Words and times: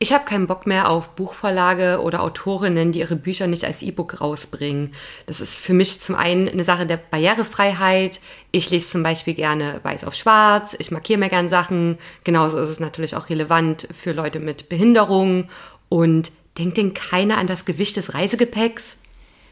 Ich 0.00 0.12
habe 0.12 0.24
keinen 0.24 0.46
Bock 0.46 0.64
mehr 0.64 0.90
auf 0.90 1.16
Buchverlage 1.16 2.00
oder 2.00 2.22
Autorinnen, 2.22 2.92
die 2.92 3.00
ihre 3.00 3.16
Bücher 3.16 3.48
nicht 3.48 3.64
als 3.64 3.82
E-Book 3.82 4.20
rausbringen. 4.20 4.94
Das 5.26 5.40
ist 5.40 5.58
für 5.58 5.74
mich 5.74 6.00
zum 6.00 6.14
einen 6.14 6.48
eine 6.48 6.62
Sache 6.62 6.86
der 6.86 6.98
Barrierefreiheit. 6.98 8.20
Ich 8.52 8.70
lese 8.70 8.90
zum 8.90 9.02
Beispiel 9.02 9.34
gerne 9.34 9.80
weiß 9.82 10.04
auf 10.04 10.14
schwarz, 10.14 10.76
ich 10.78 10.92
markiere 10.92 11.18
mir 11.18 11.28
gern 11.28 11.48
Sachen. 11.48 11.98
Genauso 12.22 12.58
ist 12.58 12.68
es 12.68 12.78
natürlich 12.78 13.16
auch 13.16 13.28
relevant 13.28 13.88
für 13.90 14.12
Leute 14.12 14.38
mit 14.38 14.68
Behinderung. 14.68 15.48
Und 15.88 16.30
denkt 16.58 16.76
denn 16.76 16.94
keiner 16.94 17.38
an 17.38 17.48
das 17.48 17.64
Gewicht 17.64 17.96
des 17.96 18.14
Reisegepäcks? 18.14 18.96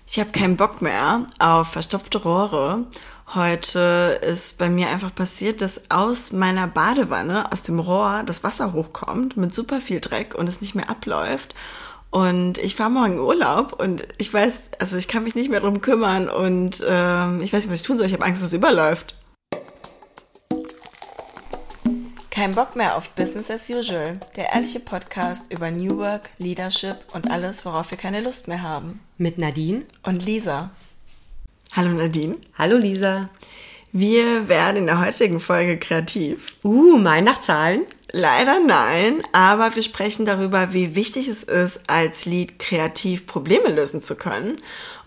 Ich 0.09 0.21
habe 0.21 0.31
keinen 0.31 0.57
Bock 0.57 0.81
mehr 0.81 1.27
auf 1.41 1.73
verstopfte 1.73 2.19
Rohre 2.19 2.87
Heute 3.35 4.21
ist 4.23 4.57
bei 4.57 4.69
mir 4.69 4.89
einfach 4.89 5.13
passiert, 5.13 5.61
dass 5.61 5.91
aus 5.91 6.33
meiner 6.33 6.69
Badewanne, 6.69 7.51
aus 7.51 7.65
dem 7.65 7.81
Rohr, 7.81 8.23
das 8.25 8.45
Wasser 8.45 8.73
hochkommt 8.73 9.37
mit 9.37 9.53
super 9.53 9.81
viel 9.81 10.01
Dreck 10.01 10.35
und 10.37 10.49
es 10.49 10.61
nicht 10.61 10.77
mehr 10.77 10.89
abläuft. 10.89 11.55
Und 12.11 12.59
ich 12.59 12.77
fahre 12.77 12.91
morgen 12.91 13.15
in 13.15 13.19
Urlaub 13.19 13.81
und 13.81 14.07
ich 14.19 14.33
weiß, 14.33 14.71
also 14.79 14.97
ich 14.97 15.09
kann 15.09 15.25
mich 15.25 15.35
nicht 15.35 15.51
mehr 15.51 15.61
drum 15.61 15.81
kümmern 15.81 16.29
und 16.29 16.83
ähm, 16.89 17.43
ich 17.43 17.53
weiß 17.53 17.65
nicht, 17.65 17.73
was 17.73 17.81
ich 17.81 17.87
tun 17.87 17.99
soll. 17.99 18.07
Ich 18.07 18.13
habe 18.13 18.25
Angst, 18.25 18.43
dass 18.43 18.49
es 18.49 18.55
überläuft. 18.55 19.17
Kein 22.31 22.53
Bock 22.53 22.77
mehr 22.77 22.97
auf 22.97 23.11
Business 23.11 23.51
as 23.51 23.69
usual. 23.69 24.21
Der 24.37 24.53
ehrliche 24.53 24.79
Podcast 24.79 25.51
über 25.53 25.71
New 25.71 25.99
Work, 25.99 26.31
Leadership 26.39 26.99
und 27.13 27.31
alles, 27.31 27.65
worauf 27.65 27.91
wir 27.91 27.99
keine 27.99 28.21
Lust 28.21 28.47
mehr 28.47 28.63
haben. 28.63 29.01
Mit 29.19 29.37
Nadine 29.37 29.83
und 30.03 30.25
Lisa. 30.25 30.71
Hallo 31.77 31.91
Nadine. 31.91 32.37
Hallo 32.57 32.79
Lisa. 32.79 33.29
Wir 33.93 34.49
werden 34.49 34.79
in 34.79 34.87
der 34.87 35.05
heutigen 35.05 35.41
Folge 35.41 35.77
kreativ. 35.77 36.55
Uh, 36.65 36.97
mein 36.97 37.25
nach 37.25 37.43
Zahlen? 37.43 37.83
Leider 38.13 38.61
nein, 38.67 39.23
aber 39.33 39.75
wir 39.75 39.83
sprechen 39.83 40.25
darüber, 40.25 40.73
wie 40.73 40.95
wichtig 40.95 41.29
es 41.29 41.43
ist, 41.43 41.81
als 41.87 42.25
Lied 42.25 42.59
kreativ 42.59 43.27
Probleme 43.27 43.69
lösen 43.69 44.01
zu 44.01 44.17
können 44.17 44.57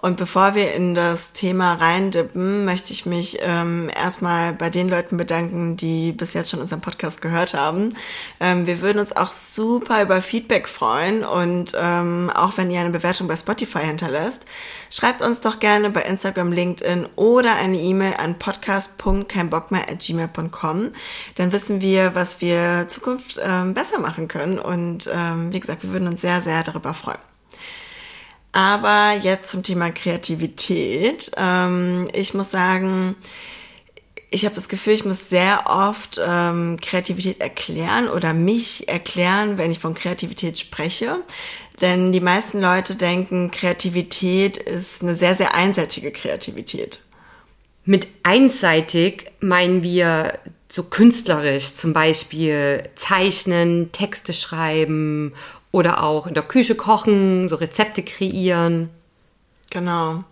und 0.01 0.15
bevor 0.15 0.55
wir 0.55 0.73
in 0.73 0.95
das 0.95 1.33
Thema 1.33 1.73
reindippen, 1.73 2.63
möchte 2.63 2.93
ich 2.93 3.05
mich 3.05 3.39
ähm, 3.41 3.91
erstmal 3.93 4.53
bei 4.53 4.69
den 4.69 4.87
Leuten 4.87 5.17
bedanken, 5.17 5.75
die 5.75 6.13
bis 6.13 6.33
jetzt 6.33 6.51
schon 6.51 6.61
unseren 6.61 6.79
Podcast 6.79 7.21
gehört 7.21 7.53
haben. 7.53 7.95
Ähm, 8.39 8.65
wir 8.65 8.79
würden 8.81 8.99
uns 8.99 9.13
auch 9.13 9.33
super 9.33 10.01
über 10.01 10.21
Feedback 10.21 10.69
freuen 10.69 11.25
und 11.25 11.73
ähm, 11.77 12.31
auch 12.33 12.57
wenn 12.57 12.71
ihr 12.71 12.79
eine 12.79 12.91
Bewertung 12.91 13.27
bei 13.27 13.35
Spotify 13.35 13.79
hinterlässt, 13.79 14.45
schreibt 14.89 15.21
uns 15.21 15.41
doch 15.41 15.59
gerne 15.59 15.89
bei 15.89 16.03
Instagram, 16.03 16.53
LinkedIn 16.53 17.05
oder 17.17 17.55
eine 17.55 17.77
E-Mail 17.77 18.13
an 18.17 18.39
podcast.keinbockmehr@gmail.com. 18.39 20.91
Dann 21.35 21.51
wissen 21.51 21.81
wir, 21.81 22.15
was 22.15 22.39
wir 22.39 22.85
Zukunft 22.87 23.37
ähm, 23.43 23.73
besser 23.73 23.99
machen 23.99 24.29
können 24.29 24.59
und 24.59 25.09
ähm, 25.13 25.51
wie 25.51 25.59
gesagt, 25.59 25.83
wir 25.83 25.91
würden 25.91 26.07
uns 26.07 26.21
sehr, 26.21 26.41
sehr 26.41 26.63
darüber 26.63 26.93
freuen. 26.93 27.28
Aber 28.51 29.15
jetzt 29.21 29.51
zum 29.51 29.63
Thema 29.63 29.91
Kreativität. 29.91 31.31
Ähm, 31.37 32.07
ich 32.13 32.33
muss 32.33 32.51
sagen, 32.51 33.15
ich 34.31 34.45
habe 34.45 34.55
das 34.55 34.69
Gefühl, 34.69 34.93
ich 34.93 35.05
muss 35.05 35.29
sehr 35.29 35.63
oft 35.67 36.19
ähm, 36.23 36.77
Kreativität 36.81 37.39
erklären 37.41 38.07
oder 38.07 38.33
mich 38.33 38.87
erklären, 38.87 39.57
wenn 39.57 39.71
ich 39.71 39.79
von 39.79 39.93
Kreativität 39.93 40.59
spreche. 40.59 41.17
Denn 41.81 42.11
die 42.11 42.19
meisten 42.19 42.59
Leute 42.61 42.95
denken, 42.95 43.51
Kreativität 43.51 44.57
ist 44.57 45.01
eine 45.01 45.15
sehr, 45.15 45.35
sehr 45.35 45.55
einseitige 45.55 46.11
Kreativität. 46.11 46.99
Mit 47.85 48.07
einseitig 48.23 49.31
meinen 49.39 49.81
wir 49.81 50.39
so 50.71 50.83
künstlerisch, 50.83 51.73
zum 51.73 51.93
Beispiel 51.93 52.87
zeichnen, 52.95 53.91
Texte 53.91 54.33
schreiben 54.33 55.33
oder 55.71 56.03
auch 56.03 56.27
in 56.27 56.33
der 56.33 56.43
Küche 56.43 56.75
kochen, 56.75 57.47
so 57.47 57.55
Rezepte 57.55 58.03
kreieren. 58.03 58.89
Genau. 59.69 60.23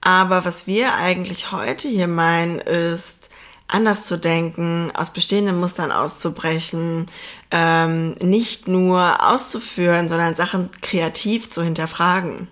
Aber 0.00 0.44
was 0.44 0.66
wir 0.66 0.94
eigentlich 0.94 1.52
heute 1.52 1.88
hier 1.88 2.08
meinen, 2.08 2.58
ist, 2.58 3.30
anders 3.68 4.06
zu 4.06 4.18
denken, 4.18 4.90
aus 4.94 5.12
bestehenden 5.12 5.58
Mustern 5.58 5.92
auszubrechen, 5.92 7.06
ähm, 7.50 8.14
nicht 8.20 8.68
nur 8.68 9.26
auszuführen, 9.26 10.08
sondern 10.08 10.34
Sachen 10.34 10.70
kreativ 10.82 11.50
zu 11.50 11.62
hinterfragen. 11.62 12.48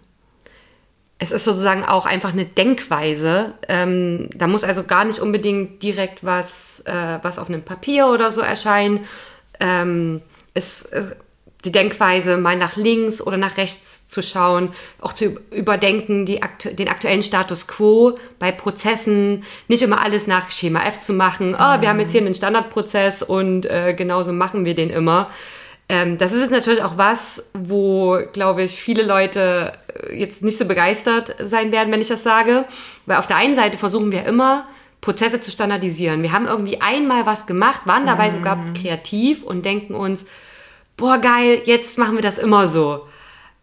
Es 1.18 1.32
ist 1.32 1.44
sozusagen 1.44 1.84
auch 1.84 2.06
einfach 2.06 2.32
eine 2.32 2.46
Denkweise. 2.46 3.52
Ähm, 3.68 4.30
da 4.34 4.46
muss 4.46 4.64
also 4.64 4.84
gar 4.84 5.04
nicht 5.04 5.18
unbedingt 5.18 5.82
direkt 5.82 6.24
was, 6.24 6.80
äh, 6.86 7.18
was 7.20 7.38
auf 7.38 7.48
einem 7.48 7.62
Papier 7.62 8.06
oder 8.06 8.32
so 8.32 8.40
erscheinen. 8.40 9.04
Ähm, 9.60 10.22
es, 10.54 10.82
es 10.82 11.16
die 11.64 11.72
Denkweise 11.72 12.36
mal 12.36 12.56
nach 12.56 12.76
links 12.76 13.20
oder 13.20 13.36
nach 13.36 13.56
rechts 13.56 14.08
zu 14.08 14.22
schauen, 14.22 14.70
auch 15.00 15.12
zu 15.12 15.38
überdenken, 15.50 16.26
die 16.26 16.42
aktu 16.42 16.70
den 16.70 16.88
aktuellen 16.88 17.22
Status 17.22 17.66
quo 17.66 18.18
bei 18.38 18.52
Prozessen, 18.52 19.44
nicht 19.68 19.82
immer 19.82 20.00
alles 20.00 20.26
nach 20.26 20.50
Schema 20.50 20.84
F 20.84 21.00
zu 21.00 21.12
machen, 21.12 21.54
oh, 21.54 21.80
wir 21.80 21.88
haben 21.88 22.00
jetzt 22.00 22.12
hier 22.12 22.20
einen 22.20 22.34
Standardprozess 22.34 23.22
und 23.22 23.66
äh, 23.66 23.94
genauso 23.94 24.32
machen 24.32 24.64
wir 24.64 24.74
den 24.74 24.90
immer. 24.90 25.30
Ähm, 25.90 26.18
das 26.18 26.30
ist 26.30 26.40
jetzt 26.40 26.52
natürlich 26.52 26.84
auch 26.84 26.98
was, 26.98 27.50
wo, 27.52 28.20
glaube 28.32 28.62
ich, 28.62 28.80
viele 28.80 29.02
Leute 29.02 29.72
äh, 30.08 30.14
jetzt 30.16 30.40
nicht 30.40 30.56
so 30.56 30.64
begeistert 30.64 31.34
sein 31.42 31.72
werden, 31.72 31.92
wenn 31.92 32.00
ich 32.00 32.06
das 32.06 32.22
sage. 32.22 32.64
Weil 33.06 33.16
auf 33.16 33.26
der 33.26 33.36
einen 33.36 33.56
Seite 33.56 33.76
versuchen 33.76 34.12
wir 34.12 34.24
immer, 34.24 34.68
Prozesse 35.00 35.40
zu 35.40 35.50
standardisieren. 35.50 36.22
Wir 36.22 36.30
haben 36.30 36.46
irgendwie 36.46 36.80
einmal 36.80 37.26
was 37.26 37.46
gemacht, 37.46 37.80
waren 37.86 38.06
dabei 38.06 38.30
mhm. 38.30 38.34
sogar 38.34 38.58
kreativ 38.80 39.42
und 39.42 39.64
denken 39.64 39.94
uns, 39.94 40.24
boah 41.00 41.18
geil, 41.18 41.62
jetzt 41.64 41.98
machen 41.98 42.14
wir 42.14 42.22
das 42.22 42.38
immer 42.38 42.68
so. 42.68 43.08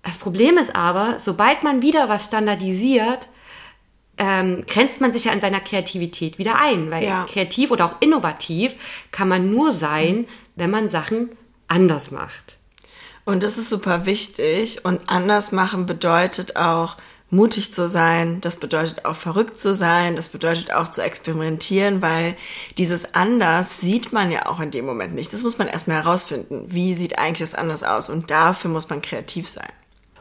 Das 0.04 0.18
Problem 0.18 0.58
ist 0.58 0.76
aber, 0.76 1.20
sobald 1.20 1.64
man 1.64 1.82
wieder 1.82 2.10
was 2.10 2.26
standardisiert, 2.26 3.30
ähm, 4.18 4.66
grenzt 4.68 5.00
man 5.00 5.14
sich 5.14 5.26
ja 5.26 5.32
an 5.32 5.42
seiner 5.42 5.60
Kreativität 5.60 6.40
wieder 6.40 6.60
ein, 6.60 6.90
weil 6.92 7.04
ja. 7.04 7.26
kreativ 7.32 7.72
oder 7.72 7.86
auch 7.86 7.96
innovativ 8.02 8.76
kann 9.12 9.28
man 9.28 9.52
nur 9.52 9.72
sein, 9.72 10.28
wenn 10.56 10.72
man 10.72 10.90
Sachen 10.90 11.30
anders 11.68 12.12
macht. 12.12 12.58
Und 13.26 13.44
das 13.44 13.58
ist 13.58 13.70
super 13.70 14.06
wichtig 14.06 14.86
und 14.86 15.02
anders 15.08 15.52
machen 15.52 15.86
bedeutet 15.86 16.56
auch 16.56 16.98
mutig 17.30 17.74
zu 17.74 17.90
sein, 17.90 18.40
das 18.42 18.56
bedeutet 18.56 19.06
auch 19.06 19.16
verrückt 19.16 19.60
zu 19.60 19.76
sein, 19.76 20.16
das 20.16 20.30
bedeutet 20.30 20.74
auch 20.74 20.92
zu 20.92 21.02
experimentieren, 21.02 22.02
weil 22.02 22.36
dieses 22.78 23.14
anders 23.14 23.82
sieht 23.82 24.14
man 24.14 24.32
ja 24.32 24.46
auch 24.46 24.60
in 24.60 24.72
dem 24.72 24.86
Moment 24.86 25.14
nicht. 25.14 25.34
Das 25.34 25.44
muss 25.44 25.58
man 25.58 25.68
erstmal 25.68 26.04
herausfinden. 26.04 26.66
Wie 26.68 26.96
sieht 26.96 27.20
eigentlich 27.20 27.50
das 27.50 27.58
anders 27.58 27.84
aus? 27.84 28.10
Und 28.10 28.32
dafür 28.32 28.72
muss 28.72 28.90
man 28.90 29.02
kreativ 29.02 29.50
sein. 29.50 29.68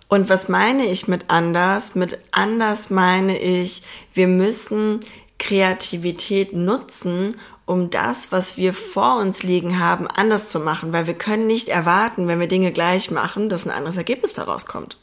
Und 0.08 0.28
was 0.28 0.48
meine 0.48 0.86
ich 0.86 1.08
mit 1.08 1.26
anders? 1.28 1.94
Mit 1.94 2.18
anders 2.32 2.90
meine 2.90 3.38
ich, 3.38 3.82
wir 4.12 4.28
müssen 4.28 5.00
Kreativität 5.38 6.52
nutzen, 6.52 7.36
um 7.66 7.90
das, 7.90 8.30
was 8.30 8.56
wir 8.56 8.72
vor 8.72 9.18
uns 9.18 9.42
liegen 9.42 9.80
haben, 9.80 10.06
anders 10.06 10.50
zu 10.50 10.60
machen, 10.60 10.92
weil 10.92 11.08
wir 11.08 11.14
können 11.14 11.48
nicht 11.48 11.68
erwarten, 11.68 12.28
wenn 12.28 12.38
wir 12.38 12.46
Dinge 12.46 12.70
gleich 12.70 13.10
machen, 13.10 13.48
dass 13.48 13.66
ein 13.66 13.72
anderes 13.72 13.96
Ergebnis 13.96 14.34
daraus 14.34 14.66
kommt. 14.66 14.96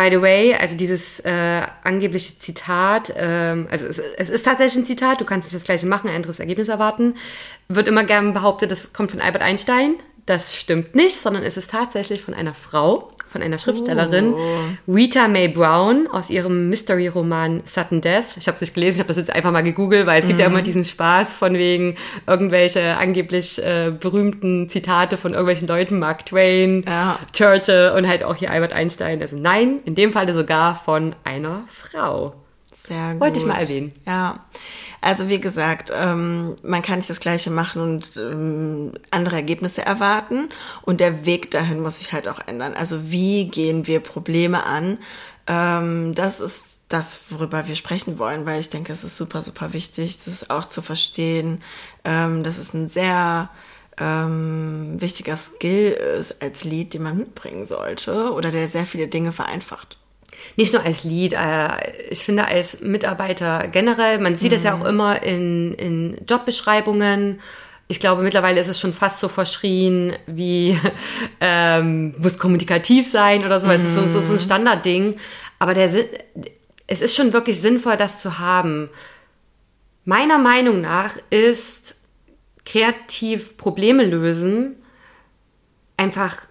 By 0.00 0.08
the 0.08 0.22
way, 0.22 0.54
also 0.54 0.78
dieses 0.78 1.20
äh, 1.26 1.60
angebliche 1.84 2.38
Zitat, 2.38 3.12
ähm, 3.18 3.68
also 3.70 3.86
es, 3.86 3.98
es, 3.98 4.30
ist 4.30 4.46
tatsächlich 4.46 4.82
ein 4.82 4.86
Zitat, 4.86 5.20
du 5.20 5.26
kannst 5.26 5.46
nicht 5.46 5.54
das 5.54 5.64
gleiche 5.64 5.84
machen, 5.84 6.08
ein 6.08 6.16
anderes 6.16 6.40
Ergebnis 6.40 6.68
erwarten, 6.68 7.16
wird 7.68 7.86
immer 7.86 8.04
gern 8.04 8.32
behauptet, 8.32 8.70
das 8.70 8.94
kommt 8.94 9.10
von 9.10 9.20
Albert 9.20 9.42
Einstein. 9.42 9.96
Das 10.24 10.56
stimmt 10.56 10.94
nicht, 10.94 11.16
sondern 11.16 11.42
es 11.42 11.58
ist 11.58 11.70
tatsächlich 11.70 12.22
von 12.22 12.32
einer 12.32 12.54
Frau, 12.54 13.12
von 13.30 13.42
einer 13.42 13.58
Schriftstellerin, 13.58 14.34
oh. 14.34 14.92
Rita 14.92 15.28
Mae 15.28 15.48
Brown, 15.48 16.08
aus 16.10 16.30
ihrem 16.30 16.68
Mystery-Roman 16.68 17.62
Sudden 17.64 18.00
Death. 18.00 18.36
Ich 18.36 18.48
habe 18.48 18.56
es 18.56 18.60
nicht 18.60 18.74
gelesen, 18.74 18.96
ich 18.96 19.00
habe 19.00 19.08
das 19.08 19.16
jetzt 19.16 19.30
einfach 19.30 19.52
mal 19.52 19.62
gegoogelt, 19.62 20.06
weil 20.06 20.18
es 20.18 20.24
mhm. 20.24 20.28
gibt 20.28 20.40
ja 20.40 20.48
mhm. 20.48 20.54
immer 20.54 20.62
diesen 20.62 20.84
Spaß 20.84 21.36
von 21.36 21.54
wegen 21.54 21.94
irgendwelche 22.26 22.96
angeblich 22.96 23.62
äh, 23.62 23.92
berühmten 23.98 24.68
Zitate 24.68 25.16
von 25.16 25.32
irgendwelchen 25.32 25.68
Leuten, 25.68 25.98
Mark 25.98 26.26
Twain, 26.26 26.84
ja. 26.86 27.18
Churchill 27.32 27.92
und 27.96 28.08
halt 28.08 28.24
auch 28.24 28.36
hier 28.36 28.50
Albert 28.50 28.72
Einstein. 28.72 29.22
Also 29.22 29.36
nein, 29.36 29.80
in 29.84 29.94
dem 29.94 30.12
Falle 30.12 30.34
sogar 30.34 30.74
von 30.74 31.14
einer 31.24 31.64
Frau. 31.68 32.34
Sehr 32.86 33.12
gut. 33.12 33.20
Wollte 33.20 33.38
ich 33.38 33.44
mal 33.44 33.60
erwähnen. 33.60 33.92
Ja. 34.06 34.40
Also 35.02 35.28
wie 35.28 35.40
gesagt, 35.40 35.92
ähm, 35.94 36.56
man 36.62 36.82
kann 36.82 36.98
nicht 36.98 37.10
das 37.10 37.20
Gleiche 37.20 37.50
machen 37.50 37.82
und 37.82 38.16
ähm, 38.16 38.92
andere 39.10 39.36
Ergebnisse 39.36 39.84
erwarten. 39.84 40.48
Und 40.82 41.00
der 41.00 41.26
Weg 41.26 41.50
dahin 41.50 41.80
muss 41.80 41.98
sich 41.98 42.12
halt 42.12 42.26
auch 42.26 42.40
ändern. 42.46 42.74
Also 42.74 43.10
wie 43.10 43.46
gehen 43.46 43.86
wir 43.86 44.00
Probleme 44.00 44.64
an? 44.64 44.98
Ähm, 45.46 46.14
das 46.14 46.40
ist 46.40 46.78
das, 46.88 47.26
worüber 47.28 47.68
wir 47.68 47.76
sprechen 47.76 48.18
wollen, 48.18 48.46
weil 48.46 48.60
ich 48.60 48.70
denke, 48.70 48.92
es 48.92 49.04
ist 49.04 49.16
super, 49.16 49.42
super 49.42 49.72
wichtig, 49.72 50.16
das 50.18 50.26
ist 50.26 50.50
auch 50.50 50.64
zu 50.64 50.82
verstehen. 50.82 51.62
Ähm, 52.04 52.42
dass 52.42 52.58
es 52.58 52.74
ein 52.74 52.88
sehr 52.88 53.50
ähm, 53.98 55.00
wichtiger 55.00 55.36
Skill 55.36 55.92
ist 56.18 56.42
als 56.42 56.64
Lied, 56.64 56.94
den 56.94 57.02
man 57.02 57.18
mitbringen 57.18 57.66
sollte 57.66 58.32
oder 58.32 58.50
der 58.50 58.68
sehr 58.68 58.86
viele 58.86 59.06
Dinge 59.06 59.32
vereinfacht 59.32 59.99
nicht 60.56 60.72
nur 60.72 60.84
als 60.84 61.04
Lead, 61.04 61.32
äh, 61.32 61.68
ich 62.10 62.24
finde 62.24 62.46
als 62.46 62.80
Mitarbeiter 62.80 63.68
generell, 63.68 64.18
man 64.18 64.34
sieht 64.34 64.50
mhm. 64.50 64.54
das 64.54 64.64
ja 64.64 64.74
auch 64.74 64.80
mhm. 64.80 64.86
immer 64.86 65.22
in, 65.22 65.74
in 65.74 66.20
Jobbeschreibungen, 66.28 67.40
ich 67.90 67.98
glaube, 67.98 68.22
mittlerweile 68.22 68.60
ist 68.60 68.68
es 68.68 68.78
schon 68.78 68.92
fast 68.92 69.18
so 69.18 69.26
verschrien 69.26 70.12
wie 70.26 70.78
ähm, 71.40 72.14
muss 72.18 72.38
kommunikativ 72.38 73.10
sein 73.10 73.44
oder 73.44 73.58
so. 73.58 73.66
Mhm. 73.66 73.72
Es 73.72 73.82
ist 73.82 73.94
so, 73.96 74.08
so, 74.08 74.20
so 74.20 74.34
ein 74.34 74.38
Standardding. 74.38 75.16
Aber 75.58 75.74
der 75.74 75.90
es 76.86 77.00
ist 77.00 77.16
schon 77.16 77.32
wirklich 77.32 77.60
sinnvoll, 77.60 77.96
das 77.96 78.22
zu 78.22 78.38
haben. 78.38 78.90
Meiner 80.04 80.38
Meinung 80.38 80.80
nach 80.80 81.16
ist 81.30 81.96
kreativ 82.64 83.56
Probleme 83.56 84.04
lösen 84.04 84.76
einfach 85.96 86.46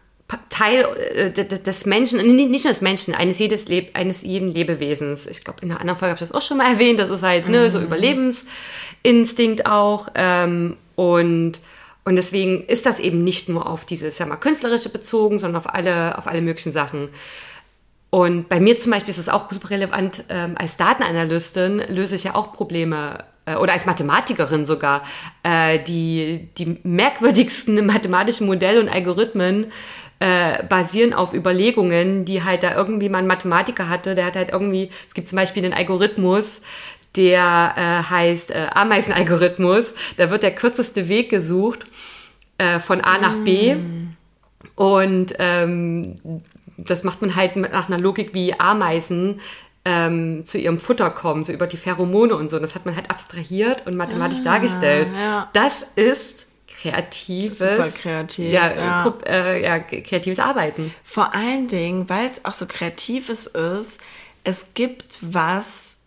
Teil 0.49 0.85
äh, 1.13 1.31
des 1.31 1.85
Menschen, 1.85 2.19
nicht 2.35 2.63
nur 2.63 2.73
des 2.73 2.81
Menschen, 2.81 3.15
eines, 3.15 3.39
jedes 3.39 3.67
Leb 3.67 3.95
eines 3.95 4.21
jeden 4.21 4.53
Lebewesens. 4.53 5.25
Ich 5.25 5.43
glaube, 5.43 5.59
in 5.61 5.71
einer 5.71 5.79
anderen 5.79 5.97
Folge 5.97 6.11
habe 6.11 6.23
ich 6.23 6.29
das 6.29 6.37
auch 6.37 6.45
schon 6.45 6.57
mal 6.57 6.71
erwähnt. 6.71 6.99
Das 6.99 7.09
ist 7.09 7.23
halt 7.23 7.47
ne, 7.47 7.69
so 7.69 7.79
mhm. 7.79 7.85
Überlebensinstinkt 7.85 9.65
auch. 9.65 10.09
Ähm, 10.15 10.77
und, 10.95 11.53
und 12.05 12.15
deswegen 12.15 12.65
ist 12.65 12.85
das 12.85 12.99
eben 12.99 13.23
nicht 13.23 13.49
nur 13.49 13.67
auf 13.67 13.85
dieses, 13.85 14.19
ja 14.19 14.25
mal, 14.25 14.35
künstlerische 14.35 14.89
bezogen, 14.89 15.39
sondern 15.39 15.61
auf 15.61 15.73
alle, 15.73 16.17
auf 16.17 16.27
alle 16.27 16.41
möglichen 16.41 16.73
Sachen. 16.73 17.09
Und 18.11 18.49
bei 18.49 18.59
mir 18.59 18.77
zum 18.77 18.91
Beispiel 18.91 19.13
ist 19.13 19.19
es 19.19 19.29
auch 19.29 19.51
super 19.51 19.69
relevant, 19.69 20.25
ähm, 20.29 20.55
als 20.57 20.77
Datenanalystin 20.77 21.79
löse 21.87 22.15
ich 22.15 22.23
ja 22.23 22.35
auch 22.35 22.53
Probleme 22.53 23.23
äh, 23.45 23.55
oder 23.55 23.73
als 23.73 23.85
Mathematikerin 23.85 24.65
sogar, 24.65 25.03
äh, 25.43 25.79
die, 25.79 26.49
die 26.57 26.79
merkwürdigsten 26.83 27.85
mathematischen 27.85 28.47
Modelle 28.47 28.79
und 28.79 28.89
Algorithmen 28.89 29.67
äh, 30.19 30.63
basieren 30.63 31.13
auf 31.13 31.33
Überlegungen, 31.33 32.25
die 32.25 32.43
halt 32.43 32.63
da 32.63 32.75
irgendwie 32.75 33.09
mal 33.09 33.19
ein 33.19 33.27
Mathematiker 33.27 33.89
hatte. 33.89 34.15
Der 34.15 34.25
hat 34.25 34.35
halt 34.35 34.51
irgendwie, 34.51 34.89
es 35.07 35.13
gibt 35.13 35.27
zum 35.27 35.37
Beispiel 35.37 35.63
einen 35.63 35.73
Algorithmus, 35.73 36.61
der 37.15 37.73
äh, 37.75 38.09
heißt 38.09 38.51
äh, 38.51 38.67
Ameisenalgorithmus. 38.73 39.93
Da 40.17 40.29
wird 40.29 40.43
der 40.43 40.55
kürzeste 40.55 41.07
Weg 41.07 41.29
gesucht 41.29 41.85
äh, 42.57 42.79
von 42.79 43.01
A 43.01 43.17
nach 43.17 43.37
B. 43.43 43.75
Mm. 43.75 44.15
Und 44.75 45.33
ähm, 45.39 46.15
das 46.77 47.03
macht 47.03 47.21
man 47.21 47.35
halt 47.35 47.55
nach 47.55 47.87
einer 47.87 47.97
Logik 47.97 48.33
wie 48.33 48.57
Ameisen 48.59 49.39
ähm, 49.85 50.45
zu 50.45 50.57
ihrem 50.57 50.79
Futter 50.79 51.09
kommen, 51.09 51.43
so 51.43 51.51
über 51.51 51.67
die 51.67 51.77
Pheromone 51.77 52.35
und 52.35 52.49
so. 52.49 52.59
Das 52.59 52.75
hat 52.75 52.85
man 52.85 52.95
halt 52.95 53.09
abstrahiert 53.09 53.87
und 53.87 53.95
mathematisch 53.95 54.39
ah, 54.41 54.45
dargestellt. 54.45 55.07
Ja. 55.15 55.49
Das 55.53 55.87
ist 55.95 56.45
kreatives, 56.69 57.59
Super 57.59 57.89
kreativ, 57.89 58.51
ja, 58.51 58.73
ja. 58.73 59.17
Äh, 59.25 59.63
ja, 59.63 59.79
kreatives 59.79 60.39
Arbeiten. 60.39 60.93
Vor 61.03 61.33
allen 61.33 61.67
Dingen, 61.67 62.09
weil 62.09 62.27
es 62.29 62.45
auch 62.45 62.53
so 62.53 62.65
kreatives 62.65 63.47
ist, 63.47 63.99
es 64.43 64.73
gibt 64.73 65.19
was, 65.21 65.97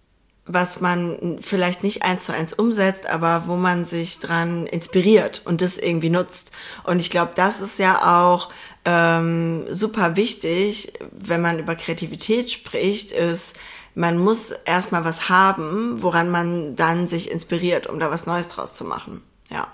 was 0.47 0.81
man 0.81 1.39
vielleicht 1.41 1.85
nicht 1.85 2.03
eins 2.03 2.27
zu 2.27 2.33
eins 2.33 2.53
umsetzt, 2.53 3.07
aber 3.07 3.45
wo 3.47 3.57
man 3.57 3.85
sich 3.85 4.21
dran 4.21 4.67
inspiriert 4.67 5.43
und 5.45 5.61
das 5.61 5.79
irgendwie 5.79 6.11
nutzt. 6.11 6.53
Und 6.85 7.01
ich 7.01 7.11
glaube, 7.11 7.33
das 7.35 7.61
ist 7.61 7.79
ja 7.79 8.27
auch 8.27 8.49
ähm, 8.85 9.65
super 9.69 10.17
wichtig, 10.17 10.95
wenn 11.13 11.43
man 11.43 11.59
über 11.59 11.75
Kreativität 11.75 12.51
spricht, 12.51 13.13
ist, 13.13 13.59
man 13.95 14.17
muss 14.17 14.51
erstmal 14.51 15.05
was 15.05 15.29
haben, 15.29 16.03
woran 16.03 16.31
man 16.31 16.77
dann 16.77 17.09
sich 17.09 17.31
inspiriert, 17.31 17.87
um 17.87 18.01
da 18.01 18.11
was 18.11 18.27
Neues 18.27 18.49
draus 18.49 18.75
zu 18.75 18.85
machen. 18.85 19.23
Ja. 19.51 19.69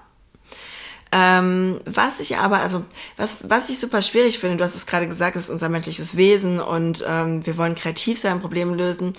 Ähm, 1.11 1.81
was 1.87 2.21
ich 2.21 2.37
aber, 2.37 2.59
also 2.59 2.85
was, 3.17 3.49
was 3.49 3.71
ich 3.71 3.79
super 3.79 4.03
schwierig 4.03 4.39
finde, 4.39 4.57
du 4.57 4.65
hast 4.65 4.75
es 4.75 4.87
gerade 4.87 5.09
gesagt, 5.09 5.37
ist 5.37 5.49
unser 5.49 5.69
menschliches 5.69 6.17
Wesen 6.17 6.61
und 6.61 7.03
ähm, 7.07 7.47
wir 7.47 7.57
wollen 7.57 7.75
kreativ 7.75 8.19
sein, 8.19 8.41
Probleme 8.41 8.77
lösen. 8.77 9.15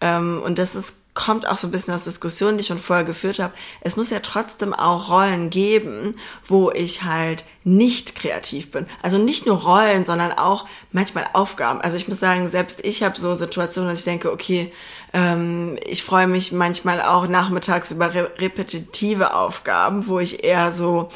Ähm, 0.00 0.40
und 0.44 0.58
das 0.58 0.74
ist 0.74 1.03
kommt 1.14 1.46
auch 1.46 1.56
so 1.56 1.68
ein 1.68 1.70
bisschen 1.70 1.94
aus 1.94 2.04
Diskussionen, 2.04 2.58
die 2.58 2.62
ich 2.62 2.66
schon 2.66 2.78
vorher 2.78 3.04
geführt 3.04 3.38
habe. 3.38 3.54
Es 3.80 3.96
muss 3.96 4.10
ja 4.10 4.18
trotzdem 4.18 4.74
auch 4.74 5.08
Rollen 5.08 5.48
geben, 5.48 6.16
wo 6.46 6.72
ich 6.72 7.04
halt 7.04 7.44
nicht 7.62 8.16
kreativ 8.16 8.72
bin. 8.72 8.86
Also 9.00 9.18
nicht 9.18 9.46
nur 9.46 9.62
Rollen, 9.62 10.04
sondern 10.04 10.32
auch 10.32 10.66
manchmal 10.90 11.24
Aufgaben. 11.32 11.80
Also 11.80 11.96
ich 11.96 12.08
muss 12.08 12.18
sagen, 12.18 12.48
selbst 12.48 12.84
ich 12.84 13.04
habe 13.04 13.18
so 13.18 13.34
Situationen, 13.34 13.90
dass 13.90 14.00
ich 14.00 14.04
denke, 14.04 14.32
okay, 14.32 14.72
ähm, 15.12 15.78
ich 15.86 16.02
freue 16.02 16.26
mich 16.26 16.50
manchmal 16.50 17.00
auch 17.00 17.28
nachmittags 17.28 17.92
über 17.92 18.12
re 18.12 18.30
repetitive 18.38 19.34
Aufgaben, 19.34 20.08
wo 20.08 20.18
ich 20.18 20.42
eher 20.42 20.72
so 20.72 21.10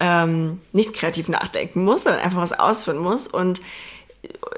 ähm, 0.00 0.60
nicht 0.72 0.94
kreativ 0.94 1.28
nachdenken 1.28 1.84
muss, 1.84 2.04
sondern 2.04 2.22
einfach 2.22 2.40
was 2.40 2.58
ausführen 2.58 2.98
muss. 2.98 3.28
Und 3.28 3.60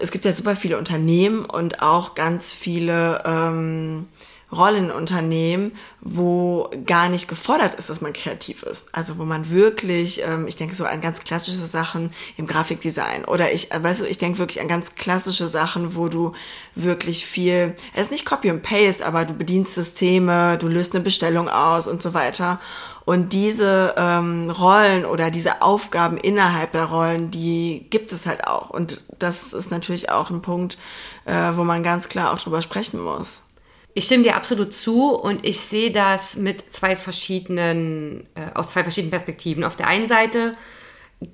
es 0.00 0.12
gibt 0.12 0.24
ja 0.24 0.32
super 0.32 0.54
viele 0.54 0.78
Unternehmen 0.78 1.44
und 1.44 1.82
auch 1.82 2.14
ganz 2.14 2.52
viele 2.52 3.22
ähm, 3.26 4.06
Rollenunternehmen, 4.54 5.72
wo 6.00 6.70
gar 6.86 7.08
nicht 7.08 7.28
gefordert 7.28 7.74
ist, 7.74 7.90
dass 7.90 8.00
man 8.00 8.12
kreativ 8.12 8.62
ist. 8.62 8.88
Also 8.92 9.18
wo 9.18 9.24
man 9.24 9.50
wirklich, 9.50 10.22
ähm, 10.22 10.46
ich 10.46 10.56
denke 10.56 10.74
so 10.74 10.84
an 10.84 11.00
ganz 11.00 11.20
klassische 11.24 11.66
Sachen 11.66 12.10
im 12.36 12.46
Grafikdesign 12.46 13.24
oder 13.24 13.52
ich, 13.52 13.72
äh, 13.72 13.82
weißt 13.82 14.02
du, 14.02 14.06
ich 14.06 14.18
denke 14.18 14.38
wirklich 14.38 14.60
an 14.60 14.68
ganz 14.68 14.94
klassische 14.94 15.48
Sachen, 15.48 15.96
wo 15.96 16.08
du 16.08 16.32
wirklich 16.74 17.26
viel, 17.26 17.74
es 17.94 18.02
ist 18.02 18.10
nicht 18.12 18.26
Copy 18.26 18.50
and 18.50 18.62
Paste, 18.62 19.04
aber 19.04 19.24
du 19.24 19.34
bedienst 19.34 19.74
Systeme, 19.74 20.58
du 20.58 20.68
löst 20.68 20.94
eine 20.94 21.04
Bestellung 21.04 21.48
aus 21.48 21.86
und 21.86 22.00
so 22.00 22.14
weiter. 22.14 22.60
Und 23.04 23.34
diese 23.34 23.94
ähm, 23.98 24.50
Rollen 24.50 25.04
oder 25.04 25.30
diese 25.30 25.60
Aufgaben 25.60 26.16
innerhalb 26.16 26.72
der 26.72 26.84
Rollen, 26.84 27.30
die 27.30 27.86
gibt 27.90 28.12
es 28.12 28.26
halt 28.26 28.46
auch. 28.46 28.70
Und 28.70 29.04
das 29.18 29.52
ist 29.52 29.70
natürlich 29.70 30.10
auch 30.10 30.30
ein 30.30 30.40
Punkt, 30.40 30.78
äh, 31.26 31.52
wo 31.54 31.64
man 31.64 31.82
ganz 31.82 32.08
klar 32.08 32.32
auch 32.32 32.38
drüber 32.38 32.62
sprechen 32.62 33.02
muss. 33.02 33.42
Ich 33.94 34.04
stimme 34.04 34.24
dir 34.24 34.34
absolut 34.34 34.74
zu 34.74 35.10
und 35.10 35.46
ich 35.46 35.60
sehe 35.60 35.92
das 35.92 36.36
mit 36.36 36.74
zwei 36.74 36.96
verschiedenen, 36.96 38.26
äh, 38.34 38.54
aus 38.54 38.70
zwei 38.70 38.82
verschiedenen 38.82 39.12
Perspektiven. 39.12 39.62
Auf 39.62 39.76
der 39.76 39.86
einen 39.86 40.08
Seite 40.08 40.56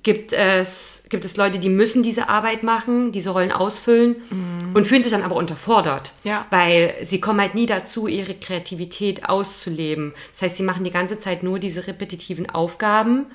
gibt 0.03 0.33
es, 0.33 1.03
gibt 1.09 1.25
es 1.25 1.37
Leute, 1.37 1.59
die 1.59 1.69
müssen 1.69 2.03
diese 2.03 2.29
Arbeit 2.29 2.63
machen, 2.63 3.13
diese 3.13 3.31
Rollen 3.31 3.51
ausfüllen 3.53 4.17
mhm. 4.31 4.75
und 4.75 4.87
fühlen 4.87 5.03
sich 5.03 5.13
dann 5.13 5.23
aber 5.23 5.37
unterfordert. 5.37 6.13
Ja. 6.23 6.47
Weil 6.51 6.95
sie 7.03 7.21
kommen 7.21 7.41
halt 7.41 7.55
nie 7.55 7.67
dazu, 7.67 8.07
ihre 8.07 8.35
Kreativität 8.35 9.29
auszuleben. 9.29 10.13
Das 10.33 10.43
heißt, 10.43 10.57
sie 10.57 10.63
machen 10.63 10.85
die 10.85 10.91
ganze 10.91 11.19
Zeit 11.19 11.43
nur 11.43 11.59
diese 11.59 11.87
repetitiven 11.87 12.49
Aufgaben, 12.51 13.27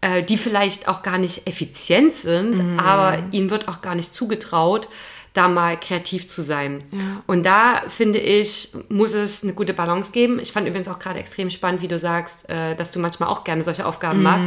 äh, 0.00 0.22
die 0.22 0.36
vielleicht 0.36 0.88
auch 0.88 1.02
gar 1.02 1.18
nicht 1.18 1.46
effizient 1.46 2.14
sind, 2.14 2.58
mhm. 2.58 2.78
aber 2.78 3.22
ihnen 3.32 3.50
wird 3.50 3.68
auch 3.68 3.82
gar 3.82 3.94
nicht 3.94 4.14
zugetraut, 4.14 4.88
da 5.34 5.48
mal 5.48 5.78
kreativ 5.78 6.28
zu 6.28 6.42
sein. 6.42 6.84
Ja. 6.92 7.22
Und 7.26 7.44
da 7.44 7.82
finde 7.88 8.18
ich, 8.18 8.72
muss 8.88 9.14
es 9.14 9.42
eine 9.42 9.54
gute 9.54 9.72
Balance 9.72 10.12
geben. 10.12 10.38
Ich 10.38 10.52
fand 10.52 10.68
übrigens 10.68 10.88
auch 10.88 10.98
gerade 10.98 11.18
extrem 11.18 11.48
spannend, 11.50 11.80
wie 11.80 11.88
du 11.88 11.98
sagst, 11.98 12.48
äh, 12.50 12.74
dass 12.76 12.92
du 12.92 13.00
manchmal 13.00 13.30
auch 13.30 13.44
gerne 13.44 13.64
solche 13.64 13.86
Aufgaben 13.86 14.18
mhm. 14.18 14.24
machst. 14.24 14.46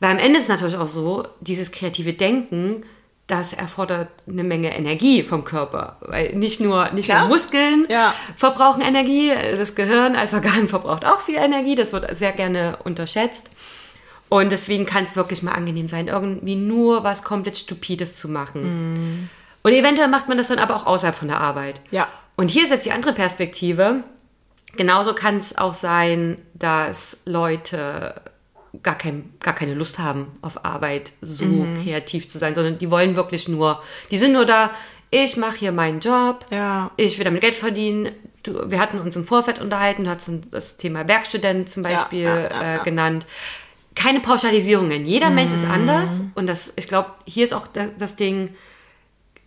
Weil 0.00 0.10
am 0.12 0.18
Ende 0.18 0.38
ist 0.38 0.44
es 0.44 0.48
natürlich 0.48 0.76
auch 0.76 0.86
so, 0.86 1.26
dieses 1.40 1.72
kreative 1.72 2.12
Denken, 2.12 2.84
das 3.26 3.52
erfordert 3.52 4.08
eine 4.26 4.42
Menge 4.42 4.74
Energie 4.74 5.22
vom 5.22 5.44
Körper. 5.44 5.98
Weil 6.00 6.34
nicht 6.34 6.60
nur, 6.60 6.90
nicht 6.92 7.10
nur 7.10 7.28
Muskeln 7.28 7.86
ja. 7.88 8.14
verbrauchen 8.36 8.80
Energie, 8.80 9.30
das 9.56 9.74
Gehirn 9.74 10.16
als 10.16 10.34
Organ 10.34 10.68
verbraucht 10.68 11.04
auch 11.04 11.20
viel 11.20 11.36
Energie. 11.36 11.74
Das 11.74 11.92
wird 11.92 12.14
sehr 12.16 12.32
gerne 12.32 12.78
unterschätzt. 12.84 13.50
Und 14.30 14.52
deswegen 14.52 14.84
kann 14.84 15.04
es 15.04 15.16
wirklich 15.16 15.42
mal 15.42 15.52
angenehm 15.52 15.88
sein, 15.88 16.08
irgendwie 16.08 16.56
nur 16.56 17.02
was 17.02 17.22
komplett 17.22 17.56
Stupides 17.56 18.16
zu 18.16 18.28
machen. 18.28 18.92
Mm. 18.92 19.28
Und 19.62 19.72
eventuell 19.72 20.08
macht 20.08 20.28
man 20.28 20.36
das 20.36 20.48
dann 20.48 20.58
aber 20.58 20.76
auch 20.76 20.86
außerhalb 20.86 21.16
von 21.16 21.28
der 21.28 21.40
Arbeit. 21.40 21.80
Ja. 21.90 22.08
Und 22.36 22.50
hier 22.50 22.64
ist 22.64 22.70
jetzt 22.70 22.86
die 22.86 22.92
andere 22.92 23.12
Perspektive. 23.12 24.04
Genauso 24.76 25.14
kann 25.14 25.38
es 25.38 25.58
auch 25.58 25.74
sein, 25.74 26.40
dass 26.54 27.18
Leute 27.24 28.14
gar, 28.82 28.96
kein, 28.96 29.32
gar 29.40 29.54
keine 29.54 29.74
Lust 29.74 29.98
haben, 29.98 30.38
auf 30.42 30.64
Arbeit 30.64 31.12
so 31.20 31.44
mhm. 31.44 31.82
kreativ 31.82 32.28
zu 32.28 32.38
sein, 32.38 32.54
sondern 32.54 32.78
die 32.78 32.90
wollen 32.90 33.16
wirklich 33.16 33.48
nur, 33.48 33.82
die 34.10 34.18
sind 34.18 34.32
nur 34.32 34.44
da, 34.44 34.70
ich 35.10 35.36
mache 35.36 35.58
hier 35.58 35.72
meinen 35.72 36.00
Job, 36.00 36.44
ja. 36.50 36.90
ich 36.96 37.18
will 37.18 37.24
damit 37.24 37.40
Geld 37.40 37.54
verdienen. 37.54 38.10
Du, 38.42 38.70
wir 38.70 38.78
hatten 38.78 39.00
uns 39.00 39.16
im 39.16 39.24
Vorfeld 39.24 39.58
unterhalten, 39.58 40.04
du 40.04 40.10
hast 40.10 40.30
das 40.50 40.76
Thema 40.76 41.08
Werkstudent 41.08 41.70
zum 41.70 41.82
Beispiel 41.82 42.24
ja, 42.24 42.40
ja, 42.50 42.76
äh, 42.76 42.84
genannt. 42.84 43.26
Keine 43.94 44.20
Pauschalisierungen. 44.20 45.06
Jeder 45.06 45.30
mhm. 45.30 45.34
Mensch 45.34 45.52
ist 45.52 45.64
mhm. 45.64 45.70
anders 45.70 46.20
und 46.34 46.46
das, 46.46 46.72
ich 46.76 46.88
glaube, 46.88 47.10
hier 47.24 47.44
ist 47.44 47.54
auch 47.54 47.66
das 47.66 48.16
Ding, 48.16 48.54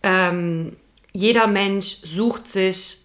ähm, 0.02 0.76
jeder 1.12 1.46
Mensch 1.46 1.98
sucht 2.04 2.50
sich 2.50 2.98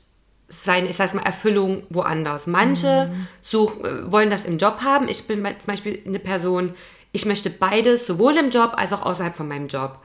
seine, 0.48 0.88
ich 0.88 0.96
sag 0.96 1.13
mal, 1.13 1.24
Erfüllung 1.24 1.84
woanders. 1.89 2.48
Manche 2.48 3.12
mhm. 3.12 3.27
such, 3.42 3.84
äh, 3.84 4.12
wollen 4.12 4.30
das 4.30 4.46
im 4.46 4.58
Job 4.58 4.80
haben. 4.82 5.08
Ich 5.10 5.27
bin 5.27 5.44
zum 5.44 5.68
Beispiel 5.68 6.01
eine 6.06 6.20
Person, 6.20 6.74
ich 7.12 7.25
möchte 7.25 7.50
beides, 7.50 8.08
sowohl 8.08 8.38
im 8.38 8.50
Job 8.50 8.74
als 8.75 8.94
auch 8.94 9.01
außerhalb 9.01 9.36
von 9.36 9.48
meinem 9.48 9.68
Job. 9.68 10.00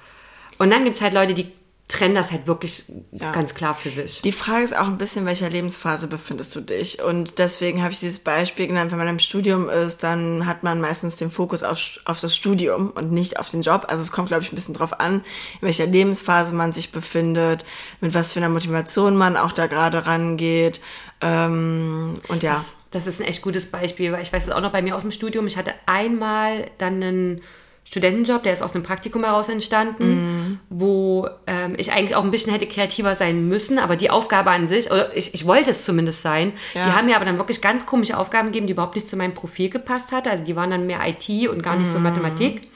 Und 0.58 0.70
dann 0.70 0.84
gibt 0.84 0.96
es 0.96 1.02
halt 1.02 1.14
Leute, 1.14 1.34
die 1.34 1.52
trennen 1.88 2.14
das 2.14 2.32
halt 2.32 2.46
wirklich 2.46 2.84
ja. 3.12 3.32
ganz 3.32 3.54
klar 3.54 3.74
für 3.74 3.90
sich. 3.90 4.22
Die 4.22 4.32
Frage 4.32 4.64
ist 4.64 4.76
auch 4.76 4.86
ein 4.86 4.98
bisschen, 4.98 5.22
in 5.22 5.26
welcher 5.26 5.50
Lebensphase 5.50 6.08
befindest 6.08 6.54
du 6.56 6.60
dich? 6.60 7.02
Und 7.02 7.38
deswegen 7.38 7.82
habe 7.82 7.92
ich 7.92 8.00
dieses 8.00 8.20
Beispiel 8.20 8.66
genannt, 8.66 8.92
wenn 8.92 8.98
man 8.98 9.08
im 9.08 9.18
Studium 9.18 9.68
ist, 9.68 10.02
dann 10.02 10.46
hat 10.46 10.62
man 10.62 10.80
meistens 10.80 11.16
den 11.16 11.30
Fokus 11.30 11.62
auf, 11.62 12.00
auf 12.06 12.20
das 12.20 12.34
Studium 12.34 12.90
und 12.90 13.12
nicht 13.12 13.38
auf 13.38 13.50
den 13.50 13.62
Job. 13.62 13.86
Also 13.88 14.02
es 14.02 14.10
kommt, 14.10 14.28
glaube 14.28 14.42
ich, 14.42 14.52
ein 14.52 14.54
bisschen 14.54 14.74
drauf 14.74 15.00
an, 15.00 15.16
in 15.60 15.62
welcher 15.62 15.86
Lebensphase 15.86 16.54
man 16.54 16.72
sich 16.72 16.92
befindet, 16.92 17.66
mit 18.00 18.14
was 18.14 18.32
für 18.32 18.40
einer 18.40 18.48
Motivation 18.48 19.16
man 19.16 19.36
auch 19.36 19.52
da 19.52 19.66
gerade 19.66 20.06
rangeht. 20.06 20.80
Ähm, 21.20 22.20
und 22.28 22.42
ja. 22.42 22.54
Das 22.54 22.76
das 22.92 23.06
ist 23.06 23.20
ein 23.20 23.26
echt 23.26 23.42
gutes 23.42 23.66
Beispiel, 23.66 24.12
weil 24.12 24.22
ich 24.22 24.32
weiß 24.32 24.44
es 24.44 24.52
auch 24.52 24.60
noch 24.60 24.72
bei 24.72 24.82
mir 24.82 24.94
aus 24.94 25.02
dem 25.02 25.10
Studium. 25.10 25.46
Ich 25.46 25.56
hatte 25.56 25.72
einmal 25.86 26.70
dann 26.76 27.02
einen 27.02 27.42
Studentenjob, 27.84 28.42
der 28.42 28.52
ist 28.52 28.62
aus 28.62 28.74
einem 28.74 28.84
Praktikum 28.84 29.24
heraus 29.24 29.48
entstanden, 29.48 30.14
mm. 30.14 30.60
wo 30.70 31.28
ähm, 31.46 31.74
ich 31.76 31.92
eigentlich 31.92 32.16
auch 32.16 32.24
ein 32.24 32.30
bisschen 32.30 32.52
hätte 32.52 32.66
kreativer 32.66 33.16
sein 33.16 33.48
müssen, 33.48 33.78
aber 33.78 33.96
die 33.96 34.08
Aufgabe 34.08 34.50
an 34.50 34.68
sich, 34.68 34.90
oder 34.90 35.14
ich, 35.16 35.34
ich 35.34 35.46
wollte 35.46 35.70
es 35.70 35.84
zumindest 35.84 36.22
sein, 36.22 36.52
ja. 36.74 36.86
die 36.86 36.92
haben 36.92 37.06
mir 37.06 37.16
aber 37.16 37.24
dann 37.24 37.38
wirklich 37.38 37.60
ganz 37.60 37.84
komische 37.84 38.16
Aufgaben 38.16 38.46
gegeben, 38.46 38.66
die 38.66 38.72
überhaupt 38.72 38.94
nicht 38.94 39.08
zu 39.08 39.16
meinem 39.16 39.34
Profil 39.34 39.68
gepasst 39.68 40.12
hat. 40.12 40.26
Also 40.26 40.44
die 40.44 40.56
waren 40.56 40.70
dann 40.70 40.86
mehr 40.86 41.00
IT 41.06 41.48
und 41.48 41.62
gar 41.62 41.76
nicht 41.76 41.90
mm. 41.90 41.92
so 41.92 41.98
Mathematik. 41.98 42.68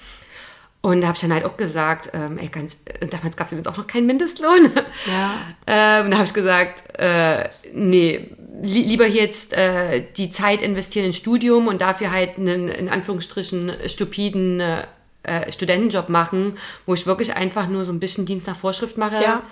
Und 0.82 1.00
da 1.00 1.08
habe 1.08 1.16
ich 1.16 1.20
dann 1.20 1.32
halt 1.32 1.44
auch 1.44 1.56
gesagt, 1.56 2.10
ähm, 2.12 2.38
ey, 2.38 2.48
ganz, 2.48 2.76
damals 3.10 3.36
gab 3.36 3.46
es 3.46 3.52
übrigens 3.52 3.66
auch 3.66 3.76
noch 3.76 3.86
keinen 3.86 4.06
Mindestlohn. 4.06 4.70
Ja. 5.06 5.34
ähm, 5.66 6.10
da 6.10 6.18
habe 6.18 6.26
ich 6.26 6.34
gesagt, 6.34 6.96
äh, 6.98 7.48
nee, 7.72 8.30
li 8.62 8.82
lieber 8.82 9.06
jetzt 9.06 9.52
äh, 9.52 10.04
die 10.16 10.30
Zeit 10.30 10.62
investieren 10.62 11.06
ins 11.06 11.16
Studium 11.16 11.66
und 11.66 11.80
dafür 11.80 12.10
halt 12.10 12.38
einen, 12.38 12.68
in 12.68 12.88
Anführungsstrichen, 12.88 13.72
stupiden 13.86 14.60
äh, 14.60 14.84
Studentenjob 15.50 16.08
machen, 16.08 16.56
wo 16.86 16.94
ich 16.94 17.06
wirklich 17.06 17.34
einfach 17.34 17.68
nur 17.68 17.84
so 17.84 17.92
ein 17.92 18.00
bisschen 18.00 18.26
Dienst 18.26 18.46
nach 18.46 18.56
Vorschrift 18.56 18.96
mache. 18.96 19.22
Ja. 19.22 19.42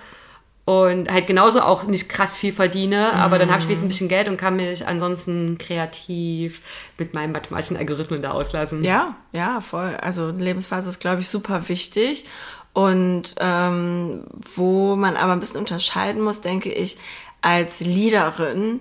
Und 0.67 1.13
halt 1.13 1.27
genauso 1.27 1.61
auch 1.61 1.83
nicht 1.83 2.09
krass 2.09 2.35
viel 2.35 2.53
verdiene, 2.53 3.11
mhm. 3.13 3.21
aber 3.21 3.39
dann 3.39 3.51
habe 3.51 3.61
ich 3.61 3.67
wenigstens 3.67 3.85
ein 3.85 3.89
bisschen 3.89 4.09
Geld 4.09 4.29
und 4.29 4.39
kann 4.39 4.57
mich 4.57 4.87
ansonsten 4.87 5.59
kreativ 5.59 6.63
mit 6.97 7.13
meinen 7.13 7.33
mathematischen 7.33 7.77
Algorithmen 7.77 8.23
da 8.23 8.31
auslassen. 8.31 8.83
Ja, 8.83 9.15
ja, 9.33 9.61
voll. 9.61 9.95
Also 10.01 10.31
Lebensphase 10.31 10.89
ist, 10.89 11.01
glaube 11.01 11.21
ich, 11.21 11.29
super 11.29 11.69
wichtig. 11.69 12.25
Und 12.73 13.35
ähm, 13.41 14.25
wo 14.57 14.97
man 14.97 15.17
aber 15.17 15.33
ein 15.33 15.41
bisschen 15.41 15.61
unterscheiden 15.61 16.23
muss, 16.23 16.41
denke 16.41 16.73
ich, 16.73 16.97
als 17.43 17.81
Leaderin 17.81 18.81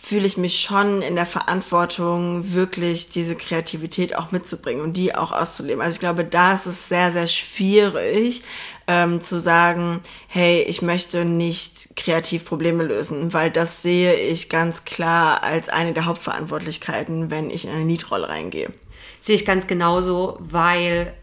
fühle 0.00 0.26
ich 0.26 0.36
mich 0.36 0.60
schon 0.60 1.02
in 1.02 1.14
der 1.14 1.26
Verantwortung, 1.26 2.52
wirklich 2.52 3.10
diese 3.10 3.36
Kreativität 3.36 4.16
auch 4.16 4.32
mitzubringen 4.32 4.82
und 4.82 4.96
die 4.96 5.14
auch 5.14 5.32
auszuleben. 5.32 5.82
Also 5.82 5.96
ich 5.96 6.00
glaube, 6.00 6.24
da 6.24 6.54
ist 6.54 6.66
es 6.66 6.88
sehr, 6.88 7.10
sehr 7.10 7.26
schwierig 7.26 8.42
ähm, 8.86 9.20
zu 9.20 9.38
sagen, 9.38 10.00
hey, 10.26 10.62
ich 10.62 10.82
möchte 10.82 11.24
nicht 11.24 11.96
kreativ 11.96 12.44
Probleme 12.44 12.82
lösen, 12.82 13.32
weil 13.32 13.50
das 13.50 13.82
sehe 13.82 14.14
ich 14.14 14.48
ganz 14.48 14.84
klar 14.84 15.42
als 15.42 15.68
eine 15.68 15.92
der 15.92 16.06
Hauptverantwortlichkeiten, 16.06 17.30
wenn 17.30 17.50
ich 17.50 17.66
in 17.66 17.70
eine 17.70 17.84
Niedrolle 17.84 18.28
reingehe. 18.28 18.70
Sehe 19.20 19.36
ich 19.36 19.44
ganz 19.44 19.66
genauso, 19.66 20.38
weil 20.40 21.14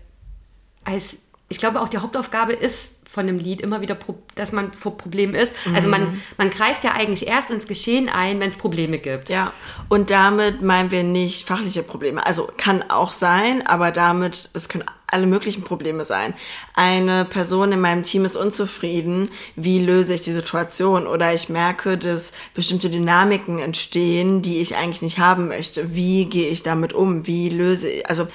als 0.84 1.18
ich 1.50 1.60
glaube 1.60 1.82
auch 1.82 1.90
die 1.90 1.98
Hauptaufgabe 1.98 2.54
ist 2.54 2.97
von 3.18 3.28
einem 3.28 3.40
Lied 3.40 3.62
immer 3.62 3.82
wieder, 3.82 3.98
dass 4.36 4.52
man 4.52 4.72
vor 4.74 4.96
Problemen 4.96 5.34
ist. 5.34 5.52
Mhm. 5.66 5.74
Also 5.76 5.90
man, 5.90 6.02
mhm. 6.02 6.22
man 6.38 6.52
greift 6.52 6.84
ja 6.84 6.92
eigentlich 6.92 7.26
erst 7.26 7.50
ins 7.50 7.66
Geschehen 7.66 8.10
ein, 8.10 8.40
wenn 8.40 8.52
es 8.52 8.58
Probleme 8.58 9.00
gibt. 9.00 9.30
Ja, 9.30 9.54
und 9.90 10.12
damit 10.12 10.62
meinen 10.62 10.92
wir 10.92 11.02
nicht 11.02 11.48
fachliche 11.48 11.82
Probleme. 11.82 12.24
Also 12.24 12.48
kann 12.58 12.84
auch 12.92 13.14
sein, 13.14 13.66
aber 13.66 13.90
damit, 13.90 14.52
es 14.54 14.70
können 14.70 14.86
alle 15.08 15.26
möglichen 15.26 15.64
Probleme 15.64 16.06
sein. 16.06 16.36
Eine 16.76 17.26
Person 17.26 17.72
in 17.72 17.82
meinem 17.82 18.04
Team 18.04 18.24
ist 18.24 18.36
unzufrieden. 18.36 19.32
Wie 19.56 19.80
löse 19.80 20.14
ich 20.14 20.22
die 20.22 20.34
Situation? 20.34 21.08
Oder 21.08 21.34
ich 21.34 21.50
merke, 21.50 21.98
dass 21.98 22.34
bestimmte 22.54 22.92
Dynamiken 22.92 23.58
entstehen, 23.58 24.44
die 24.44 24.62
ich 24.62 24.76
eigentlich 24.76 25.02
nicht 25.02 25.18
haben 25.18 25.48
möchte. 25.48 25.96
Wie 25.96 26.26
gehe 26.26 26.50
ich 26.50 26.62
damit 26.62 26.94
um? 26.94 27.26
Wie 27.26 27.50
löse 27.50 27.90
ich? 27.90 28.08
Also 28.08 28.28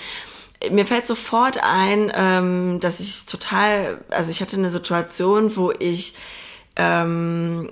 mir 0.71 0.87
fällt 0.87 1.07
sofort 1.07 1.62
ein, 1.62 2.12
ähm, 2.14 2.81
dass 2.81 3.00
ich 3.00 3.26
total, 3.26 4.04
also 4.11 4.31
ich 4.31 4.40
hatte 4.40 4.57
eine 4.57 4.71
Situation, 4.71 5.57
wo 5.57 5.73
ich 5.73 6.14
ähm, 6.76 7.71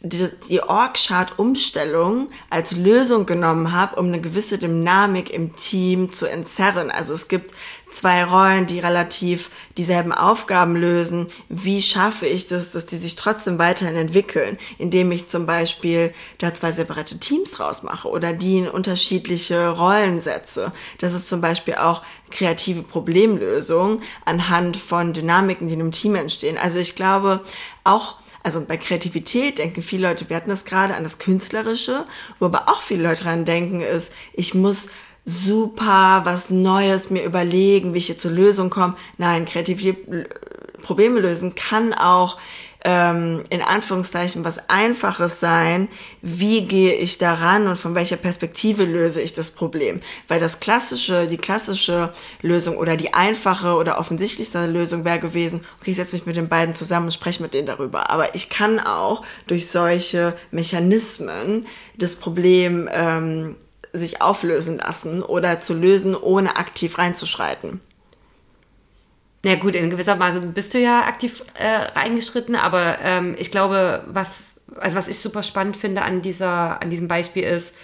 die, 0.00 0.28
die 0.48 0.62
Org-Chart-Umstellung 0.62 2.28
als 2.50 2.72
Lösung 2.72 3.24
genommen 3.24 3.72
habe, 3.72 3.96
um 3.96 4.06
eine 4.06 4.20
gewisse 4.20 4.58
Dynamik 4.58 5.30
im 5.30 5.54
Team 5.54 6.12
zu 6.12 6.26
entzerren. 6.26 6.90
Also 6.90 7.12
es 7.12 7.28
gibt 7.28 7.52
zwei 7.92 8.24
Rollen, 8.24 8.66
die 8.66 8.80
relativ 8.80 9.50
dieselben 9.76 10.12
Aufgaben 10.12 10.76
lösen. 10.76 11.28
Wie 11.48 11.82
schaffe 11.82 12.26
ich 12.26 12.48
das, 12.48 12.72
dass 12.72 12.86
die 12.86 12.96
sich 12.96 13.16
trotzdem 13.16 13.58
weiterhin 13.58 13.96
entwickeln, 13.96 14.58
indem 14.78 15.12
ich 15.12 15.28
zum 15.28 15.46
Beispiel 15.46 16.14
da 16.38 16.54
zwei 16.54 16.72
separate 16.72 17.18
Teams 17.18 17.60
rausmache 17.60 18.08
oder 18.08 18.32
die 18.32 18.58
in 18.58 18.68
unterschiedliche 18.68 19.70
Rollen 19.70 20.20
setze. 20.20 20.72
Das 20.98 21.14
ist 21.14 21.28
zum 21.28 21.40
Beispiel 21.40 21.74
auch 21.74 22.02
kreative 22.30 22.82
Problemlösung 22.82 24.00
anhand 24.24 24.76
von 24.76 25.12
Dynamiken, 25.12 25.68
die 25.68 25.74
in 25.74 25.80
einem 25.80 25.92
Team 25.92 26.14
entstehen. 26.14 26.58
Also 26.58 26.78
ich 26.78 26.96
glaube, 26.96 27.40
auch 27.84 28.16
also 28.42 28.64
bei 28.64 28.76
Kreativität 28.76 29.58
denken 29.58 29.82
viele 29.82 30.08
Leute, 30.08 30.28
wir 30.28 30.36
hatten 30.36 30.50
das 30.50 30.64
gerade 30.64 30.94
an 30.96 31.04
das 31.04 31.18
Künstlerische, 31.18 32.04
wo 32.40 32.46
aber 32.46 32.68
auch 32.68 32.82
viele 32.82 33.04
Leute 33.04 33.24
dran 33.24 33.44
denken, 33.44 33.80
ist, 33.80 34.12
ich 34.32 34.54
muss 34.54 34.88
super 35.24 36.22
was 36.24 36.50
Neues 36.50 37.10
mir 37.10 37.24
überlegen, 37.24 37.94
wie 37.94 37.98
ich 37.98 38.06
hier 38.06 38.18
zur 38.18 38.32
Lösung 38.32 38.70
komme. 38.70 38.96
Nein, 39.18 39.44
kreative 39.44 39.96
Probleme 40.82 41.20
lösen 41.20 41.54
kann 41.54 41.94
auch 41.94 42.38
ähm, 42.84 43.42
in 43.48 43.62
Anführungszeichen 43.62 44.44
was 44.44 44.68
Einfaches 44.68 45.40
sein, 45.40 45.88
wie 46.20 46.66
gehe 46.66 46.94
ich 46.94 47.18
daran 47.18 47.68
und 47.68 47.78
von 47.78 47.94
welcher 47.94 48.16
Perspektive 48.16 48.84
löse 48.84 49.20
ich 49.20 49.34
das 49.34 49.52
Problem. 49.52 50.00
Weil 50.28 50.40
das 50.40 50.60
klassische, 50.60 51.26
die 51.28 51.36
klassische 51.36 52.12
Lösung 52.40 52.76
oder 52.76 52.96
die 52.96 53.14
einfache 53.14 53.76
oder 53.76 53.98
offensichtlichste 53.98 54.66
Lösung 54.66 55.04
wäre 55.04 55.20
gewesen, 55.20 55.64
okay, 55.80 55.92
ich 55.92 55.96
setze 55.96 56.16
mich 56.16 56.26
mit 56.26 56.36
den 56.36 56.48
beiden 56.48 56.74
zusammen 56.74 57.06
und 57.06 57.12
spreche 57.12 57.42
mit 57.42 57.54
denen 57.54 57.66
darüber. 57.66 58.10
Aber 58.10 58.34
ich 58.34 58.50
kann 58.50 58.80
auch 58.80 59.24
durch 59.46 59.68
solche 59.68 60.34
Mechanismen 60.50 61.66
das 61.96 62.16
Problem 62.16 62.88
ähm, 62.92 63.56
sich 63.92 64.22
auflösen 64.22 64.78
lassen 64.78 65.22
oder 65.22 65.60
zu 65.60 65.74
lösen, 65.74 66.16
ohne 66.16 66.56
aktiv 66.56 66.98
reinzuschreiten. 66.98 67.80
Na 69.44 69.56
gut, 69.56 69.74
in 69.74 69.90
gewisser 69.90 70.18
Weise 70.18 70.40
bist 70.40 70.72
du 70.74 70.78
ja 70.78 71.04
aktiv 71.04 71.44
äh, 71.54 71.98
reingeschritten, 71.98 72.54
aber 72.54 72.98
ähm, 73.00 73.34
ich 73.38 73.50
glaube, 73.50 74.04
was, 74.06 74.54
also 74.76 74.96
was 74.96 75.08
ich 75.08 75.18
super 75.18 75.42
spannend 75.42 75.76
finde 75.76 76.02
an 76.02 76.22
dieser, 76.22 76.80
an 76.80 76.90
diesem 76.90 77.08
Beispiel 77.08 77.42
ist, 77.42 77.74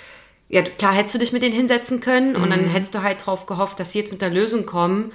ja, 0.48 0.62
klar 0.62 0.94
hättest 0.94 1.16
du 1.16 1.18
dich 1.18 1.32
mit 1.32 1.42
denen 1.42 1.54
hinsetzen 1.54 2.00
können 2.00 2.34
mhm. 2.34 2.42
und 2.42 2.50
dann 2.50 2.62
mhm. 2.62 2.70
hättest 2.70 2.94
du 2.94 3.02
halt 3.02 3.24
drauf 3.26 3.46
gehofft, 3.46 3.78
dass 3.80 3.92
sie 3.92 3.98
jetzt 3.98 4.12
mit 4.12 4.22
einer 4.22 4.34
Lösung 4.34 4.66
kommen. 4.66 5.12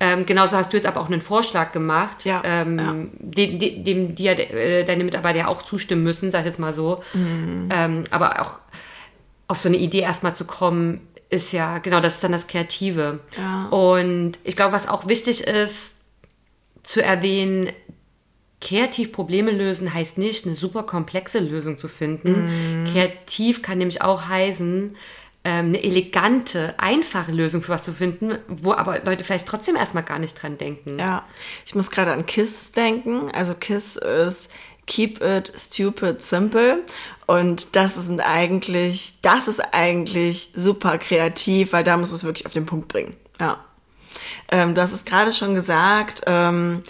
Ähm, 0.00 0.26
genauso 0.26 0.56
hast 0.56 0.72
du 0.72 0.76
jetzt 0.76 0.86
aber 0.86 1.00
auch 1.00 1.10
einen 1.10 1.20
Vorschlag 1.20 1.72
gemacht, 1.72 2.24
ja, 2.24 2.42
ähm, 2.44 2.78
ja. 2.78 2.94
dem, 3.18 3.58
dem, 3.58 3.84
dem 3.84 4.14
die 4.14 4.22
ja 4.22 4.32
äh, 4.32 4.84
deine 4.84 5.02
Mitarbeiter 5.02 5.38
ja 5.40 5.48
auch 5.48 5.62
zustimmen 5.62 6.04
müssen, 6.04 6.30
sag 6.30 6.40
ich 6.40 6.46
jetzt 6.46 6.60
mal 6.60 6.72
so. 6.72 7.02
Mhm. 7.14 7.68
Ähm, 7.72 8.04
aber 8.10 8.40
auch 8.40 8.60
auf 9.48 9.58
so 9.58 9.68
eine 9.68 9.78
Idee 9.78 10.00
erstmal 10.00 10.36
zu 10.36 10.44
kommen, 10.44 11.00
ist 11.30 11.52
ja, 11.52 11.78
genau, 11.78 12.00
das 12.00 12.16
ist 12.16 12.24
dann 12.24 12.32
das 12.32 12.46
Kreative. 12.46 13.20
Ja. 13.36 13.66
Und 13.68 14.38
ich 14.44 14.56
glaube, 14.56 14.72
was 14.72 14.88
auch 14.88 15.08
wichtig 15.08 15.42
ist 15.42 15.96
zu 16.82 17.02
erwähnen, 17.02 17.70
kreativ 18.60 19.12
Probleme 19.12 19.50
lösen 19.50 19.92
heißt 19.92 20.18
nicht, 20.18 20.46
eine 20.46 20.54
super 20.54 20.82
komplexe 20.82 21.38
Lösung 21.38 21.78
zu 21.78 21.88
finden. 21.88 22.82
Mm. 22.82 22.86
Kreativ 22.86 23.62
kann 23.62 23.78
nämlich 23.78 24.02
auch 24.02 24.28
heißen, 24.28 24.96
ähm, 25.44 25.66
eine 25.66 25.82
elegante, 25.82 26.74
einfache 26.78 27.30
Lösung 27.30 27.62
für 27.62 27.72
was 27.72 27.84
zu 27.84 27.92
finden, 27.92 28.38
wo 28.48 28.72
aber 28.72 29.04
Leute 29.04 29.22
vielleicht 29.22 29.46
trotzdem 29.46 29.76
erstmal 29.76 30.02
gar 30.02 30.18
nicht 30.18 30.40
dran 30.40 30.58
denken. 30.58 30.98
Ja, 30.98 31.24
ich 31.64 31.74
muss 31.74 31.90
gerade 31.90 32.12
an 32.12 32.26
KISS 32.26 32.72
denken. 32.72 33.30
Also 33.32 33.54
KISS 33.54 33.96
ist 33.96 34.52
Keep 34.88 35.22
It 35.22 35.52
Stupid 35.54 36.24
Simple. 36.24 36.84
Und 37.26 37.76
das 37.76 37.96
ist 37.96 38.10
eigentlich, 38.20 39.14
das 39.22 39.46
ist 39.46 39.60
eigentlich 39.72 40.50
super 40.54 40.98
kreativ, 40.98 41.72
weil 41.72 41.84
da 41.84 41.96
muss 41.96 42.10
es 42.10 42.24
wirklich 42.24 42.46
auf 42.46 42.54
den 42.54 42.66
Punkt 42.66 42.88
bringen. 42.88 43.14
Ja. 43.38 43.58
Ähm, 44.50 44.74
du 44.74 44.80
hast 44.80 44.92
es 44.92 45.04
gerade 45.04 45.32
schon 45.32 45.54
gesagt. 45.54 46.22
Ähm, 46.26 46.82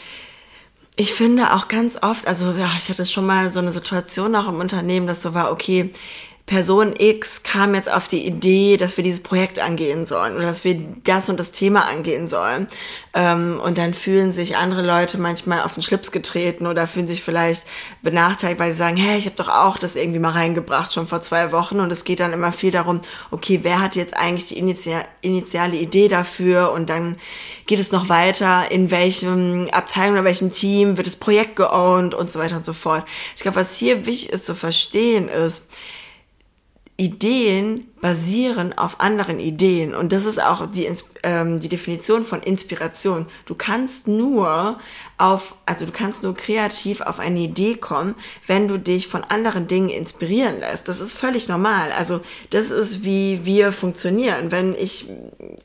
ich 0.97 1.13
finde 1.13 1.53
auch 1.55 1.69
ganz 1.69 1.99
oft, 2.03 2.27
also 2.27 2.53
ja, 2.53 2.71
ich 2.79 2.89
hatte 2.89 3.05
schon 3.05 3.27
mal 3.27 3.51
so 3.51 3.59
eine 3.59 3.73
Situation 3.73 4.35
auch 4.35 4.49
im 4.49 4.61
Unternehmen, 4.61 5.07
dass 5.07 5.23
so 5.23 5.35
war, 5.35 5.53
okay, 5.53 5.93
Person 6.49 6.95
X 6.99 7.43
kam 7.43 7.75
jetzt 7.75 7.93
auf 7.93 8.09
die 8.09 8.27
Idee, 8.27 8.79
dass 8.79 8.97
wir 8.97 9.05
dieses 9.05 9.23
Projekt 9.23 9.59
angehen 9.59 10.07
sollen 10.07 10.35
oder 10.35 10.47
dass 10.47 10.65
wir 10.65 10.81
das 11.05 11.29
und 11.29 11.39
das 11.39 11.53
Thema 11.53 11.87
angehen 11.87 12.27
sollen. 12.27 12.67
Ähm, 13.15 13.61
und 13.63 13.79
dann 13.79 13.93
fühlen 13.93 14.33
sich 14.33 14.57
andere 14.57 14.83
Leute 14.83 15.19
manchmal 15.19 15.61
auf 15.61 15.75
den 15.75 15.83
Schlips 15.83 16.11
getreten 16.11 16.67
oder 16.67 16.87
fühlen 16.87 17.07
sich 17.07 17.23
vielleicht 17.23 17.65
benachteiligt, 18.03 18.59
weil 18.59 18.73
sie 18.73 18.79
sagen, 18.79 18.97
hey, 18.97 19.19
ich 19.19 19.27
habe 19.27 19.37
doch 19.37 19.51
auch 19.51 19.77
das 19.77 19.95
irgendwie 19.95 20.19
mal 20.19 20.33
reingebracht, 20.33 20.93
schon 20.93 21.07
vor 21.07 21.21
zwei 21.21 21.53
Wochen. 21.53 21.81
Und 21.81 21.93
es 21.93 22.05
geht 22.05 22.21
dann 22.21 22.33
immer 22.33 22.51
viel 22.51 22.71
darum, 22.71 23.03
okay, 23.31 23.61
wer 23.63 23.81
hat 23.81 23.95
jetzt 23.95 24.17
eigentlich 24.17 24.47
die 24.47 24.59
Initial 24.59 25.05
initiale 25.21 25.77
Idee 25.77 26.09
dafür? 26.09 26.73
Und 26.73 26.89
dann 26.89 27.19
geht 27.67 27.79
es 27.79 27.93
noch 27.93 28.09
weiter, 28.09 28.71
in 28.71 28.91
welchem 28.91 29.69
Abteilung 29.71 30.15
oder 30.15 30.25
welchem 30.25 30.53
Team 30.53 30.97
wird 30.97 31.07
das 31.07 31.17
Projekt 31.17 31.57
geowned 31.57 32.15
und 32.15 32.33
so 32.33 32.39
weiter 32.39 32.57
und 32.57 32.65
so 32.65 32.73
fort. 32.73 33.05
Ich 33.37 33.43
glaube, 33.43 33.57
was 33.57 33.77
hier 33.77 34.07
wichtig 34.07 34.31
ist 34.31 34.47
zu 34.47 34.55
verstehen 34.55 35.29
ist, 35.29 35.67
Ideen 37.01 37.87
basieren 38.01 38.77
auf 38.77 39.01
anderen 39.01 39.39
Ideen. 39.39 39.95
Und 39.95 40.11
das 40.11 40.25
ist 40.25 40.43
auch 40.43 40.67
die, 40.67 40.89
ähm, 41.23 41.61
die 41.61 41.69
Definition 41.69 42.25
von 42.25 42.43
Inspiration. 42.43 43.27
Du 43.47 43.55
kannst 43.55 44.09
nur 44.09 44.81
auf, 45.17 45.55
also 45.65 45.87
du 45.87 45.93
kannst 45.93 46.25
nur 46.25 46.35
kreativ 46.35 47.01
auf 47.01 47.21
eine 47.21 47.39
Idee 47.39 47.77
kommen, 47.77 48.17
wenn 48.49 48.67
du 48.67 48.81
dich 48.81 49.07
von 49.07 49.23
anderen 49.23 49.69
Dingen 49.69 49.91
inspirieren 49.91 50.59
lässt. 50.59 50.89
Das 50.89 50.99
ist 50.99 51.17
völlig 51.17 51.49
normal. 51.49 51.93
Also 51.93 52.21
das 52.51 52.71
ist, 52.73 53.05
wie 53.05 53.45
wir 53.45 53.71
funktionieren. 53.71 54.51
Wenn 54.51 54.75
ich, 54.75 55.07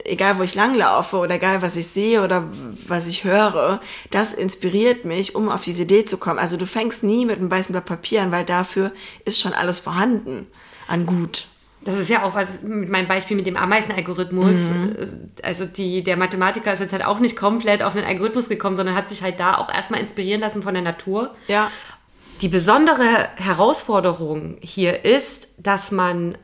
egal 0.06 0.38
wo 0.38 0.44
ich 0.44 0.54
langlaufe 0.54 1.18
oder 1.18 1.36
egal 1.36 1.64
was 1.64 1.76
ich 1.76 1.88
sehe 1.88 2.24
oder 2.24 2.48
was 2.88 3.08
ich 3.08 3.24
höre, 3.24 3.82
das 4.12 4.34
inspiriert 4.34 5.04
mich, 5.04 5.34
um 5.34 5.50
auf 5.50 5.64
diese 5.64 5.82
Idee 5.82 6.06
zu 6.06 6.18
kommen. 6.18 6.38
Also 6.38 6.58
du 6.58 6.68
fängst 6.68 7.02
nie 7.02 7.26
mit 7.26 7.40
einem 7.40 7.50
weißen 7.50 7.74
Blatt 7.74 7.86
Papier 7.86 8.22
an, 8.22 8.32
weil 8.32 8.46
dafür 8.46 8.92
ist 9.26 9.40
schon 9.40 9.54
alles 9.54 9.80
vorhanden 9.80 10.46
an 10.88 11.06
Gut. 11.06 11.48
Das 11.86 12.00
ist 12.00 12.10
ja 12.10 12.24
auch 12.24 12.34
was 12.34 12.62
mit 12.62 12.90
meinem 12.90 13.08
Beispiel 13.08 13.36
mit 13.36 13.46
dem 13.46 13.58
Ameisenalgorithmus. 13.58 14.56
Mhm. 14.56 15.32
Also 15.42 15.66
die, 15.66 16.04
der 16.04 16.16
Mathematiker 16.16 16.72
ist 16.72 16.80
jetzt 16.80 16.94
halt 16.94 17.04
auch 17.04 17.20
nicht 17.20 17.36
komplett 17.36 17.84
auf 17.84 17.96
einen 17.96 18.06
Algorithmus 18.06 18.48
gekommen, 18.48 18.76
sondern 18.76 18.96
hat 18.96 19.10
sich 19.10 19.22
halt 19.22 19.40
da 19.40 19.56
auch 19.58 19.74
erstmal 19.74 20.00
inspirieren 20.00 20.42
lassen 20.42 20.62
von 20.62 20.74
der 20.74 20.84
Natur. 20.84 21.36
Ja. 21.48 21.70
Die 22.42 22.48
besondere 22.48 23.30
Herausforderung 23.36 24.58
hier 24.62 25.04
ist, 25.04 25.50
dass 25.58 25.92
man, 25.92 26.38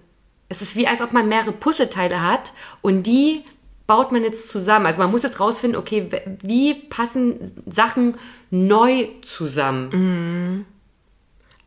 es 0.50 0.62
ist 0.62 0.76
wie 0.76 0.88
als 0.88 1.02
ob 1.02 1.14
man 1.14 1.30
mehrere 1.30 1.52
Puzzleteile 1.52 2.22
hat 2.22 2.54
und 2.82 3.04
die 3.04 3.46
baut 3.88 4.12
man 4.12 4.24
jetzt 4.24 4.50
zusammen. 4.50 4.86
Also 4.86 5.00
man 5.00 5.10
muss 5.10 5.24
jetzt 5.24 5.40
rausfinden, 5.40 5.80
okay, 5.80 6.10
wie 6.42 6.76
passen 6.76 7.64
Sachen 7.66 8.18
neu 8.52 9.08
zusammen. 9.24 9.90
Mhm. 9.92 10.66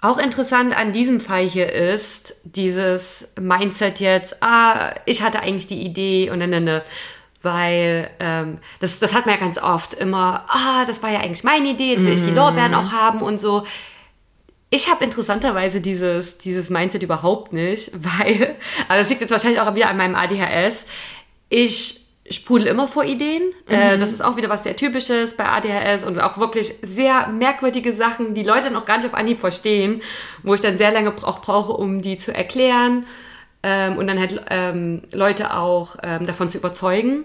Auch 0.04 0.18
interessant 0.18 0.76
an 0.76 0.92
diesem 0.92 1.20
Fall 1.20 1.48
hier 1.48 1.72
ist 1.72 2.34
dieses 2.42 3.28
Mindset 3.40 4.00
jetzt, 4.00 4.42
ah, 4.42 4.92
ich 5.06 5.22
hatte 5.22 5.38
eigentlich 5.38 5.68
die 5.68 5.80
Idee 5.80 6.28
und 6.28 6.40
dann, 6.40 6.50
dann, 6.50 6.82
weil 7.40 8.10
ähm, 8.18 8.58
das, 8.80 8.98
das 8.98 9.14
hat 9.14 9.26
man 9.26 9.36
ja 9.36 9.40
ganz 9.40 9.58
oft 9.58 9.94
immer, 9.94 10.44
ah, 10.48 10.84
das 10.86 11.04
war 11.04 11.10
ja 11.12 11.20
eigentlich 11.20 11.44
meine 11.44 11.68
Idee, 11.68 11.92
jetzt 11.92 12.04
will 12.04 12.14
ich 12.14 12.24
die 12.24 12.32
Lorbeeren 12.32 12.74
auch 12.74 12.90
haben 12.90 13.22
und 13.22 13.38
so. 13.38 13.64
Ich 14.70 14.90
habe 14.90 15.04
interessanterweise 15.04 15.80
dieses, 15.80 16.36
dieses 16.36 16.68
Mindset 16.68 17.04
überhaupt 17.04 17.52
nicht, 17.52 17.92
weil, 18.18 18.56
aber 18.88 18.98
das 18.98 19.08
liegt 19.08 19.20
jetzt 19.20 19.30
wahrscheinlich 19.30 19.60
auch 19.60 19.72
wieder 19.76 19.88
an 19.88 19.98
meinem 19.98 20.16
ADHS. 20.16 20.84
Ich 21.48 22.01
sprudel 22.30 22.66
immer 22.68 22.88
vor 22.88 23.04
Ideen. 23.04 23.42
Äh, 23.68 23.96
mhm. 23.96 24.00
das 24.00 24.12
ist 24.12 24.22
auch 24.22 24.36
wieder 24.36 24.48
was 24.48 24.62
sehr 24.62 24.76
Typisches 24.76 25.36
bei 25.36 25.44
ADHS 25.48 26.04
und 26.04 26.20
auch 26.20 26.38
wirklich 26.38 26.74
sehr 26.82 27.28
merkwürdige 27.28 27.92
Sachen, 27.92 28.34
die 28.34 28.44
Leute 28.44 28.70
noch 28.70 28.84
gar 28.84 28.98
nicht 28.98 29.06
auf 29.06 29.14
Anhieb 29.14 29.40
verstehen, 29.40 30.02
wo 30.42 30.54
ich 30.54 30.60
dann 30.60 30.78
sehr 30.78 30.92
lange 30.92 31.12
auch 31.22 31.40
brauche, 31.40 31.72
um 31.72 32.00
die 32.00 32.16
zu 32.16 32.34
erklären 32.34 33.06
ähm, 33.62 33.98
und 33.98 34.06
dann 34.06 34.18
halt 34.18 34.40
ähm, 34.50 35.02
Leute 35.12 35.54
auch 35.56 35.96
ähm, 36.02 36.26
davon 36.26 36.50
zu 36.50 36.58
überzeugen. 36.58 37.24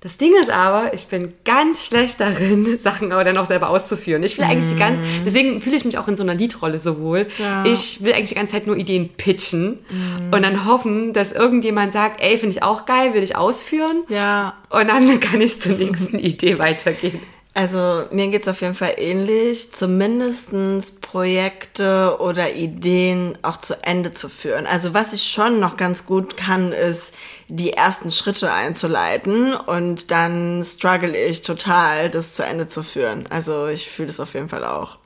Das 0.00 0.16
Ding 0.16 0.32
ist 0.40 0.50
aber, 0.50 0.94
ich 0.94 1.08
bin 1.08 1.32
ganz 1.44 1.84
schlecht 1.86 2.20
darin, 2.20 2.78
Sachen 2.82 3.10
aber 3.10 3.24
dann 3.24 3.36
auch 3.36 3.48
selber 3.48 3.68
auszuführen. 3.70 4.22
Ich 4.22 4.38
will 4.38 4.44
eigentlich 4.44 4.72
die 4.72 4.78
ganze, 4.78 5.00
deswegen 5.26 5.60
fühle 5.60 5.76
ich 5.76 5.84
mich 5.84 5.98
auch 5.98 6.06
in 6.06 6.16
so 6.16 6.22
einer 6.22 6.34
Liedrolle 6.34 6.78
so 6.78 7.00
wohl. 7.00 7.26
Ja. 7.38 7.64
Ich 7.64 8.04
will 8.04 8.12
eigentlich 8.12 8.28
die 8.28 8.36
ganze 8.36 8.52
Zeit 8.52 8.68
nur 8.68 8.76
Ideen 8.76 9.08
pitchen 9.16 9.80
mm. 9.90 10.32
und 10.32 10.42
dann 10.42 10.66
hoffen, 10.66 11.12
dass 11.12 11.32
irgendjemand 11.32 11.92
sagt, 11.92 12.22
ey, 12.22 12.38
finde 12.38 12.56
ich 12.56 12.62
auch 12.62 12.86
geil, 12.86 13.12
will 13.12 13.24
ich 13.24 13.34
ausführen. 13.34 14.04
Ja. 14.08 14.56
Und 14.70 14.88
dann 14.88 15.18
kann 15.20 15.40
ich 15.40 15.60
zur 15.60 15.72
nächsten 15.72 16.18
Idee 16.18 16.58
weitergehen. 16.58 17.20
Also 17.58 18.04
mir 18.12 18.28
geht's 18.28 18.46
auf 18.46 18.60
jeden 18.60 18.76
Fall 18.76 18.94
ähnlich, 18.98 19.72
zumindestens 19.72 20.92
Projekte 20.92 22.18
oder 22.20 22.52
Ideen 22.52 23.36
auch 23.42 23.56
zu 23.56 23.82
Ende 23.82 24.14
zu 24.14 24.28
führen. 24.28 24.64
Also 24.64 24.94
was 24.94 25.12
ich 25.12 25.24
schon 25.24 25.58
noch 25.58 25.76
ganz 25.76 26.06
gut 26.06 26.36
kann, 26.36 26.70
ist 26.70 27.16
die 27.48 27.72
ersten 27.72 28.12
Schritte 28.12 28.52
einzuleiten 28.52 29.56
und 29.56 30.12
dann 30.12 30.62
struggle 30.64 31.18
ich 31.18 31.42
total, 31.42 32.10
das 32.10 32.34
zu 32.34 32.44
Ende 32.44 32.68
zu 32.68 32.84
führen. 32.84 33.26
Also 33.28 33.66
ich 33.66 33.90
fühle 33.90 34.06
das 34.06 34.20
auf 34.20 34.34
jeden 34.34 34.48
Fall 34.48 34.62
auch. 34.62 34.98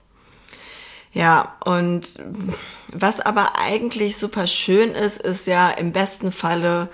Ja, 1.14 1.56
und 1.64 2.18
was 2.92 3.20
aber 3.20 3.58
eigentlich 3.58 4.18
super 4.18 4.46
schön 4.46 4.90
ist, 4.90 5.22
ist 5.22 5.46
ja 5.46 5.70
im 5.70 5.92
besten 5.92 6.30
Falle 6.30 6.90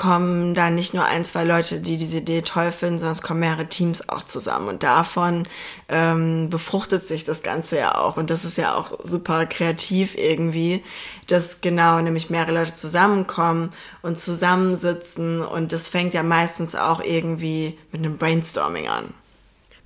kommen 0.00 0.54
da 0.54 0.70
nicht 0.70 0.94
nur 0.94 1.04
ein, 1.04 1.26
zwei 1.26 1.44
Leute, 1.44 1.78
die 1.78 1.98
diese 1.98 2.18
Idee 2.18 2.40
toll 2.40 2.72
finden, 2.72 2.98
sondern 2.98 3.12
es 3.12 3.20
kommen 3.20 3.40
mehrere 3.40 3.66
Teams 3.66 4.08
auch 4.08 4.22
zusammen. 4.22 4.68
Und 4.68 4.82
davon 4.82 5.46
ähm, 5.90 6.48
befruchtet 6.48 7.06
sich 7.06 7.26
das 7.26 7.42
Ganze 7.42 7.76
ja 7.76 7.96
auch. 7.96 8.16
Und 8.16 8.30
das 8.30 8.46
ist 8.46 8.56
ja 8.56 8.74
auch 8.74 8.98
super 9.04 9.44
kreativ 9.44 10.16
irgendwie, 10.16 10.82
dass 11.26 11.60
genau 11.60 12.00
nämlich 12.00 12.30
mehrere 12.30 12.54
Leute 12.54 12.74
zusammenkommen 12.74 13.74
und 14.00 14.18
zusammensitzen. 14.18 15.42
Und 15.42 15.70
das 15.70 15.88
fängt 15.88 16.14
ja 16.14 16.22
meistens 16.22 16.74
auch 16.74 17.02
irgendwie 17.04 17.76
mit 17.92 18.02
einem 18.02 18.16
Brainstorming 18.16 18.88
an. 18.88 19.12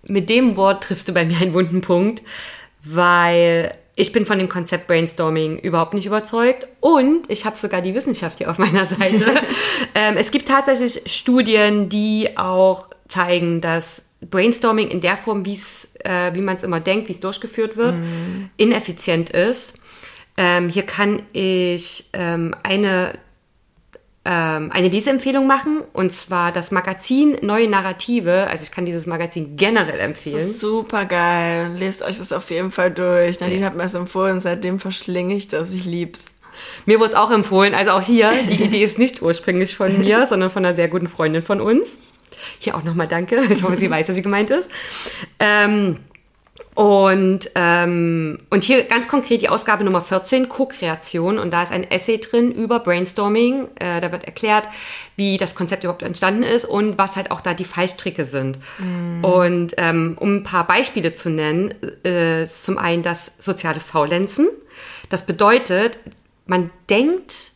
Mit 0.05 0.31
dem 0.31 0.55
Wort 0.55 0.85
triffst 0.85 1.09
du 1.09 1.12
bei 1.12 1.24
mir 1.24 1.38
einen 1.38 1.55
wunden 1.55 1.81
Punkt, 1.81 2.22
weil 2.85 3.74
ich 3.96 4.12
bin 4.12 4.26
von 4.26 4.38
dem 4.38 4.48
Konzept 4.48 4.87
Brainstorming 4.87 5.59
überhaupt 5.59 5.94
nicht 5.94 6.07
überzeugt 6.07 6.66
und 6.80 7.30
ich 7.30 7.44
habe 7.44 7.57
sogar 7.57 7.80
die 7.80 7.94
Wissenschaft 7.94 8.38
hier 8.38 8.50
auf 8.50 8.59
meiner 8.59 8.87
Seite. 8.87 9.40
ähm, 9.94 10.16
es 10.16 10.30
gibt 10.30 10.48
tatsächlich 10.48 11.02
Studien, 11.07 11.88
die 11.88 12.37
auch 12.37 12.88
zeigen, 13.09 13.61
dass 13.61 14.07
Brainstorming 14.20 14.88
in 14.88 15.00
der 15.00 15.16
Form, 15.16 15.44
wie's, 15.44 15.94
äh, 16.02 16.35
wie 16.35 16.40
man 16.40 16.57
es 16.57 16.64
immer 16.64 16.80
denkt, 16.80 17.09
wie 17.09 17.12
es 17.12 17.20
durchgeführt 17.20 17.76
wird, 17.76 17.94
mm. 17.94 18.50
ineffizient 18.57 19.30
ist. 19.30 19.74
Ähm, 20.37 20.68
hier 20.68 20.85
kann 20.85 21.22
ich 21.33 22.09
ähm, 22.12 22.54
eine 22.62 23.12
ähm, 24.26 24.70
eine 24.72 24.88
Leseempfehlung 24.88 25.46
machen 25.46 25.82
und 25.92 26.14
zwar 26.14 26.50
das 26.50 26.70
Magazin 26.70 27.37
Neue 27.42 27.68
Narrative. 27.68 28.46
Also 28.48 28.64
ich 28.64 28.70
kann 28.70 28.87
dieses 28.87 29.06
Magazin 29.06 29.56
generell 29.56 30.00
empfehlen. 30.00 30.37
Das 30.37 30.48
ist 30.48 30.60
super 30.60 31.04
geil. 31.04 31.70
Lest 31.78 32.02
euch 32.02 32.18
das 32.18 32.32
auf 32.32 32.50
jeden 32.50 32.72
Fall 32.72 32.90
durch. 32.90 33.40
Nadine 33.40 33.60
ja. 33.60 33.66
hat 33.66 33.76
mir 33.76 33.82
das 33.82 33.94
empfohlen, 33.94 34.40
seitdem 34.40 34.80
verschlinge 34.80 35.34
ich 35.34 35.48
das. 35.48 35.74
Ich 35.74 35.84
lieb's. 35.84 36.26
Mir 36.87 37.00
wurde 37.00 37.10
es 37.10 37.14
auch 37.16 37.30
empfohlen. 37.30 37.74
Also 37.74 37.92
auch 37.92 38.02
hier, 38.02 38.32
die 38.48 38.62
Idee 38.62 38.82
ist 38.82 38.98
nicht 38.98 39.20
ursprünglich 39.20 39.76
von 39.76 39.98
mir, 40.00 40.26
sondern 40.26 40.50
von 40.50 40.64
einer 40.64 40.74
sehr 40.74 40.88
guten 40.88 41.08
Freundin 41.08 41.42
von 41.42 41.60
uns. 41.60 41.98
Hier 42.58 42.76
auch 42.76 42.82
nochmal 42.82 43.08
danke. 43.08 43.40
Ich 43.50 43.62
hoffe, 43.62 43.76
sie 43.76 43.90
weiß, 43.90 44.06
dass 44.06 44.16
sie 44.16 44.22
gemeint 44.22 44.50
ist. 44.50 44.70
Ähm, 45.38 45.98
und, 46.74 47.50
ähm, 47.54 48.38
und 48.50 48.64
hier 48.64 48.82
ganz 48.84 49.06
konkret 49.06 49.42
die 49.42 49.48
Ausgabe 49.48 49.84
Nummer 49.84 50.02
14, 50.02 50.48
Co-Kreation. 50.48 51.38
Und 51.38 51.52
da 51.52 51.62
ist 51.62 51.70
ein 51.70 51.88
Essay 51.88 52.18
drin 52.18 52.50
über 52.50 52.80
Brainstorming. 52.80 53.68
Äh, 53.78 54.00
da 54.00 54.10
wird 54.10 54.24
erklärt, 54.24 54.68
wie 55.14 55.37
das 55.37 55.54
Konzept 55.54 55.84
überhaupt 55.84 56.02
entstanden 56.02 56.42
ist 56.42 56.64
und 56.64 56.98
was 56.98 57.14
halt 57.14 57.30
auch 57.30 57.40
da 57.40 57.54
die 57.54 57.64
Fallstricke 57.64 58.24
sind. 58.24 58.58
Mm. 58.78 59.24
Und 59.24 59.74
ähm, 59.76 60.16
um 60.18 60.37
ein 60.37 60.42
paar 60.42 60.66
Beispiele 60.66 61.12
zu 61.12 61.30
nennen, 61.30 61.74
äh, 62.04 62.46
zum 62.46 62.76
einen 62.76 63.04
das 63.04 63.32
soziale 63.38 63.78
Faulenzen. 63.78 64.48
Das 65.10 65.26
bedeutet, 65.26 65.98
man 66.46 66.70
denkt, 66.90 67.52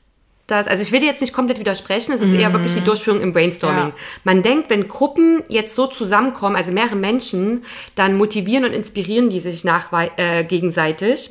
dass, 0.49 0.67
also 0.67 0.83
ich 0.83 0.91
will 0.91 1.05
jetzt 1.05 1.21
nicht 1.21 1.33
komplett 1.33 1.61
widersprechen, 1.61 2.13
es 2.13 2.21
ist 2.21 2.31
mhm. 2.31 2.41
eher 2.41 2.53
wirklich 2.53 2.75
die 2.75 2.81
Durchführung 2.81 3.21
im 3.21 3.33
Brainstorming. 3.33 3.89
Ja. 3.89 3.93
Man 4.25 4.43
denkt, 4.43 4.71
wenn 4.71 4.89
Gruppen 4.89 5.45
jetzt 5.49 5.77
so 5.77 5.87
zusammenkommen, 5.87 6.57
also 6.57 6.73
mehrere 6.73 6.97
Menschen, 6.97 7.65
dann 7.95 8.17
motivieren 8.17 8.65
und 8.65 8.73
inspirieren 8.73 9.31
die 9.31 9.41
sich 9.41 9.63
nach, 9.63 9.93
äh, 10.17 10.45
gegenseitig. 10.45 11.31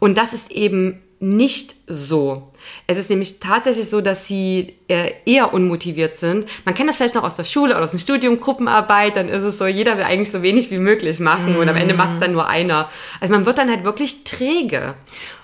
Und 0.00 0.18
das 0.18 0.32
ist 0.32 0.50
eben 0.50 1.00
nicht 1.18 1.76
so. 1.86 2.52
Es 2.86 2.98
ist 2.98 3.08
nämlich 3.08 3.38
tatsächlich 3.38 3.88
so, 3.88 4.00
dass 4.00 4.26
sie 4.26 4.74
äh, 4.88 5.12
eher 5.24 5.54
unmotiviert 5.54 6.16
sind. 6.16 6.46
Man 6.64 6.74
kennt 6.74 6.88
das 6.88 6.96
vielleicht 6.96 7.14
noch 7.14 7.22
aus 7.22 7.36
der 7.36 7.44
Schule 7.44 7.74
oder 7.74 7.84
aus 7.84 7.92
dem 7.92 8.00
Studium, 8.00 8.40
Gruppenarbeit, 8.40 9.16
dann 9.16 9.28
ist 9.28 9.42
es 9.42 9.58
so, 9.58 9.66
jeder 9.66 9.96
will 9.96 10.04
eigentlich 10.04 10.30
so 10.30 10.42
wenig 10.42 10.70
wie 10.70 10.78
möglich 10.78 11.20
machen 11.20 11.54
mm. 11.54 11.58
und 11.58 11.68
am 11.68 11.76
Ende 11.76 11.94
macht 11.94 12.14
es 12.14 12.20
dann 12.20 12.32
nur 12.32 12.48
einer. 12.48 12.90
Also 13.20 13.32
man 13.32 13.46
wird 13.46 13.58
dann 13.58 13.70
halt 13.70 13.84
wirklich 13.84 14.24
träge 14.24 14.94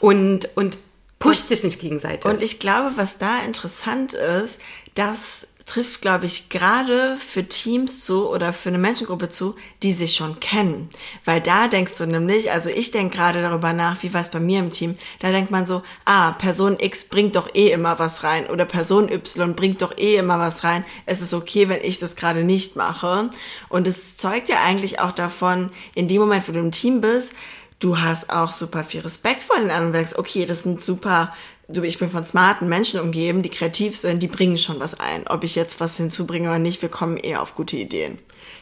und, 0.01 0.51
und 0.57 0.77
pusht 1.23 1.49
sich 1.49 1.63
nicht 1.63 1.81
gegenseitig. 1.81 2.25
Und 2.25 2.43
ich 2.43 2.59
glaube, 2.59 2.93
was 2.97 3.19
da 3.19 3.39
interessant 3.45 4.13
ist, 4.13 4.61
das 4.95 5.47
trifft, 5.65 6.03
glaube 6.03 6.27
ich, 6.27 6.49
gerade 6.49 7.17
für 7.17 7.45
Teams 7.45 8.05
zu 8.05 8.29
oder 8.29 8.53
für 8.53 8.71
eine 8.71 8.79
Menschengruppe 8.79 9.29
zu, 9.29 9.55
die 9.85 9.93
sich 9.93 10.17
schon 10.17 10.41
kennen. 10.41 10.91
Weil 11.25 11.41
da 11.41 11.69
denkst 11.69 11.97
du 11.99 12.07
nämlich, 12.07 12.51
also 12.51 12.69
ich 12.69 12.91
denke 12.91 13.17
gerade 13.17 13.41
darüber 13.41 13.73
nach, 13.73 14.03
wie 14.03 14.13
war 14.13 14.21
es 14.21 14.31
bei 14.31 14.41
mir 14.41 14.59
im 14.59 14.73
Team, 14.73 14.99
da 15.21 15.31
denkt 15.31 15.53
man 15.53 15.65
so, 15.65 15.83
ah, 16.05 16.33
Person 16.33 16.79
X 16.81 17.05
bringt 17.05 17.37
doch 17.37 17.55
eh 17.55 17.71
immer 17.71 18.01
was 18.01 18.25
rein 18.25 18.47
oder 18.49 18.65
Person 18.65 19.09
Y 19.09 19.55
bringt 19.55 19.81
doch 19.81 19.97
eh 19.97 20.17
immer 20.17 20.41
was 20.41 20.65
rein. 20.65 20.85
Es 21.07 21.23
ist 21.23 21.33
okay, 21.33 21.69
wenn 21.69 21.85
ich 21.85 22.01
das 22.01 22.17
gerade 22.17 22.43
nicht 22.43 22.75
mache. 22.75 23.31
Und 23.69 23.87
es 23.87 24.17
zeugt 24.17 24.49
ja 24.49 24.63
eigentlich 24.65 24.99
auch 24.99 25.13
davon, 25.13 25.71
in 25.95 26.09
dem 26.09 26.21
Moment, 26.21 26.49
wo 26.49 26.53
du 26.53 26.59
im 26.59 26.73
Team 26.73 27.01
bist, 27.01 27.35
du 27.83 27.99
hast 27.99 28.31
auch 28.31 28.53
super 28.53 28.85
viel 28.85 29.01
Respekt 29.01 29.43
vor 29.43 29.57
den 29.57 29.71
anderen 29.71 29.89
und 29.89 29.93
sagst, 29.93 30.19
okay, 30.19 30.47
das 30.47 30.63
sind 30.63 30.81
super, 30.81 31.35
du, 31.69 31.83
ich 31.83 31.99
bin 31.99 32.11
von 32.11 32.25
smarten 32.25 32.69
Menschen 32.69 33.01
umgeben, 33.01 33.43
die 33.43 33.49
kreativ 33.49 33.97
sind, 33.97 34.23
die 34.23 34.29
bringen 34.29 34.59
schon 34.59 34.81
was 34.81 34.99
ein. 34.99 35.27
Ob 35.27 35.43
ich 35.45 35.57
jetzt 35.57 35.81
was 35.81 35.97
hinzubringe 35.97 36.49
oder 36.49 36.59
nicht, 36.59 36.83
wir 36.83 36.89
kommen 36.89 37.17
eher 37.17 37.43
auf 37.43 37.55
gute 37.55 37.77
Ideen. 37.77 38.19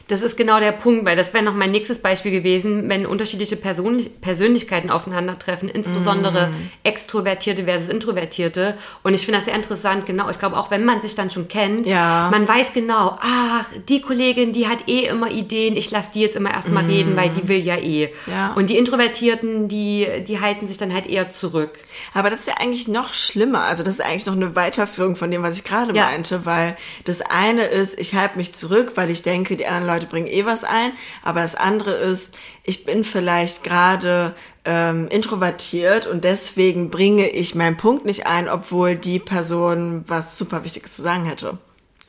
Das 0.07 0.21
ist 0.21 0.35
genau 0.35 0.59
der 0.59 0.73
Punkt, 0.73 1.05
weil 1.05 1.15
das 1.15 1.33
wäre 1.33 1.43
noch 1.43 1.53
mein 1.53 1.71
nächstes 1.71 1.99
Beispiel 1.99 2.31
gewesen, 2.31 2.89
wenn 2.89 3.05
unterschiedliche 3.05 3.55
Person 3.55 4.05
Persönlichkeiten 4.19 4.89
aufeinandertreffen, 4.89 5.69
insbesondere 5.69 6.47
mm. 6.47 6.53
Extrovertierte 6.83 7.63
versus 7.63 7.87
Introvertierte. 7.87 8.77
Und 9.03 9.13
ich 9.13 9.25
finde 9.25 9.37
das 9.37 9.45
sehr 9.45 9.55
interessant, 9.55 10.05
genau. 10.05 10.29
Ich 10.29 10.37
glaube, 10.37 10.57
auch 10.57 10.69
wenn 10.69 10.83
man 10.83 11.01
sich 11.01 11.15
dann 11.15 11.29
schon 11.29 11.47
kennt, 11.47 11.85
ja. 11.85 12.29
man 12.29 12.45
weiß 12.47 12.73
genau, 12.73 13.17
ach, 13.21 13.67
die 13.87 14.01
Kollegin, 14.01 14.51
die 14.51 14.67
hat 14.67 14.89
eh 14.89 15.05
immer 15.05 15.31
Ideen, 15.31 15.77
ich 15.77 15.91
lasse 15.91 16.11
die 16.13 16.21
jetzt 16.21 16.35
immer 16.35 16.51
erstmal 16.51 16.83
mm. 16.83 16.89
reden, 16.89 17.15
weil 17.15 17.29
die 17.29 17.47
will 17.47 17.59
ja 17.59 17.77
eh. 17.77 18.09
Ja. 18.27 18.53
Und 18.55 18.69
die 18.69 18.77
Introvertierten, 18.77 19.69
die, 19.69 20.07
die 20.27 20.39
halten 20.41 20.67
sich 20.67 20.77
dann 20.77 20.93
halt 20.93 21.07
eher 21.07 21.29
zurück. 21.29 21.79
Aber 22.13 22.29
das 22.29 22.41
ist 22.41 22.47
ja 22.47 22.55
eigentlich 22.57 22.87
noch 22.87 23.13
schlimmer. 23.13 23.63
Also 23.63 23.83
das 23.83 23.95
ist 23.95 24.01
eigentlich 24.01 24.25
noch 24.25 24.35
eine 24.35 24.55
Weiterführung 24.55 25.15
von 25.15 25.31
dem, 25.31 25.43
was 25.43 25.57
ich 25.57 25.63
gerade 25.63 25.95
ja. 25.95 26.05
meinte, 26.05 26.45
weil 26.45 26.77
das 27.05 27.21
eine 27.21 27.65
ist, 27.65 27.99
ich 27.99 28.15
halte 28.15 28.37
mich 28.37 28.53
zurück, 28.53 28.93
weil 28.95 29.09
ich 29.09 29.23
denke, 29.23 29.57
die 29.57 29.65
anderen 29.65 29.87
Leute 29.87 30.05
bringen 30.05 30.27
eh 30.27 30.45
was 30.45 30.63
ein. 30.63 30.91
Aber 31.23 31.41
das 31.41 31.55
andere 31.55 31.91
ist, 31.91 32.37
ich 32.63 32.85
bin 32.85 33.03
vielleicht 33.03 33.63
gerade 33.63 34.35
ähm, 34.65 35.07
introvertiert 35.09 36.05
und 36.07 36.23
deswegen 36.23 36.89
bringe 36.89 37.29
ich 37.29 37.55
meinen 37.55 37.77
Punkt 37.77 38.05
nicht 38.05 38.27
ein, 38.27 38.47
obwohl 38.47 38.95
die 38.95 39.19
Person 39.19 40.03
was 40.07 40.37
super 40.37 40.63
Wichtiges 40.63 40.95
zu 40.95 41.01
sagen 41.01 41.25
hätte. 41.25 41.57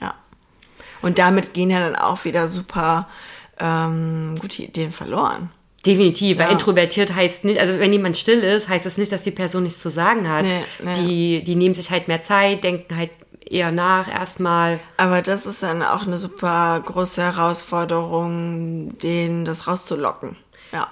Ja. 0.01 0.15
Und 1.01 1.19
damit 1.19 1.55
gehen 1.55 1.71
ja 1.71 1.81
dann 1.81 1.97
auch 1.97 2.25
wieder 2.25 2.49
super 2.49 3.09
ähm, 3.59 4.37
gute 4.39 4.63
Ideen 4.63 4.93
verloren. 4.93 5.51
Definitiv, 5.85 6.39
weil 6.39 6.47
ja. 6.47 6.53
introvertiert 6.53 7.13
heißt 7.15 7.45
nicht, 7.45 7.59
also 7.59 7.79
wenn 7.79 7.93
jemand 7.93 8.17
still 8.17 8.39
ist, 8.39 8.69
heißt 8.69 8.87
das 8.87 8.99
nicht, 8.99 9.11
dass 9.11 9.23
die 9.23 9.33
Person 9.33 9.65
nichts 9.65 9.81
zu 9.81 9.91
sagen 9.91 10.29
hat. 10.29 10.45
Nee, 10.45 10.63
nee. 10.83 10.95
Die, 10.95 11.45
die 11.45 11.57
nehmen 11.57 11.75
sich 11.75 11.91
halt 11.91 12.07
mehr 12.07 12.23
Zeit, 12.23 12.63
denken 12.63 12.97
halt 12.97 13.11
eher 13.45 13.73
nach 13.73 14.09
erstmal. 14.09 14.79
Aber 14.97 15.23
das 15.23 15.45
ist 15.45 15.63
dann 15.63 15.83
auch 15.83 16.07
eine 16.07 16.19
super 16.19 16.81
große 16.85 17.23
Herausforderung, 17.23 18.97
den 18.99 19.45
das 19.45 19.67
rauszulocken. 19.67 20.37
Ja. 20.73 20.89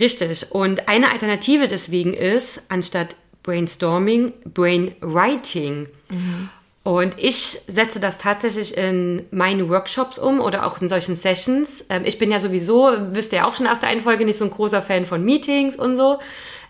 Richtig. 0.00 0.50
Und 0.50 0.88
eine 0.88 1.10
Alternative 1.10 1.68
deswegen 1.68 2.14
ist, 2.14 2.62
anstatt 2.68 3.16
Brainstorming, 3.42 4.32
Brainwriting. 4.44 5.88
Mhm. 6.10 6.48
Und 6.84 7.14
ich 7.16 7.62
setze 7.66 7.98
das 7.98 8.18
tatsächlich 8.18 8.76
in 8.76 9.24
meine 9.30 9.70
Workshops 9.70 10.18
um 10.18 10.38
oder 10.38 10.66
auch 10.66 10.82
in 10.82 10.90
solchen 10.90 11.16
Sessions. 11.16 11.84
Ähm, 11.88 12.02
ich 12.04 12.18
bin 12.18 12.30
ja 12.30 12.38
sowieso, 12.38 12.92
wisst 13.12 13.32
ihr 13.32 13.46
auch 13.46 13.54
schon 13.54 13.66
aus 13.66 13.80
der 13.80 13.88
einen 13.88 14.02
Folge, 14.02 14.26
nicht 14.26 14.36
so 14.36 14.44
ein 14.44 14.50
großer 14.50 14.82
Fan 14.82 15.06
von 15.06 15.24
Meetings 15.24 15.76
und 15.76 15.96
so. 15.96 16.18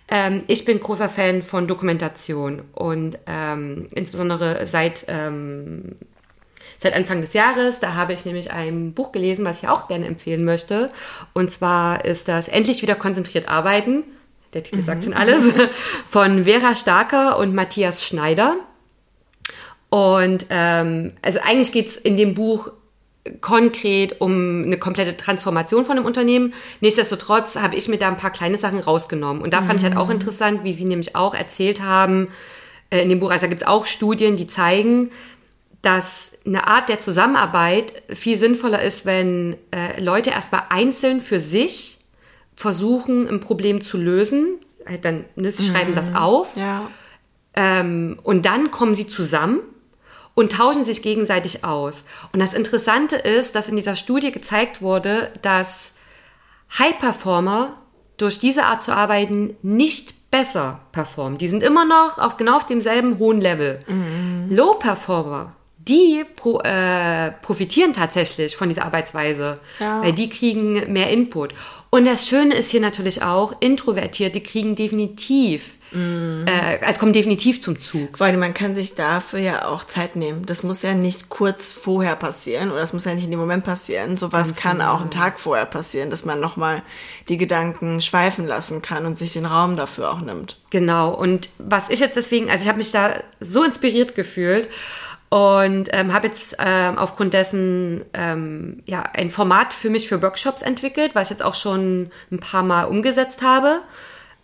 Ähm, 0.07 0.45
ich 0.47 0.65
bin 0.65 0.79
großer 0.79 1.09
Fan 1.09 1.43
von 1.43 1.67
Dokumentation 1.67 2.63
und 2.75 3.19
ähm, 3.27 3.89
insbesondere 3.91 4.67
seit, 4.69 5.05
ähm, 5.09 5.97
seit 6.79 6.95
Anfang 6.95 7.21
des 7.21 7.33
Jahres, 7.33 7.81
da 7.81 7.95
habe 7.95 8.13
ich 8.13 8.25
nämlich 8.25 8.53
ein 8.53 8.95
Buch 8.95 9.11
gelesen, 9.11 9.45
was 9.45 9.65
ich 9.65 9.69
auch 9.69 9.89
gerne 9.89 10.07
empfehlen 10.07 10.45
möchte. 10.45 10.93
Und 11.33 11.51
zwar 11.51 12.05
ist 12.05 12.29
das 12.29 12.47
Endlich 12.47 12.83
wieder 12.83 12.95
konzentriert 12.95 13.49
arbeiten. 13.49 14.05
Der 14.53 14.63
Titel 14.63 14.77
mhm. 14.77 14.85
sagt 14.85 15.03
schon 15.03 15.15
alles. 15.15 15.53
Von 16.09 16.45
Vera 16.45 16.77
Starker 16.77 17.37
und 17.37 17.53
Matthias 17.53 18.07
Schneider. 18.07 18.59
Und 19.95 20.47
ähm, 20.51 21.13
also 21.23 21.39
eigentlich 21.45 21.71
geht's 21.71 21.97
in 21.97 22.17
dem 22.17 22.35
Buch 22.35 22.73
konkret 23.41 24.21
um 24.21 24.65
eine 24.65 24.77
komplette 24.77 25.17
Transformation 25.17 25.85
von 25.85 25.97
einem 25.97 26.05
Unternehmen. 26.05 26.53
Nichtsdestotrotz 26.81 27.55
habe 27.55 27.77
ich 27.77 27.87
mir 27.87 27.97
da 27.97 28.09
ein 28.09 28.17
paar 28.17 28.33
kleine 28.33 28.57
Sachen 28.57 28.81
rausgenommen. 28.81 29.41
Und 29.41 29.53
da 29.53 29.63
fand 29.63 29.79
ich 29.79 29.85
halt 29.85 29.97
auch 29.97 30.07
mhm. 30.07 30.15
interessant, 30.15 30.65
wie 30.65 30.73
Sie 30.73 30.85
nämlich 30.85 31.15
auch 31.15 31.33
erzählt 31.33 31.81
haben, 31.81 32.29
äh, 32.91 33.03
in 33.03 33.09
dem 33.09 33.21
Buch, 33.21 33.31
also 33.31 33.43
da 33.43 33.47
gibt 33.47 33.61
es 33.61 33.67
auch 33.69 33.87
Studien, 33.87 34.35
die 34.35 34.49
zeigen, 34.49 35.13
dass 35.81 36.33
eine 36.45 36.67
Art 36.67 36.89
der 36.89 36.99
Zusammenarbeit 36.99 38.03
viel 38.13 38.37
sinnvoller 38.37 38.83
ist, 38.83 39.07
wenn 39.07 39.57
äh, 39.71 40.03
Leute 40.03 40.31
erstmal 40.31 40.65
einzeln 40.71 41.21
für 41.21 41.39
sich 41.39 41.99
versuchen, 42.57 43.29
ein 43.29 43.39
Problem 43.39 43.81
zu 43.81 43.97
lösen. 43.97 44.59
Halt 44.89 45.05
dann 45.05 45.25
ne, 45.37 45.53
sie 45.53 45.63
schreiben 45.63 45.93
mhm. 45.93 45.95
das 45.95 46.17
auf. 46.17 46.49
Ja. 46.57 46.91
Ähm, 47.55 48.19
und 48.25 48.45
dann 48.45 48.73
kommen 48.73 48.97
sie 48.97 49.07
zusammen 49.07 49.61
und 50.35 50.53
tauschen 50.53 50.85
sich 50.85 51.03
gegenseitig 51.03 51.65
aus. 51.65 52.05
Und 52.33 52.41
das 52.41 52.55
Interessante 52.55 53.17
ist, 53.17 53.55
dass 53.55 53.69
in 53.69 53.77
dieser 53.77 53.97
Studie 53.97 54.33
gezeigt 54.33 54.83
wurde, 54.83 55.31
dass 55.43 55.95
High-Performer 56.79 57.77
durch 58.17 58.39
diese 58.39 58.65
Art 58.65 58.83
zu 58.83 58.95
arbeiten 58.95 59.57
nicht 59.63 60.31
besser 60.31 60.81
performen. 60.93 61.39
Die 61.39 61.49
sind 61.49 61.63
immer 61.63 61.85
noch 61.85 62.19
auf 62.19 62.37
genau 62.37 62.57
auf 62.57 62.67
demselben 62.67 63.19
hohen 63.19 63.41
Level. 63.41 63.85
Mhm. 63.87 64.49
Low-Performer, 64.51 65.55
die 65.79 66.25
pro, 66.35 66.61
äh, 66.61 67.31
profitieren 67.43 67.93
tatsächlich 67.93 68.57
von 68.57 68.69
dieser 68.69 68.85
Arbeitsweise, 68.85 69.61
ja. 69.79 70.03
weil 70.03 70.13
die 70.13 70.29
kriegen 70.29 70.93
mehr 70.93 71.11
Input. 71.11 71.55
Und 71.91 72.07
das 72.07 72.27
Schöne 72.27 72.55
ist 72.55 72.71
hier 72.71 72.81
natürlich 72.81 73.23
auch, 73.23 73.55
Introvertierte 73.61 74.41
kriegen 74.41 74.75
definitiv 74.75 75.77
Mm. 75.95 76.47
Äh, 76.47 76.81
es 76.81 76.99
kommt 76.99 77.15
definitiv 77.15 77.63
zum 77.63 77.79
Zug. 77.79 78.19
Weil 78.19 78.37
man 78.37 78.53
kann 78.53 78.75
sich 78.75 78.95
dafür 78.95 79.39
ja 79.39 79.69
auch 79.69 79.85
Zeit 79.85 80.17
nehmen. 80.17 80.45
Das 80.45 80.63
muss 80.63 80.83
ja 80.83 80.95
nicht 80.95 81.29
kurz 81.29 81.73
vorher 81.73 82.17
passieren 82.17 82.71
oder 82.71 82.81
das 82.81 82.93
muss 82.93 83.05
ja 83.05 83.15
nicht 83.15 83.25
in 83.25 83.31
dem 83.31 83.41
Moment 83.41 83.65
passieren. 83.65 84.17
Sowas 84.17 84.49
Ganz 84.49 84.61
kann 84.61 84.79
genau. 84.79 84.95
auch 84.95 85.01
einen 85.01 85.11
Tag 85.11 85.39
vorher 85.39 85.67
passieren, 85.67 86.11
dass 86.11 86.25
man 86.25 86.41
nochmal 86.41 86.83
die 87.29 87.37
Gedanken 87.37 88.01
schweifen 88.01 88.47
lassen 88.47 88.83
kann 88.83 89.07
und 89.07 89.17
sich 89.17 89.33
den 89.33 89.47
Raum 89.47 89.77
dafür 89.77 90.11
auch 90.11 90.21
nimmt. 90.21 90.59
Genau. 90.71 91.15
Und 91.15 91.49
was 91.59 91.91
ich 91.91 92.01
jetzt 92.01 92.17
deswegen, 92.17 92.51
also 92.51 92.63
ich 92.63 92.69
habe 92.69 92.79
mich 92.79 92.91
da 92.91 93.15
so 93.39 93.63
inspiriert 93.63 94.17
gefühlt 94.17 94.69
und 95.29 95.89
ähm, 95.93 96.13
habe 96.13 96.27
jetzt 96.27 96.57
ähm, 96.59 96.99
aufgrund 96.99 97.35
dessen 97.35 98.05
ähm, 98.15 98.83
ja 98.87 99.03
ein 99.03 99.31
Format 99.31 99.73
für 99.73 99.91
mich 99.91 100.09
für 100.09 100.23
Workshops 100.23 100.63
entwickelt, 100.63 101.15
was 101.15 101.25
ich 101.25 101.31
jetzt 101.31 101.43
auch 101.45 101.55
schon 101.55 102.11
ein 102.33 102.41
paar 102.41 102.63
Mal 102.63 102.85
umgesetzt 102.85 103.43
habe 103.43 103.81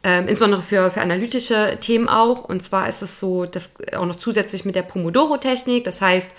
ähm, 0.02 0.28
insbesondere 0.28 0.62
für, 0.62 0.90
für 0.90 1.00
analytische 1.00 1.78
Themen 1.80 2.08
auch. 2.08 2.44
Und 2.44 2.62
zwar 2.62 2.88
ist 2.88 3.02
es 3.02 3.20
so, 3.20 3.44
dass 3.44 3.72
auch 3.96 4.06
noch 4.06 4.16
zusätzlich 4.16 4.64
mit 4.64 4.74
der 4.74 4.82
Pomodoro-Technik, 4.82 5.84
das 5.84 6.00
heißt, 6.00 6.32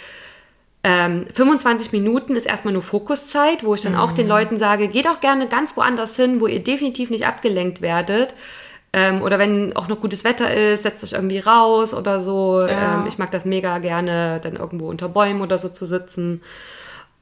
ähm, 0.83 1.27
25 1.31 1.91
Minuten 1.91 2.35
ist 2.35 2.47
erstmal 2.47 2.73
nur 2.73 2.81
Fokuszeit, 2.81 3.63
wo 3.63 3.75
ich 3.75 3.81
dann 3.81 3.93
mhm. 3.93 3.99
auch 3.99 4.13
den 4.13 4.25
mhm. 4.25 4.31
Leuten 4.31 4.57
sage, 4.57 4.87
geht 4.87 5.07
auch 5.07 5.19
gerne 5.19 5.47
ganz 5.47 5.77
woanders 5.77 6.15
hin, 6.15 6.41
wo 6.41 6.47
ihr 6.47 6.63
definitiv 6.63 7.11
nicht 7.11 7.27
abgelenkt 7.27 7.81
werdet. 7.81 8.33
Ähm, 8.93 9.21
oder 9.21 9.39
wenn 9.39 9.75
auch 9.75 9.87
noch 9.87 10.01
gutes 10.01 10.23
Wetter 10.23 10.53
ist, 10.53 10.83
setzt 10.83 11.03
euch 11.03 11.13
irgendwie 11.13 11.39
raus 11.39 11.93
oder 11.93 12.19
so. 12.19 12.61
Ja. 12.61 12.95
Ähm, 12.95 13.05
ich 13.07 13.17
mag 13.19 13.31
das 13.31 13.45
mega 13.45 13.77
gerne, 13.77 14.39
dann 14.43 14.55
irgendwo 14.55 14.89
unter 14.89 15.07
Bäumen 15.07 15.41
oder 15.41 15.57
so 15.57 15.69
zu 15.69 15.85
sitzen. 15.85 16.41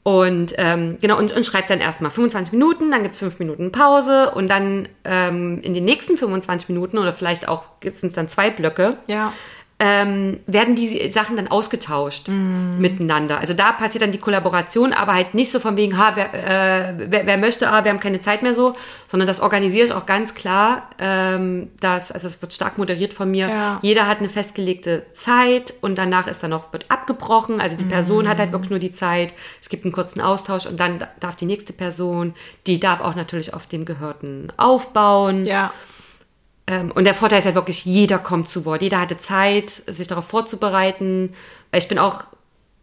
Und 0.01 0.53
ähm, 0.57 0.97
genau, 1.01 1.17
und, 1.17 1.33
und 1.33 1.45
schreibt 1.45 1.69
dann 1.69 1.81
erstmal 1.81 2.09
25 2.09 2.53
Minuten, 2.53 2.89
dann 2.89 3.03
gibt 3.03 3.15
es 3.15 3.19
5 3.19 3.37
Minuten 3.39 3.71
Pause 3.71 4.31
und 4.31 4.49
dann 4.49 4.87
ähm, 5.03 5.59
in 5.61 5.73
den 5.73 5.83
nächsten 5.83 6.17
25 6.17 6.69
Minuten 6.69 6.97
oder 6.97 7.13
vielleicht 7.13 7.47
auch 7.47 7.65
sind 7.83 8.07
es 8.07 8.13
dann 8.13 8.27
zwei 8.27 8.49
Blöcke, 8.49 8.97
ja 9.07 9.33
ähm, 9.81 10.41
werden 10.45 10.75
diese 10.75 11.11
Sachen 11.13 11.37
dann 11.37 11.47
ausgetauscht 11.47 12.27
mm. 12.27 12.79
miteinander. 12.79 13.39
Also 13.39 13.53
da 13.53 13.71
passiert 13.71 14.01
dann 14.01 14.11
die 14.11 14.17
Kollaboration, 14.17 14.91
aber 14.91 15.13
halt 15.13 15.33
nicht 15.33 15.51
so 15.51 15.59
von 15.59 15.77
wegen, 15.77 15.97
ha, 15.97 16.11
wer, 16.15 16.33
äh, 16.33 16.93
wer, 16.97 17.25
wer 17.25 17.37
möchte, 17.37 17.71
ah, 17.71 17.85
wir 17.85 17.91
haben 17.91 18.01
keine 18.01 18.19
Zeit 18.19 18.43
mehr 18.43 18.53
so, 18.53 18.75
sondern 19.07 19.25
das 19.25 19.39
organisiere 19.39 19.85
ich 19.85 19.93
auch 19.93 20.05
ganz 20.05 20.35
klar, 20.35 20.89
ähm, 20.99 21.69
dass, 21.79 22.11
also 22.11 22.27
es 22.27 22.41
wird 22.41 22.53
stark 22.53 22.77
moderiert 22.77 23.13
von 23.13 23.31
mir. 23.31 23.47
Ja. 23.47 23.79
Jeder 23.81 24.05
hat 24.05 24.19
eine 24.19 24.27
festgelegte 24.27 25.05
Zeit 25.13 25.73
und 25.79 25.97
danach 25.97 26.27
ist 26.27 26.43
dann 26.43 26.49
noch, 26.49 26.73
wird 26.73 26.85
abgebrochen. 26.89 27.61
Also 27.61 27.77
die 27.77 27.85
Person 27.85 28.25
mm. 28.25 28.27
hat 28.27 28.39
halt 28.39 28.51
wirklich 28.51 28.71
nur 28.71 28.79
die 28.79 28.91
Zeit. 28.91 29.33
Es 29.61 29.69
gibt 29.69 29.85
einen 29.85 29.93
kurzen 29.93 30.19
Austausch 30.19 30.65
und 30.65 30.77
dann 30.77 31.05
darf 31.21 31.37
die 31.37 31.45
nächste 31.45 31.71
Person, 31.71 32.33
die 32.67 32.81
darf 32.81 32.99
auch 32.99 33.15
natürlich 33.15 33.53
auf 33.53 33.65
dem 33.65 33.85
Gehörten 33.85 34.51
aufbauen. 34.57 35.45
Ja. 35.45 35.71
Ähm, 36.69 36.91
und 36.91 37.05
der 37.05 37.15
Vorteil 37.15 37.39
ist 37.39 37.45
halt 37.45 37.55
wirklich, 37.55 37.83
jeder 37.83 38.19
kommt 38.19 38.47
zu 38.47 38.63
Wort. 38.63 38.83
Jeder 38.83 39.01
hatte 39.01 39.17
Zeit, 39.17 39.71
sich 39.71 40.07
darauf 40.07 40.25
vorzubereiten. 40.25 41.33
Weil 41.71 41.81
ich 41.81 41.87
bin 41.87 41.97
auch 41.97 42.25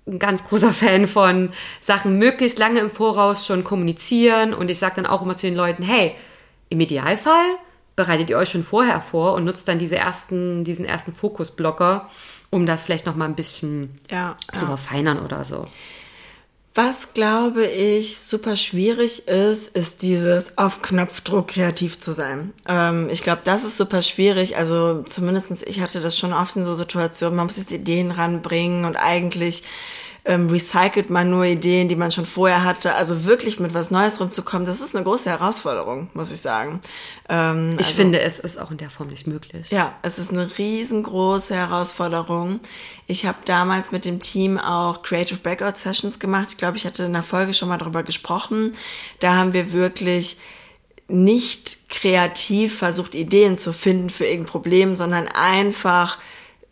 ein 0.07 0.19
ganz 0.19 0.45
großer 0.45 0.73
Fan 0.73 1.07
von 1.07 1.51
Sachen 1.81 2.19
möglichst 2.19 2.59
lange 2.59 2.81
im 2.81 2.91
Voraus 2.91 3.47
schon 3.47 3.63
kommunizieren. 3.63 4.53
Und 4.53 4.71
ich 4.71 4.79
sage 4.79 4.97
dann 4.97 5.07
auch 5.07 5.23
immer 5.23 5.37
zu 5.37 5.47
den 5.47 5.55
Leuten, 5.55 5.85
hey, 5.85 6.17
im 6.69 6.81
Idealfall 6.81 7.47
bereitet 7.95 8.29
ihr 8.29 8.37
euch 8.37 8.51
schon 8.51 8.65
vorher 8.65 9.01
vor 9.01 9.35
und 9.35 9.45
nutzt 9.45 9.69
dann 9.69 9.79
diese 9.79 9.97
ersten, 9.97 10.65
diesen 10.65 10.85
ersten 10.85 11.15
Fokusblocker, 11.15 12.11
um 12.51 12.67
das 12.67 12.83
vielleicht 12.83 13.07
noch 13.07 13.15
mal 13.15 13.25
ein 13.25 13.37
bisschen 13.37 14.01
ja, 14.11 14.37
zu 14.53 14.63
ja. 14.63 14.67
verfeinern 14.67 15.21
oder 15.21 15.45
so. 15.45 15.65
Was 16.77 17.15
glaube 17.15 17.65
ich 17.65 18.19
super 18.19 18.55
schwierig 18.55 19.27
ist, 19.29 19.75
ist 19.75 20.03
dieses 20.03 20.59
auf 20.59 20.83
Knopfdruck 20.83 21.49
kreativ 21.49 21.99
zu 21.99 22.13
sein. 22.13 22.53
Ähm, 22.69 23.09
ich 23.09 23.23
glaube, 23.23 23.41
das 23.45 23.65
ist 23.65 23.79
super 23.79 24.03
schwierig. 24.03 24.59
Also 24.59 25.03
zumindestens 25.05 25.63
ich 25.63 25.81
hatte 25.81 26.01
das 26.01 26.19
schon 26.19 26.35
oft 26.35 26.55
in 26.55 26.67
so 26.67 26.75
Situationen, 26.75 27.35
man 27.35 27.47
muss 27.47 27.57
jetzt 27.57 27.73
Ideen 27.73 28.11
ranbringen 28.11 28.85
und 28.85 28.97
eigentlich 28.97 29.63
ähm, 30.27 30.49
recycelt 30.51 31.09
man 31.09 31.31
nur 31.31 31.45
Ideen, 31.45 31.89
die 31.89 31.95
man 31.95 32.11
schon 32.11 32.27
vorher 32.27 32.65
hatte. 32.65 32.95
Also 32.95 33.25
wirklich 33.25 33.61
mit 33.61 33.75
was 33.75 33.93
Neues 33.93 34.21
rumzukommen, 34.21 34.67
das 34.67 34.81
ist 34.81 34.95
eine 34.95 35.05
große 35.05 35.31
Herausforderung, 35.31 36.09
muss 36.15 36.33
ich 36.33 36.41
sagen. 36.41 36.81
Ähm, 37.29 37.77
Ich 37.79 37.87
also, 37.87 37.97
finde, 37.97 38.21
es 38.21 38.41
ist 38.41 38.61
auch 38.61 38.73
in 38.73 38.77
der 38.77 38.91
Form 38.91 39.09
nicht 39.09 39.29
möglich. 39.29 39.71
ja, 39.71 39.95
es 40.03 40.19
ist 40.19 40.33
eine 40.33 40.59
riesengroße 40.59 41.55
Herausforderung. 41.55 42.59
Ich 43.07 43.25
habe 43.25 43.39
damals 43.45 43.93
mit 43.93 44.05
dem 44.05 44.19
Team 44.19 44.59
auch 44.59 45.03
Creative 45.03 45.39
Breakout 45.39 45.77
Sessions 45.77 46.19
gemacht. 46.19 46.49
Ich 46.51 46.57
glaube, 46.57 46.77
ich 46.77 46.85
hatte 46.85 47.05
in 47.05 47.13
der 47.13 47.23
Folge 47.23 47.55
schon 47.55 47.69
mal 47.69 47.79
darüber 47.79 48.03
gesprochen. 48.03 48.73
Da 49.21 49.37
haben 49.37 49.53
wir 49.53 49.73
wirklich 49.73 50.39
nicht 51.09 51.89
kreativ 51.89 52.79
versucht, 52.79 53.15
Ideen 53.15 53.59
zu 53.59 53.73
finden 53.73 54.11
für 54.11 54.25
irgendein 54.25 54.51
Problem, 54.51 54.97
sondern 54.97 55.29
einfach, 55.29 56.19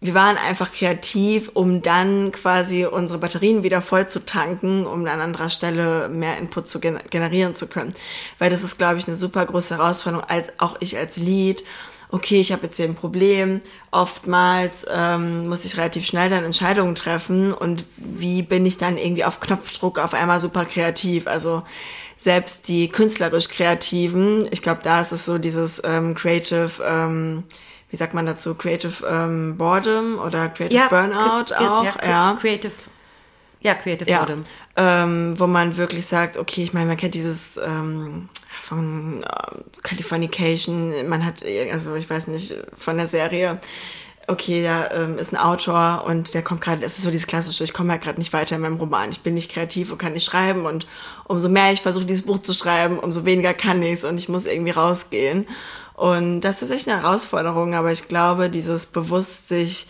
wir 0.05 0.13
waren 0.13 0.37
einfach 0.37 0.71
kreativ, 0.71 1.51
um 1.55 1.81
dann 1.81 2.31
quasi 2.31 2.85
unsere 2.85 3.19
Batterien 3.19 3.63
wieder 3.63 3.81
voll 3.81 4.07
zu 4.07 4.25
tanken, 4.25 4.85
um 4.85 5.07
an 5.07 5.21
anderer 5.21 5.49
Stelle 5.49 6.11
mehr 6.11 6.37
Input 6.37 6.69
zu 6.69 6.79
gen 6.79 6.99
generieren 7.09 7.55
zu 7.55 7.67
können. 7.67 7.95
Weil 8.39 8.51
das 8.51 8.63
ist, 8.63 8.77
glaube 8.77 8.99
ich, 8.99 9.07
eine 9.09 9.17
super 9.17 9.47
große 9.47 9.79
Herausforderung, 9.79 10.27
als 10.29 10.49
auch 10.59 10.77
ich 10.81 10.99
als 10.99 11.17
Lead 11.17 11.65
okay, 12.11 12.41
ich 12.41 12.53
habe 12.53 12.65
jetzt 12.65 12.77
hier 12.77 12.87
ein 12.87 12.95
Problem. 12.95 13.61
Oftmals 13.91 14.87
ähm, 14.89 15.49
muss 15.49 15.65
ich 15.65 15.77
relativ 15.77 16.07
schnell 16.07 16.31
dann 16.31 16.45
Entscheidungen 16.45 16.95
treffen 16.95 17.53
und 17.53 17.85
wie 17.97 18.43
bin 18.43 18.65
ich 18.67 18.79
dann 18.79 18.99
irgendwie 18.99 19.25
auf 19.25 19.41
Knopfdruck 19.41 19.99
auf 19.99 20.15
einmal 20.15 20.39
super 20.39 20.65
kreativ? 20.65 21.27
Also 21.27 21.65
selbst 22.17 22.69
die 22.69 22.89
künstlerisch 22.89 23.49
Kreativen, 23.49 24.47
ich 24.53 24.63
glaube, 24.63 24.81
da 24.85 25.01
ist 25.01 25.11
es 25.11 25.25
so 25.25 25.39
dieses 25.39 25.83
ähm, 25.85 26.15
Creative, 26.15 26.71
ähm, 26.87 27.43
wie 27.95 27.97
sagt 27.97 28.13
man 28.13 28.27
dazu, 28.27 28.57
Creative 28.57 29.07
ähm, 29.09 29.57
Boredom 29.57 30.19
oder 30.19 30.49
Creative 30.49 30.89
Burnout 30.89 31.55
cre- 31.55 31.69
auch, 31.69 31.85
ja. 31.85 31.95
ja. 32.05 32.39
Creative, 32.41 32.73
ja, 33.61 33.75
Creative 33.77 34.11
Ja, 34.11 34.19
Boredom. 34.25 34.43
ähm, 34.77 35.35
wo 35.39 35.47
man 35.47 35.77
wirklich 35.77 36.05
sagt, 36.07 36.37
okay, 36.37 36.65
ich 36.65 36.73
meine, 36.73 36.87
man 36.87 36.97
kennt 36.97 37.15
dieses 37.15 37.57
ähm, 37.57 38.29
von 38.61 39.23
äh, 39.23 39.27
Californication, 39.85 41.09
man 41.09 41.25
hat, 41.25 41.45
also 41.71 41.95
ich 41.95 42.11
weiß 42.11 42.27
nicht, 42.29 42.53
von 42.77 42.97
der 42.97 43.07
Serie, 43.07 43.61
okay, 44.27 44.63
da 44.63 44.91
ähm, 44.91 45.19
ist 45.19 45.33
ein 45.33 45.39
Autor 45.39 46.05
und 46.07 46.35
der 46.35 46.43
kommt 46.43 46.61
gerade, 46.61 46.85
es 46.85 46.99
ist 46.99 47.05
so 47.05 47.11
dieses 47.11 47.27
klassische, 47.27 47.65
ich 47.65 47.73
komme 47.73 47.93
ja 47.93 47.99
gerade 47.99 48.19
nicht 48.19 48.33
weiter 48.33 48.57
in 48.57 48.63
meinem 48.63 48.77
Roman, 48.77 49.11
ich 49.11 49.21
bin 49.21 49.35
nicht 49.35 49.51
kreativ 49.51 49.91
und 49.93 49.99
kann 49.99 50.13
nicht 50.13 50.25
schreiben 50.25 50.67
und 50.67 50.87
umso 51.27 51.49
mehr 51.49 51.73
ich 51.73 51.83
versuche, 51.83 52.07
dieses 52.07 52.25
Buch 52.25 52.39
zu 52.39 52.55
schreiben, 52.55 52.99
umso 52.99 53.25
weniger 53.25 53.55
kann 53.55 53.83
ich 53.83 53.95
es 53.95 54.05
und 54.05 54.19
ich 54.19 54.29
muss 54.29 54.47
irgendwie 54.47 54.73
rausgehen. 54.73 55.47
Und 55.95 56.41
das 56.41 56.63
ist 56.63 56.71
echt 56.71 56.89
eine 56.89 57.03
Herausforderung, 57.03 57.75
aber 57.75 57.93
ich 57.93 58.09
glaube, 58.09 58.51
dieses 58.51 58.87
bewusst 58.87 59.49
sich 59.49 59.89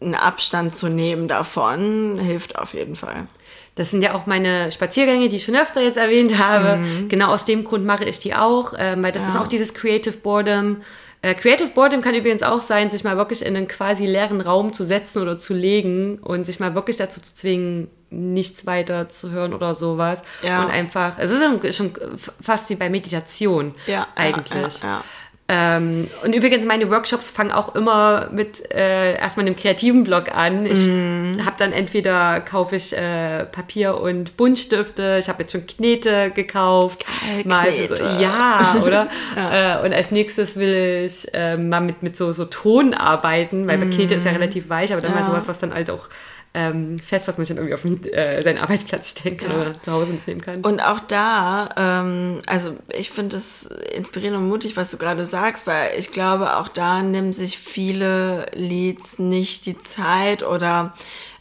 einen 0.00 0.14
Abstand 0.14 0.76
zu 0.76 0.88
nehmen 0.88 1.28
davon, 1.28 2.18
hilft 2.18 2.58
auf 2.58 2.74
jeden 2.74 2.96
Fall. 2.96 3.26
Das 3.74 3.90
sind 3.90 4.02
ja 4.02 4.14
auch 4.14 4.26
meine 4.26 4.72
Spaziergänge, 4.72 5.28
die 5.28 5.36
ich 5.36 5.44
schon 5.44 5.56
öfter 5.56 5.80
jetzt 5.80 5.96
erwähnt 5.96 6.38
habe. 6.38 6.80
Genau 7.08 7.28
aus 7.32 7.44
dem 7.44 7.64
Grund 7.64 7.84
mache 7.84 8.04
ich 8.04 8.20
die 8.20 8.34
auch, 8.34 8.74
ähm, 8.76 9.02
weil 9.02 9.12
das 9.12 9.26
ist 9.26 9.36
auch 9.36 9.46
dieses 9.46 9.74
Creative 9.74 10.16
Boredom. 10.16 10.78
Äh, 11.22 11.34
Creative 11.34 11.68
Boredom 11.68 12.00
kann 12.00 12.14
übrigens 12.14 12.42
auch 12.42 12.62
sein, 12.62 12.90
sich 12.90 13.04
mal 13.04 13.16
wirklich 13.16 13.44
in 13.44 13.56
einen 13.56 13.68
quasi 13.68 14.06
leeren 14.06 14.40
Raum 14.40 14.72
zu 14.72 14.84
setzen 14.84 15.22
oder 15.22 15.38
zu 15.38 15.52
legen 15.52 16.18
und 16.18 16.46
sich 16.46 16.60
mal 16.60 16.74
wirklich 16.74 16.96
dazu 16.96 17.20
zu 17.20 17.34
zwingen, 17.34 17.90
nichts 18.08 18.66
weiter 18.66 19.08
zu 19.08 19.30
hören 19.30 19.52
oder 19.52 19.74
sowas. 19.74 20.22
Ja. 20.42 20.62
Und 20.62 20.70
einfach, 20.70 21.18
es 21.18 21.30
ist 21.30 21.44
schon, 21.44 21.72
schon 21.72 21.92
fast 22.40 22.70
wie 22.70 22.74
bei 22.74 22.88
Meditation 22.88 23.74
Ja, 23.86 24.08
eigentlich. 24.14 24.80
Ja, 24.80 24.88
ja, 24.88 25.04
Ähm, 25.52 26.08
und 26.24 26.32
übrigens, 26.32 26.64
meine 26.64 26.88
Workshops 26.90 27.28
fangen 27.28 27.50
auch 27.50 27.74
immer 27.74 28.28
mit 28.30 28.72
äh, 28.72 29.16
erstmal 29.16 29.46
einem 29.46 29.56
kreativen 29.56 30.04
Blog 30.04 30.32
an. 30.32 30.64
Ich 30.64 30.78
Mhm. 30.86 31.44
habe 31.44 31.56
dann 31.58 31.72
entweder 31.72 32.38
kaufe 32.40 32.76
ich 32.76 32.96
äh, 32.96 33.46
Papier 33.46 33.98
und 34.00 34.36
Buntstifte, 34.36 35.16
ich 35.18 35.28
habe 35.28 35.42
jetzt 35.42 35.50
schon 35.52 35.66
Knete 35.66 36.30
gekauft. 36.30 37.04
Geil, 37.34 37.42
mal 37.46 37.72
Knete. 37.72 37.96
So, 37.96 38.04
ja, 38.04 38.76
oder? 38.84 39.08
Äh, 39.36 39.84
und 39.84 39.92
als 39.92 40.10
nächstes 40.12 40.56
will 40.56 41.04
ich 41.06 41.26
äh, 41.34 41.56
mal 41.56 41.80
mit, 41.80 42.02
mit 42.02 42.16
so, 42.16 42.32
so 42.32 42.44
Ton 42.44 42.94
arbeiten, 42.94 43.66
weil 43.66 43.78
Knete 43.90 44.14
ist 44.14 44.26
ja 44.26 44.32
relativ 44.32 44.68
weich, 44.68 44.92
aber 44.92 45.00
dann 45.02 45.12
mal 45.12 45.20
Mhm. 45.20 45.26
Ja. 45.26 45.32
sowas, 45.32 45.48
was 45.48 45.58
dann 45.58 45.74
halt 45.74 45.90
auch 45.90 46.08
ähm, 46.52 46.98
fest, 46.98 47.28
was 47.28 47.38
man 47.38 47.46
sich 47.46 47.56
dann 47.56 47.64
irgendwie 47.64 47.74
auf 47.74 47.82
den, 47.82 48.12
äh, 48.12 48.42
seinen 48.42 48.58
Arbeitsplatz 48.58 49.10
stellen 49.10 49.36
kann 49.36 49.52
oder 49.52 49.82
zu 49.82 49.92
Hause 49.92 50.12
mitnehmen 50.12 50.40
kann. 50.40 50.62
Und 50.62 50.80
auch 50.80 50.98
da, 51.00 51.68
ähm, 51.76 52.42
also 52.46 52.76
ich 52.92 53.10
finde 53.10 53.36
es 53.36 53.66
inspirierend 53.94 54.38
und 54.38 54.48
mutig, 54.48 54.76
was 54.76 54.90
du 54.90 54.98
gerade 54.98 55.26
sagst, 55.26 55.66
weil 55.66 55.92
ich 55.96 56.10
glaube, 56.10 56.56
auch 56.56 56.68
da 56.68 57.02
nehmen 57.02 57.32
sich 57.32 57.58
viele 57.58 58.46
Leads 58.52 59.20
nicht 59.20 59.66
die 59.66 59.78
Zeit 59.78 60.42
oder 60.42 60.94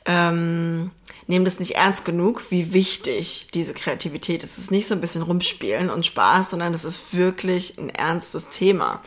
ähm, 0.05 0.91
nehmen 1.25 1.45
das 1.45 1.59
nicht 1.59 1.75
ernst 1.75 2.05
genug, 2.05 2.43
wie 2.49 2.73
wichtig 2.73 3.49
diese 3.53 3.73
Kreativität 3.73 4.43
ist. 4.43 4.53
Es 4.53 4.65
ist 4.65 4.71
nicht 4.71 4.87
so 4.87 4.93
ein 4.93 5.01
bisschen 5.01 5.23
rumspielen 5.23 5.89
und 5.89 6.05
Spaß, 6.05 6.51
sondern 6.51 6.73
es 6.73 6.85
ist 6.85 7.15
wirklich 7.15 7.77
ein 7.79 7.89
ernstes 7.89 8.49
Thema. 8.49 9.01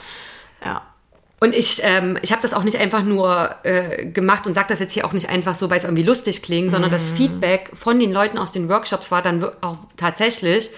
Ja. 0.65 0.83
Und 1.42 1.57
ich, 1.57 1.81
ähm, 1.83 2.16
ich 2.22 2.31
habe 2.31 2.40
das 2.40 2.55
auch 2.55 2.62
nicht 2.62 2.78
einfach 2.78 3.02
nur 3.02 3.52
äh, 3.64 4.07
gemacht 4.07 4.46
und 4.46 4.55
sage 4.55 4.68
das 4.68 4.78
jetzt 4.78 4.92
hier 4.92 5.05
auch 5.05 5.12
nicht 5.12 5.28
einfach 5.28 5.57
so, 5.57 5.70
weil 5.70 5.78
es 5.78 5.83
irgendwie 5.83 6.05
lustig 6.05 6.40
klingt, 6.40 6.70
sondern 6.70 6.92
das 6.92 7.11
Feedback 7.11 7.70
von 7.74 7.98
den 7.98 8.12
Leuten 8.12 8.38
aus 8.38 8.52
den 8.52 8.68
Workshops 8.68 9.11
war 9.11 9.22
dann 9.22 9.42
auch 9.61 9.78
tatsächlich, 9.96 10.70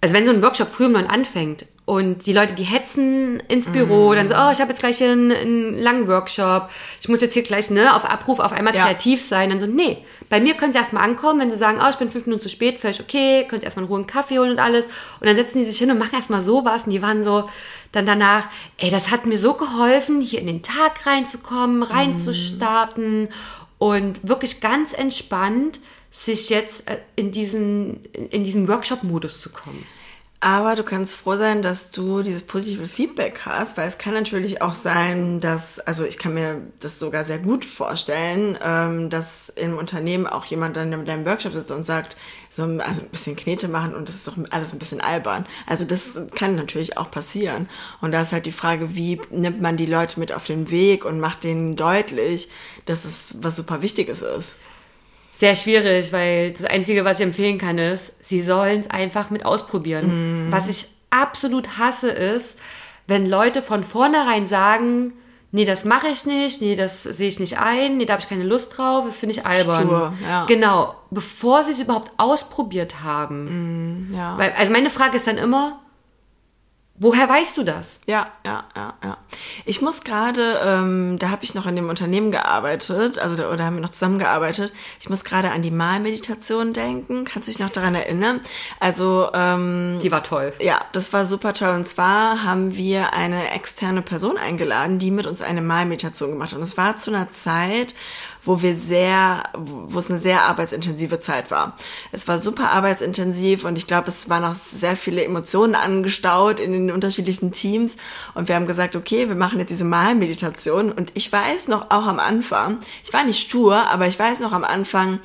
also 0.00 0.16
wenn 0.16 0.26
so 0.26 0.32
ein 0.32 0.42
Workshop 0.42 0.68
früh 0.68 0.86
um 0.86 0.92
neun 0.92 1.06
anfängt 1.06 1.66
und 1.84 2.26
die 2.26 2.32
Leute, 2.32 2.54
die 2.54 2.62
hetzen 2.62 3.40
ins 3.48 3.68
Büro, 3.68 4.14
dann 4.14 4.28
so, 4.28 4.34
oh, 4.36 4.50
ich 4.52 4.60
habe 4.60 4.70
jetzt 4.70 4.78
gleich 4.78 5.02
einen, 5.02 5.32
einen 5.32 5.74
langen 5.74 6.06
Workshop, 6.06 6.70
ich 7.00 7.08
muss 7.08 7.20
jetzt 7.20 7.34
hier 7.34 7.42
gleich 7.42 7.70
ne, 7.70 7.96
auf 7.96 8.04
Abruf 8.04 8.38
auf 8.38 8.52
einmal 8.52 8.72
Ja. 8.74 8.84
kreativ 8.84 9.20
sein. 9.20 9.50
Dann 9.50 9.58
so, 9.58 9.66
nee, 9.66 9.98
bei 10.30 10.40
mir 10.40 10.54
können 10.54 10.72
sie 10.72 10.78
erstmal 10.78 11.02
ankommen, 11.02 11.40
wenn 11.40 11.50
sie 11.50 11.58
sagen, 11.58 11.80
oh, 11.84 11.88
ich 11.90 11.96
bin 11.96 12.12
fünf 12.12 12.26
Minuten 12.26 12.42
zu 12.42 12.48
spät, 12.48 12.78
völlig 12.78 13.00
okay, 13.00 13.46
könnt 13.48 13.62
ihr 13.62 13.66
erstmal 13.66 13.84
in 13.84 13.88
Ruhe 13.88 13.98
einen 13.98 14.06
Kaffee 14.06 14.38
holen 14.38 14.52
und 14.52 14.60
alles. 14.60 14.86
Und 15.18 15.26
dann 15.26 15.34
setzen 15.34 15.58
die 15.58 15.64
sich 15.64 15.76
hin 15.76 15.90
und 15.90 15.98
machen 15.98 16.14
erstmal 16.14 16.40
sowas 16.40 16.84
und 16.84 16.90
die 16.90 17.02
waren 17.02 17.24
so 17.24 17.48
dann 17.90 18.06
danach, 18.06 18.46
ey, 18.78 18.90
das 18.90 19.10
hat 19.10 19.26
mir 19.26 19.36
so 19.36 19.54
geholfen, 19.54 20.20
hier 20.20 20.38
in 20.38 20.46
den 20.46 20.62
Tag 20.62 21.04
reinzukommen, 21.04 21.82
reinzustarten 21.82 23.28
und 23.78 24.20
wirklich 24.22 24.60
ganz 24.60 24.92
entspannt 24.92 25.80
sich 26.12 26.48
jetzt 26.48 26.88
äh, 26.88 26.98
in 27.16 27.32
diesen, 27.32 28.04
in 28.30 28.44
diesen 28.44 28.68
Workshop-Modus 28.68 29.40
zu 29.40 29.50
kommen. 29.50 29.84
Aber 30.44 30.74
du 30.74 30.82
kannst 30.82 31.14
froh 31.14 31.36
sein, 31.36 31.62
dass 31.62 31.92
du 31.92 32.20
dieses 32.20 32.42
positive 32.42 32.88
Feedback 32.88 33.42
hast, 33.46 33.76
weil 33.76 33.86
es 33.86 33.96
kann 33.96 34.12
natürlich 34.12 34.60
auch 34.60 34.74
sein, 34.74 35.38
dass, 35.38 35.78
also 35.78 36.04
ich 36.04 36.18
kann 36.18 36.34
mir 36.34 36.62
das 36.80 36.98
sogar 36.98 37.22
sehr 37.22 37.38
gut 37.38 37.64
vorstellen, 37.64 38.58
ähm, 38.60 39.08
dass 39.08 39.50
im 39.50 39.78
Unternehmen 39.78 40.26
auch 40.26 40.44
jemand 40.46 40.76
dann 40.76 40.90
mit 40.90 41.06
deinem 41.06 41.24
Workshop 41.26 41.52
sitzt 41.52 41.70
und 41.70 41.86
sagt, 41.86 42.16
so 42.50 42.64
also 42.64 43.02
ein 43.02 43.08
bisschen 43.10 43.36
Knete 43.36 43.68
machen 43.68 43.94
und 43.94 44.08
das 44.08 44.16
ist 44.16 44.26
doch 44.26 44.36
alles 44.50 44.72
ein 44.72 44.80
bisschen 44.80 45.00
albern. 45.00 45.46
Also 45.68 45.84
das 45.84 46.20
kann 46.34 46.56
natürlich 46.56 46.98
auch 46.98 47.12
passieren. 47.12 47.68
Und 48.00 48.10
da 48.10 48.22
ist 48.22 48.32
halt 48.32 48.46
die 48.46 48.50
Frage, 48.50 48.96
wie 48.96 49.20
nimmt 49.30 49.60
man 49.60 49.76
die 49.76 49.86
Leute 49.86 50.18
mit 50.18 50.32
auf 50.32 50.44
den 50.44 50.72
Weg 50.72 51.04
und 51.04 51.20
macht 51.20 51.44
denen 51.44 51.76
deutlich, 51.76 52.48
dass 52.86 53.04
es 53.04 53.36
was 53.42 53.54
super 53.54 53.80
Wichtiges 53.80 54.22
ist. 54.22 54.56
Sehr 55.32 55.56
schwierig, 55.56 56.12
weil 56.12 56.52
das 56.52 56.64
Einzige, 56.64 57.04
was 57.04 57.18
ich 57.18 57.26
empfehlen 57.26 57.58
kann, 57.58 57.78
ist, 57.78 58.24
sie 58.24 58.40
sollen 58.42 58.80
es 58.80 58.90
einfach 58.90 59.30
mit 59.30 59.44
ausprobieren. 59.44 60.48
Was 60.50 60.68
ich 60.68 60.86
absolut 61.10 61.78
hasse, 61.78 62.10
ist, 62.10 62.58
wenn 63.06 63.26
Leute 63.26 63.62
von 63.62 63.82
vornherein 63.82 64.46
sagen, 64.46 65.14
nee, 65.50 65.64
das 65.64 65.84
mache 65.84 66.08
ich 66.08 66.24
nicht, 66.24 66.62
nee, 66.62 66.76
das 66.76 67.02
sehe 67.02 67.28
ich 67.28 67.40
nicht 67.40 67.58
ein, 67.58 67.96
nee, 67.96 68.04
da 68.04 68.14
habe 68.14 68.22
ich 68.22 68.28
keine 68.28 68.44
Lust 68.44 68.76
drauf, 68.76 69.04
das 69.04 69.16
finde 69.16 69.34
ich 69.34 69.46
albern. 69.46 69.86
Stur, 69.86 70.12
ja. 70.26 70.46
Genau, 70.46 70.94
bevor 71.10 71.62
sie 71.62 71.72
es 71.72 71.78
überhaupt 71.78 72.12
ausprobiert 72.16 73.02
haben. 73.02 74.10
Ja. 74.14 74.38
Weil, 74.38 74.52
also 74.52 74.72
meine 74.72 74.90
Frage 74.90 75.16
ist 75.16 75.26
dann 75.26 75.38
immer, 75.38 75.80
woher 76.96 77.28
weißt 77.28 77.56
du 77.56 77.64
das? 77.64 78.00
Ja, 78.06 78.28
ja, 78.44 78.64
ja, 78.76 78.94
ja. 79.02 79.16
Ich 79.64 79.80
muss 79.82 80.02
gerade, 80.04 80.60
ähm, 80.64 81.18
da 81.18 81.30
habe 81.30 81.42
ich 81.42 81.54
noch 81.54 81.66
in 81.66 81.74
dem 81.76 81.88
Unternehmen 81.88 82.30
gearbeitet, 82.30 83.18
also 83.18 83.34
da, 83.36 83.50
oder 83.50 83.64
haben 83.64 83.76
wir 83.76 83.80
noch 83.80 83.90
zusammengearbeitet. 83.90 84.72
Ich 85.00 85.08
muss 85.10 85.24
gerade 85.24 85.50
an 85.50 85.62
die 85.62 85.70
Malmeditation 85.70 86.72
denken. 86.72 87.24
Kannst 87.24 87.48
du 87.48 87.52
dich 87.52 87.58
noch 87.60 87.70
daran 87.70 87.94
erinnern? 87.94 88.40
Also 88.78 89.28
ähm, 89.34 89.98
Die 90.02 90.10
war 90.12 90.22
toll. 90.22 90.52
ja, 90.60 90.80
das 90.92 91.12
war 91.12 91.26
super 91.26 91.54
toll. 91.54 91.74
Und 91.74 91.88
zwar 91.88 92.44
haben 92.44 92.76
wir 92.76 93.12
eine 93.14 93.50
externe 93.50 94.02
Person 94.02 94.36
eingeladen, 94.36 94.98
die 94.98 95.10
mit 95.10 95.26
uns 95.26 95.42
eine 95.42 95.62
Malmeditation 95.62 96.30
gemacht 96.30 96.52
hat. 96.52 96.58
Und 96.58 96.64
es 96.64 96.76
war 96.76 96.98
zu 96.98 97.10
einer 97.10 97.30
Zeit, 97.30 97.94
wo 98.44 98.60
wir 98.60 98.76
sehr, 98.76 99.44
wo 99.56 99.98
es 99.98 100.10
eine 100.10 100.18
sehr 100.18 100.42
arbeitsintensive 100.42 101.20
Zeit 101.20 101.50
war. 101.50 101.76
Es 102.10 102.26
war 102.26 102.38
super 102.38 102.70
arbeitsintensiv 102.70 103.64
und 103.64 103.76
ich 103.76 103.86
glaube, 103.86 104.08
es 104.08 104.28
waren 104.28 104.44
auch 104.44 104.54
sehr 104.54 104.96
viele 104.96 105.24
Emotionen 105.24 105.74
angestaut 105.74 106.58
in 106.58 106.72
den 106.72 106.90
unterschiedlichen 106.90 107.52
Teams. 107.52 107.96
Und 108.34 108.48
wir 108.48 108.56
haben 108.56 108.66
gesagt, 108.66 108.96
okay, 108.96 109.28
wir 109.28 109.36
machen 109.36 109.60
jetzt 109.60 109.70
diese 109.70 109.84
Malmeditation. 109.84 110.90
Und 110.90 111.12
ich 111.14 111.32
weiß 111.32 111.68
noch 111.68 111.90
auch 111.90 112.06
am 112.06 112.18
Anfang, 112.18 112.78
ich 113.04 113.12
war 113.12 113.24
nicht 113.24 113.40
stur, 113.40 113.88
aber 113.88 114.06
ich 114.08 114.18
weiß 114.18 114.40
noch 114.40 114.52
am 114.52 114.64
Anfang, 114.64 115.20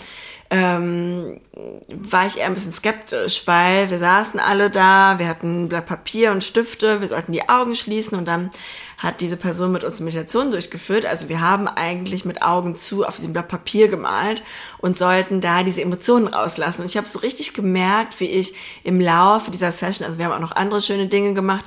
ähm, 0.50 1.40
war 1.88 2.28
ich 2.28 2.38
eher 2.38 2.46
ein 2.46 2.54
bisschen 2.54 2.72
skeptisch, 2.72 3.44
weil 3.46 3.90
wir 3.90 4.00
saßen 4.00 4.40
alle 4.40 4.70
da, 4.70 5.20
wir 5.20 5.28
hatten 5.28 5.64
ein 5.64 5.70
Blatt 5.70 5.86
Papier 5.86 6.32
und 6.32 6.44
Stifte, 6.44 7.02
wir 7.02 7.08
sollten 7.08 7.32
die 7.32 7.48
Augen 7.50 7.76
schließen 7.76 8.18
und 8.18 8.28
dann 8.28 8.52
hat 8.98 9.22
diese 9.22 9.38
Person 9.38 9.72
mit 9.72 9.84
uns 9.84 10.00
Meditation 10.00 10.52
durchgeführt. 10.52 11.06
Also 11.06 11.30
wir 11.30 11.42
haben 11.42 11.68
eigentlich 11.68 12.26
mit 12.26 12.42
Augen 12.42 12.76
zu 12.76 13.06
auf 13.06 13.16
diesem 13.16 13.34
Blatt 13.34 13.48
Papier 13.48 13.88
gemalt 13.88 14.44
und 14.80 14.98
sollten 14.98 15.40
da 15.40 15.64
diese 15.64 15.82
Emotionen 15.82 16.28
rauslassen. 16.28 16.82
Und 16.82 16.88
ich 16.88 16.98
habe 16.98 17.08
so 17.08 17.20
richtig 17.20 17.54
gemerkt, 17.54 18.20
wie 18.20 18.26
ich 18.26 18.56
im 18.84 19.00
Laufe 19.00 19.52
dieser 19.52 19.72
Session, 19.72 20.08
also 20.08 20.18
wir 20.18 20.26
haben 20.26 20.34
auch 20.34 20.48
noch 20.48 20.56
andere 20.56 20.82
schöne 20.82 21.08
Dinge 21.08 21.34
gemacht, 21.34 21.66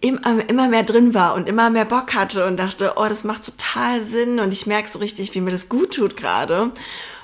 immer, 0.00 0.48
immer 0.48 0.68
mehr 0.68 0.82
drin 0.82 1.14
war 1.14 1.34
und 1.34 1.48
immer 1.48 1.70
mehr 1.70 1.84
Bock 1.84 2.14
hatte 2.14 2.46
und 2.46 2.56
dachte, 2.56 2.94
oh, 2.96 3.06
das 3.08 3.24
macht 3.24 3.44
total 3.44 4.00
Sinn 4.00 4.40
und 4.40 4.52
ich 4.52 4.66
merke 4.66 4.88
so 4.88 4.98
richtig, 4.98 5.34
wie 5.34 5.40
mir 5.40 5.50
das 5.50 5.68
gut 5.68 5.94
tut 5.94 6.16
gerade. 6.16 6.70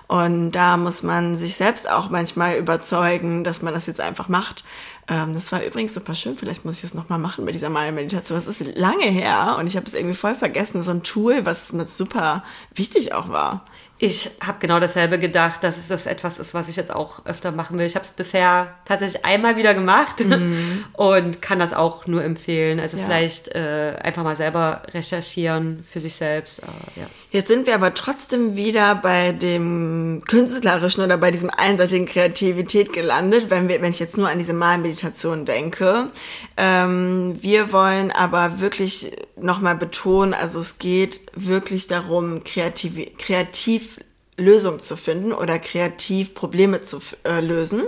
Und 0.09 0.53
da 0.53 0.77
muss 0.77 1.03
man 1.03 1.37
sich 1.37 1.57
selbst 1.57 1.91
auch 1.91 2.11
manchmal 2.11 2.57
überzeugen, 2.57 3.43
dass 3.43 3.63
man 3.63 3.75
das 3.75 3.87
jetzt 3.87 4.01
einfach 4.01 4.29
macht. 4.29 4.63
Ähm, 5.09 5.35
das 5.35 5.51
war 5.51 5.65
übrigens 5.65 5.95
super 5.95 6.15
schön. 6.15 6.37
Vielleicht 6.37 6.65
muss 6.65 6.77
ich 6.77 6.83
das 6.83 6.95
nochmal 6.95 7.19
machen 7.19 7.45
bei 7.45 7.53
dieser 7.53 7.71
Maya-Meditation. 7.71 8.39
Das 8.39 8.47
ist 8.47 8.77
lange 8.77 9.07
her 9.07 9.57
und 9.59 9.67
ich 9.67 9.77
habe 9.77 9.87
es 9.87 9.95
irgendwie 9.95 10.15
voll 10.15 10.35
vergessen. 10.35 10.83
So 10.83 10.93
ein 10.93 11.03
Tool, 11.03 11.45
was 11.45 11.73
mit 11.73 11.89
super 11.89 12.45
wichtig 12.75 13.13
auch 13.15 13.29
war. 13.29 13.65
Ich 13.99 14.31
habe 14.41 14.59
genau 14.61 14.79
dasselbe 14.79 15.19
gedacht, 15.19 15.65
dass 15.65 15.79
es 15.79 15.89
das 15.89 16.05
etwas 16.05 16.39
ist, 16.39 16.53
was 16.53 16.69
ich 16.69 16.77
jetzt 16.77 16.91
auch 16.95 17.25
öfter 17.25 17.51
machen 17.51 17.79
will. 17.79 17.87
Ich 17.87 17.95
habe 17.95 18.05
es 18.05 18.11
bisher 18.11 18.75
tatsächlich 18.85 19.25
einmal 19.25 19.57
wieder 19.57 19.73
gemacht 19.73 20.21
mhm. 20.21 20.85
und 20.93 21.41
kann 21.41 21.59
das 21.59 21.73
auch 21.73 22.07
nur 22.07 22.23
empfehlen. 22.23 22.79
Also 22.79 22.99
ja. 22.99 23.05
vielleicht 23.05 23.49
äh, 23.55 23.97
einfach 24.03 24.23
mal 24.23 24.37
selber 24.37 24.83
recherchieren 24.93 25.83
für 25.91 26.01
sich 26.01 26.15
selbst. 26.15 26.59
Äh, 26.59 27.01
ja. 27.01 27.07
Jetzt 27.37 27.49
sind 27.49 27.67
wir 27.67 27.75
aber 27.75 27.93
trotzdem 27.93 28.57
wieder 28.57 28.95
bei 28.95 29.33
dem 29.33 30.23
künstlerischen 30.27 31.05
oder 31.05 31.19
bei 31.19 31.31
diesem 31.31 31.51
einseitigen 31.51 32.07
Kreativität 32.07 32.95
gelandet, 32.95 33.51
wenn, 33.51 33.69
wir, 33.69 33.83
wenn 33.83 33.93
ich 33.93 33.99
jetzt 33.99 34.17
nur 34.17 34.31
an 34.31 34.39
diese 34.39 34.55
Malmeditation 34.55 35.45
denke. 35.45 36.09
Ähm, 36.57 37.37
wir 37.43 37.73
wollen 37.73 38.11
aber 38.11 38.61
wirklich 38.61 39.13
nochmal 39.39 39.77
betonen, 39.77 40.33
also 40.33 40.61
es 40.61 40.79
geht 40.79 41.27
wirklich 41.35 41.89
darum, 41.89 42.43
kreativ, 42.43 43.19
kreativ 43.19 44.01
Lösungen 44.39 44.81
zu 44.81 44.97
finden 44.97 45.35
oder 45.35 45.59
kreativ 45.59 46.33
Probleme 46.35 46.81
zu 46.81 47.03
äh, 47.25 47.43
lösen. 47.43 47.83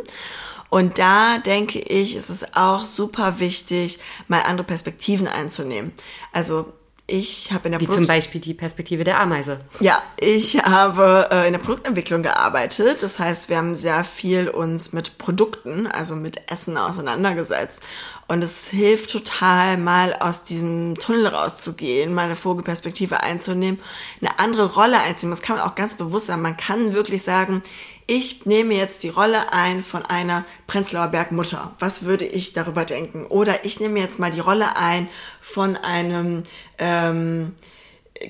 Und 0.68 0.98
da 0.98 1.38
denke 1.38 1.78
ich, 1.78 2.14
ist 2.16 2.28
es 2.28 2.54
auch 2.54 2.84
super 2.84 3.40
wichtig, 3.40 3.98
mal 4.26 4.42
andere 4.42 4.66
Perspektiven 4.66 5.26
einzunehmen. 5.26 5.92
Also 6.34 6.74
ich 7.10 7.52
habe 7.52 7.68
in 7.68 7.72
der 7.72 7.80
Wie 7.80 7.86
Produkt 7.86 8.04
zum 8.04 8.06
Beispiel 8.06 8.40
die 8.40 8.52
Perspektive 8.52 9.02
der 9.02 9.18
Ameise. 9.18 9.60
Ja, 9.80 10.02
ich 10.20 10.62
habe 10.62 11.28
äh, 11.32 11.46
in 11.46 11.54
der 11.54 11.58
Produktentwicklung 11.58 12.22
gearbeitet. 12.22 13.02
Das 13.02 13.18
heißt, 13.18 13.48
wir 13.48 13.56
haben 13.56 13.74
sehr 13.74 14.04
viel 14.04 14.48
uns 14.48 14.92
mit 14.92 15.16
Produkten, 15.16 15.86
also 15.86 16.14
mit 16.14 16.50
Essen 16.50 16.76
auseinandergesetzt. 16.76 17.80
Und 18.28 18.44
es 18.44 18.68
hilft 18.68 19.10
total, 19.10 19.78
mal 19.78 20.14
aus 20.20 20.44
diesem 20.44 20.96
Tunnel 20.96 21.28
rauszugehen, 21.28 22.12
mal 22.12 22.26
eine 22.26 22.36
Vogelperspektive 22.36 23.22
einzunehmen, 23.22 23.80
eine 24.20 24.38
andere 24.38 24.74
Rolle 24.74 25.00
einzunehmen. 25.00 25.38
Das 25.38 25.42
kann 25.42 25.56
man 25.56 25.66
auch 25.66 25.74
ganz 25.74 25.94
bewusst 25.94 26.26
sagen. 26.26 26.42
Man 26.42 26.58
kann 26.58 26.92
wirklich 26.92 27.22
sagen, 27.22 27.62
ich 28.08 28.46
nehme 28.46 28.74
jetzt 28.74 29.02
die 29.02 29.10
Rolle 29.10 29.52
ein 29.52 29.84
von 29.84 30.02
einer 30.04 30.46
Prenzlauer 30.66 31.08
Bergmutter. 31.08 31.74
Was 31.78 32.04
würde 32.04 32.24
ich 32.24 32.54
darüber 32.54 32.86
denken? 32.86 33.26
Oder 33.26 33.66
ich 33.66 33.80
nehme 33.80 34.00
jetzt 34.00 34.18
mal 34.18 34.30
die 34.30 34.40
Rolle 34.40 34.76
ein 34.76 35.08
von 35.42 35.76
einem 35.76 36.44
ähm, 36.78 37.54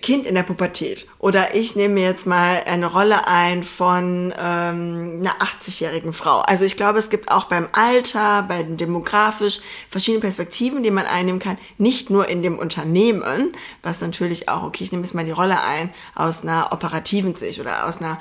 Kind 0.02 0.26
in 0.26 0.34
der 0.34 0.42
Pubertät. 0.42 1.06
Oder 1.20 1.54
ich 1.54 1.76
nehme 1.76 2.00
jetzt 2.00 2.26
mal 2.26 2.60
eine 2.66 2.86
Rolle 2.86 3.28
ein 3.28 3.62
von 3.62 4.34
ähm, 4.36 5.20
einer 5.20 5.36
80-jährigen 5.38 6.12
Frau. 6.12 6.40
Also 6.40 6.64
ich 6.64 6.76
glaube, 6.76 6.98
es 6.98 7.08
gibt 7.08 7.30
auch 7.30 7.44
beim 7.44 7.68
Alter, 7.70 8.44
bei 8.48 8.64
den 8.64 8.76
demografisch 8.76 9.60
verschiedene 9.88 10.20
Perspektiven, 10.20 10.82
die 10.82 10.90
man 10.90 11.06
einnehmen 11.06 11.40
kann. 11.40 11.56
Nicht 11.78 12.10
nur 12.10 12.28
in 12.28 12.42
dem 12.42 12.58
Unternehmen, 12.58 13.52
was 13.82 14.00
natürlich 14.00 14.48
auch, 14.48 14.64
okay, 14.64 14.82
ich 14.82 14.90
nehme 14.90 15.04
jetzt 15.04 15.14
mal 15.14 15.24
die 15.24 15.30
Rolle 15.30 15.62
ein 15.62 15.90
aus 16.16 16.42
einer 16.42 16.72
operativen 16.72 17.36
Sicht 17.36 17.60
oder 17.60 17.86
aus 17.86 17.98
einer 17.98 18.20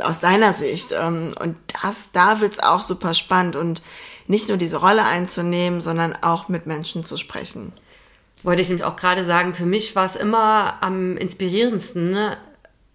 aus 0.00 0.20
seiner 0.20 0.52
Sicht. 0.52 0.92
Ähm, 0.92 1.34
und 1.40 1.56
das, 1.82 2.12
da 2.12 2.40
wird's 2.40 2.58
auch 2.58 2.80
super 2.80 3.14
spannend 3.14 3.56
und 3.56 3.82
nicht 4.26 4.48
nur 4.48 4.58
diese 4.58 4.78
Rolle 4.78 5.04
einzunehmen, 5.04 5.80
sondern 5.80 6.14
auch 6.20 6.48
mit 6.48 6.66
Menschen 6.66 7.04
zu 7.04 7.16
sprechen 7.16 7.72
wollte 8.42 8.62
ich 8.62 8.68
nämlich 8.68 8.84
auch 8.84 8.96
gerade 8.96 9.24
sagen, 9.24 9.54
für 9.54 9.66
mich 9.66 9.96
war 9.96 10.06
es 10.06 10.16
immer 10.16 10.78
am 10.80 11.16
inspirierendsten, 11.16 12.10
ne? 12.10 12.36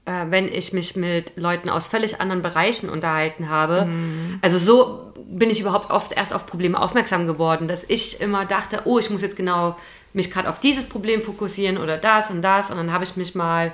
äh, 0.06 0.26
wenn 0.30 0.48
ich 0.48 0.74
mich 0.74 0.96
mit 0.96 1.38
Leuten 1.38 1.70
aus 1.70 1.88
völlig 1.88 2.22
anderen 2.22 2.42
Bereichen 2.42 2.90
unterhalten 2.90 3.50
habe. 3.50 3.86
Mhm. 3.86 4.40
Also 4.42 4.58
so 4.58 5.14
bin 5.26 5.50
ich 5.50 5.62
überhaupt 5.62 5.92
oft 5.92 6.14
erst 6.14 6.34
auf 6.34 6.46
Probleme 6.46 6.80
aufmerksam 6.80 7.28
geworden, 7.28 7.68
dass 7.68 7.86
ich 7.88 8.22
immer 8.22 8.46
dachte, 8.46 8.82
oh, 8.86 9.00
ich 9.00 9.10
muss 9.10 9.22
jetzt 9.22 9.36
genau 9.36 9.76
mich 10.14 10.30
gerade 10.32 10.50
auf 10.50 10.60
dieses 10.60 10.88
Problem 10.88 11.22
fokussieren 11.22 11.78
oder 11.78 11.98
das 11.98 12.30
und 12.30 12.42
das. 12.42 12.70
Und 12.70 12.78
dann 12.78 12.92
habe 12.92 13.04
ich 13.04 13.16
mich 13.16 13.34
mal, 13.36 13.74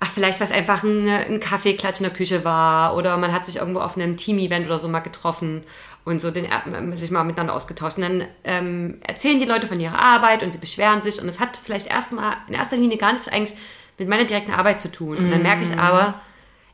ach, 0.00 0.10
vielleicht 0.10 0.40
was 0.40 0.52
einfach 0.52 0.82
ein, 0.82 1.08
ein 1.08 1.40
Kaffeeklatsch 1.40 2.00
in 2.00 2.04
der 2.04 2.12
Küche 2.12 2.44
war 2.44 2.96
oder 2.96 3.16
man 3.16 3.32
hat 3.32 3.46
sich 3.46 3.56
irgendwo 3.56 3.80
auf 3.80 3.96
einem 3.96 4.16
Team-Event 4.16 4.66
oder 4.66 4.78
so 4.78 4.88
mal 4.88 5.00
getroffen 5.00 5.62
und 6.04 6.20
so 6.20 6.30
den, 6.30 6.44
äh, 6.44 6.96
sich 6.96 7.10
mal 7.10 7.24
miteinander 7.24 7.54
ausgetauscht. 7.54 7.96
Und 7.96 8.02
dann 8.02 8.24
ähm, 8.44 8.98
erzählen 9.06 9.38
die 9.38 9.46
Leute 9.46 9.66
von 9.66 9.80
ihrer 9.80 9.98
Arbeit 9.98 10.42
und 10.42 10.52
sie 10.52 10.58
beschweren 10.58 11.02
sich 11.02 11.20
und 11.20 11.28
es 11.28 11.40
hat 11.40 11.58
vielleicht 11.62 11.88
erstmal 11.88 12.36
in 12.48 12.54
erster 12.54 12.76
Linie 12.76 12.98
gar 12.98 13.12
nichts 13.12 13.28
eigentlich 13.28 13.58
mit 13.98 14.08
meiner 14.08 14.24
direkten 14.24 14.52
Arbeit 14.52 14.80
zu 14.80 14.92
tun. 14.92 15.16
Und 15.16 15.30
dann 15.30 15.42
merke 15.42 15.62
ich 15.64 15.70
mhm. 15.70 15.78
aber, 15.78 16.20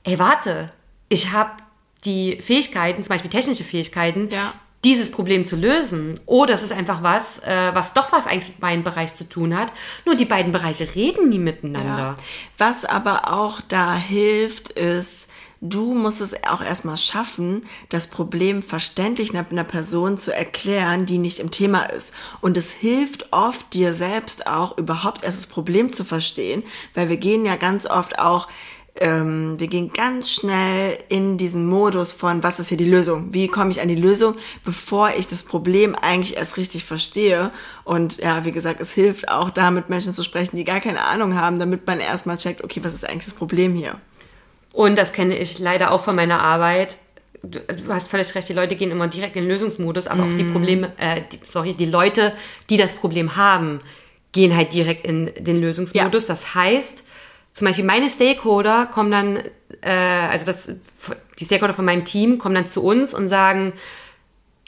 ey, 0.03 0.19
warte, 0.19 0.73
ich 1.09 1.33
habe 1.33 1.51
die 2.05 2.41
Fähigkeiten, 2.43 3.03
zum 3.03 3.11
Beispiel 3.11 3.31
technische 3.31 3.65
Fähigkeiten, 3.65 4.29
ja. 4.31 4.53
Dieses 4.85 5.11
Problem 5.11 5.45
zu 5.45 5.57
lösen. 5.57 6.21
Oder 6.27 6.55
es 6.55 6.63
ist 6.63 6.73
einfach 6.73 7.03
was, 7.03 7.39
äh, 7.41 7.71
was 7.73 7.93
doch 7.93 8.13
was 8.13 8.27
eigentlich 8.27 8.49
mit 8.49 8.63
meinem 8.63 8.83
Bereich 8.83 9.15
zu 9.15 9.29
tun 9.29 9.57
hat. 9.57 9.73
Nur 10.05 10.17
die 10.17 10.25
beiden 10.25 10.53
Bereiche 10.53 10.95
reden 10.95 11.29
nie 11.29 11.39
miteinander. 11.39 11.99
Ja. 11.99 12.17
Was 12.59 12.85
aber 12.85 13.33
auch 13.33 13.61
da 13.61 13.95
hilft, 13.95 14.71
ist, 14.71 15.31
Du 15.65 15.95
musst 15.95 16.21
es 16.21 16.43
auch 16.43 16.61
erstmal 16.61 16.97
schaffen, 16.97 17.65
das 17.89 18.09
Problem 18.09 18.65
verständlich 18.65 19.33
einer 19.33 19.63
Person 19.63 20.19
zu 20.19 20.35
erklären, 20.35 21.07
die 21.07 21.19
nicht 21.19 21.39
im 21.39 21.53
Thema 21.53 21.85
ist. 21.85 22.13
Und 22.41 22.57
es 22.57 22.73
hilft 22.73 23.33
oft 23.33 23.73
dir 23.73 23.95
selbst 23.95 24.49
auch 24.49 24.77
überhaupt 24.77 25.23
erst 25.23 25.39
das 25.39 25.47
Problem 25.47 25.93
zu 25.93 26.03
verstehen, 26.03 26.65
weil 26.95 27.09
wir 27.09 27.17
gehen 27.17 27.47
ja 27.47 27.55
ganz 27.55 27.87
oft 27.87 28.19
auch 28.19 28.49
ähm, 29.01 29.55
wir 29.59 29.69
gehen 29.69 29.93
ganz 29.93 30.31
schnell 30.31 30.99
in 31.09 31.39
diesen 31.39 31.67
Modus 31.67 32.13
von, 32.13 32.43
was 32.43 32.61
ist 32.61 32.69
hier 32.69 32.77
die 32.77 32.89
Lösung? 32.89 33.33
Wie 33.33 33.49
komme 33.49 33.71
ich 33.71 33.81
an 33.81 33.89
die 33.89 33.95
Lösung, 33.95 34.37
bevor 34.65 35.11
ich 35.17 35.27
das 35.27 35.43
Problem 35.45 35.95
eigentlich 35.95 36.37
erst 36.37 36.59
richtig 36.59 36.85
verstehe? 36.85 37.51
Und 37.85 38.19
ja, 38.19 38.45
wie 38.45 38.53
gesagt, 38.53 38.81
es 38.81 38.93
hilft 38.93 39.29
auch 39.29 39.51
da 39.51 39.71
mit 39.71 39.89
Menschen 39.89 40.13
zu 40.13 40.23
sprechen, 40.23 40.57
die 40.57 40.65
gar 40.65 40.81
keine 40.81 41.05
Ahnung 41.05 41.35
haben, 41.35 41.59
damit 41.59 41.87
man 41.87 42.01
erstmal 42.01 42.37
checkt, 42.37 42.63
okay, 42.63 42.81
was 42.83 42.93
ist 42.93 43.09
eigentlich 43.09 43.25
das 43.25 43.35
Problem 43.35 43.75
hier? 43.75 43.95
Und 44.75 44.97
das 44.97 45.13
kenne 45.13 45.39
ich 45.39 45.59
leider 45.59 45.91
auch 45.91 46.03
von 46.05 46.15
meiner 46.15 46.41
Arbeit. 46.43 46.99
Du, 47.43 47.61
du 47.61 47.93
hast 47.93 48.09
völlig 48.09 48.35
recht, 48.35 48.49
die 48.49 48.55
Leute 48.55 48.77
gehen 48.77 48.91
immer 48.91 49.09
direkt 49.09 49.37
in 49.37 49.45
den 49.45 49.51
Lösungsmodus, 49.51 50.07
aber 50.07 50.25
mm. 50.25 50.33
auch 50.33 50.37
die 50.37 50.45
mhm. 50.45 50.53
Probleme, 50.53 50.93
äh, 50.99 51.23
die, 51.33 51.41
sorry, 51.45 51.75
die 51.75 51.87
Leute, 51.87 52.35
die 52.71 52.77
das 52.77 52.93
Problem 52.93 53.37
haben, 53.37 53.81
gehen 54.33 54.55
halt 54.55 54.73
direkt 54.73 55.07
in 55.07 55.31
den 55.39 55.61
Lösungsmodus. 55.61 56.23
Ja. 56.23 56.29
Das 56.29 56.55
heißt, 56.55 57.05
zum 57.53 57.67
Beispiel 57.67 57.85
meine 57.85 58.09
Stakeholder 58.09 58.87
kommen 58.87 59.11
dann, 59.11 59.37
äh, 59.83 59.91
also 59.91 60.47
das, 60.47 60.71
die 61.39 61.45
Stakeholder 61.45 61.75
von 61.75 61.85
meinem 61.85 62.05
Team 62.05 62.39
kommen 62.39 62.55
dann 62.55 62.67
zu 62.67 62.83
uns 62.83 63.15
und 63.15 63.29
sagen, 63.29 63.75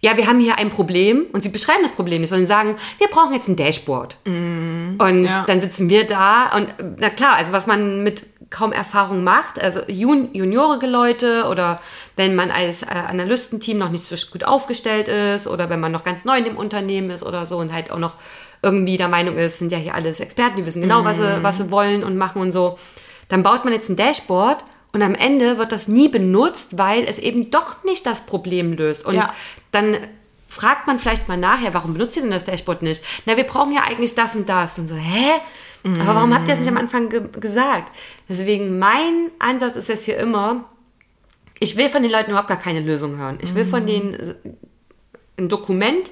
ja, 0.02 0.18
wir 0.18 0.26
haben 0.26 0.38
hier 0.38 0.58
ein 0.58 0.68
Problem 0.68 1.24
und 1.32 1.42
sie 1.42 1.48
beschreiben 1.48 1.82
das 1.82 1.92
Problem 1.92 2.20
nicht, 2.20 2.28
sondern 2.28 2.46
sagen, 2.46 2.76
wir 2.98 3.08
brauchen 3.08 3.32
jetzt 3.32 3.48
ein 3.48 3.56
Dashboard. 3.56 4.18
Mm, 4.26 4.96
und 4.98 5.24
ja. 5.24 5.44
dann 5.46 5.60
sitzen 5.60 5.88
wir 5.88 6.06
da 6.06 6.54
und 6.54 6.74
na 6.98 7.08
klar, 7.08 7.36
also 7.36 7.52
was 7.52 7.66
man 7.66 8.02
mit 8.02 8.26
kaum 8.50 8.72
Erfahrung 8.72 9.24
macht, 9.24 9.58
also 9.58 9.80
jun 9.88 10.28
juniorige 10.34 10.86
Leute 10.86 11.46
oder 11.50 11.80
wenn 12.16 12.34
man 12.34 12.50
als 12.50 12.82
äh, 12.82 12.86
Analystenteam 12.86 13.78
noch 13.78 13.88
nicht 13.88 14.04
so 14.04 14.14
gut 14.30 14.44
aufgestellt 14.44 15.08
ist 15.08 15.46
oder 15.46 15.70
wenn 15.70 15.80
man 15.80 15.90
noch 15.90 16.04
ganz 16.04 16.26
neu 16.26 16.36
in 16.36 16.44
dem 16.44 16.58
Unternehmen 16.58 17.08
ist 17.08 17.22
oder 17.22 17.46
so 17.46 17.56
und 17.56 17.72
halt 17.72 17.90
auch 17.90 17.98
noch 17.98 18.14
irgendwie 18.64 18.96
der 18.96 19.08
Meinung 19.08 19.36
ist, 19.36 19.58
sind 19.58 19.70
ja 19.70 19.78
hier 19.78 19.94
alles 19.94 20.20
Experten, 20.20 20.56
die 20.56 20.66
wissen 20.66 20.82
genau, 20.82 21.02
mm. 21.02 21.04
was, 21.04 21.16
sie, 21.18 21.42
was 21.42 21.58
sie 21.58 21.70
wollen 21.70 22.02
und 22.02 22.16
machen 22.16 22.40
und 22.40 22.52
so, 22.52 22.78
dann 23.28 23.42
baut 23.42 23.64
man 23.64 23.74
jetzt 23.74 23.88
ein 23.88 23.96
Dashboard 23.96 24.64
und 24.92 25.02
am 25.02 25.14
Ende 25.14 25.58
wird 25.58 25.70
das 25.70 25.86
nie 25.88 26.08
benutzt, 26.08 26.78
weil 26.78 27.04
es 27.04 27.18
eben 27.18 27.50
doch 27.50 27.84
nicht 27.84 28.06
das 28.06 28.26
Problem 28.26 28.72
löst. 28.72 29.04
Und 29.04 29.14
ja. 29.14 29.32
dann 29.72 29.96
fragt 30.48 30.86
man 30.86 30.98
vielleicht 30.98 31.28
mal 31.28 31.36
nachher, 31.36 31.74
warum 31.74 31.94
benutzt 31.94 32.16
ihr 32.16 32.22
denn 32.22 32.30
das 32.30 32.44
Dashboard 32.44 32.82
nicht? 32.82 33.02
Na, 33.26 33.36
wir 33.36 33.44
brauchen 33.44 33.72
ja 33.72 33.82
eigentlich 33.82 34.14
das 34.14 34.36
und 34.36 34.48
das. 34.48 34.78
Und 34.78 34.88
so, 34.88 34.94
hä? 34.94 35.32
Aber 36.00 36.14
warum 36.14 36.32
habt 36.32 36.48
ihr 36.48 36.54
das 36.54 36.60
nicht 36.60 36.68
am 36.68 36.78
Anfang 36.78 37.10
ge 37.10 37.22
gesagt? 37.38 37.92
Deswegen, 38.26 38.78
mein 38.78 39.30
Ansatz 39.38 39.76
ist 39.76 39.90
jetzt 39.90 40.06
hier 40.06 40.16
immer, 40.16 40.64
ich 41.60 41.76
will 41.76 41.90
von 41.90 42.02
den 42.02 42.10
Leuten 42.10 42.30
überhaupt 42.30 42.48
gar 42.48 42.58
keine 42.58 42.80
Lösung 42.80 43.18
hören. 43.18 43.38
Ich 43.42 43.54
will 43.54 43.66
von 43.66 43.86
denen 43.86 44.34
ein 45.36 45.48
Dokument, 45.50 46.10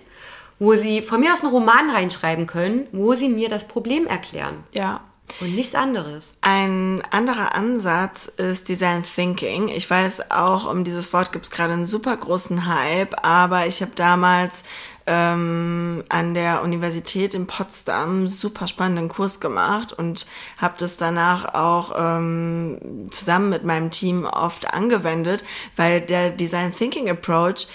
wo 0.58 0.74
sie 0.74 1.02
von 1.02 1.20
mir 1.20 1.32
aus 1.32 1.42
einen 1.42 1.52
Roman 1.52 1.90
reinschreiben 1.90 2.46
können, 2.46 2.86
wo 2.92 3.14
sie 3.14 3.28
mir 3.28 3.48
das 3.48 3.66
Problem 3.66 4.06
erklären. 4.06 4.64
Ja. 4.72 5.00
Und 5.40 5.54
nichts 5.54 5.74
anderes. 5.74 6.34
Ein 6.42 7.02
anderer 7.10 7.54
Ansatz 7.54 8.26
ist 8.26 8.68
Design 8.68 9.02
Thinking. 9.02 9.68
Ich 9.68 9.88
weiß 9.88 10.30
auch, 10.30 10.70
um 10.70 10.84
dieses 10.84 11.12
Wort 11.12 11.32
gibt 11.32 11.46
es 11.46 11.50
gerade 11.50 11.72
einen 11.72 11.86
super 11.86 12.16
großen 12.16 12.66
Hype, 12.66 13.24
aber 13.24 13.66
ich 13.66 13.80
habe 13.80 13.92
damals 13.94 14.64
ähm, 15.06 16.04
an 16.08 16.34
der 16.34 16.62
Universität 16.62 17.34
in 17.34 17.46
Potsdam 17.46 18.28
super 18.28 18.68
spannenden 18.68 19.08
Kurs 19.08 19.40
gemacht 19.40 19.92
und 19.92 20.26
habe 20.58 20.74
das 20.78 20.96
danach 20.96 21.54
auch 21.54 21.92
ähm, 21.96 23.08
zusammen 23.10 23.48
mit 23.50 23.64
meinem 23.64 23.90
Team 23.90 24.24
oft 24.24 24.72
angewendet, 24.72 25.44
weil 25.76 26.00
der 26.00 26.30
Design 26.30 26.74
Thinking 26.74 27.08
Approach 27.08 27.66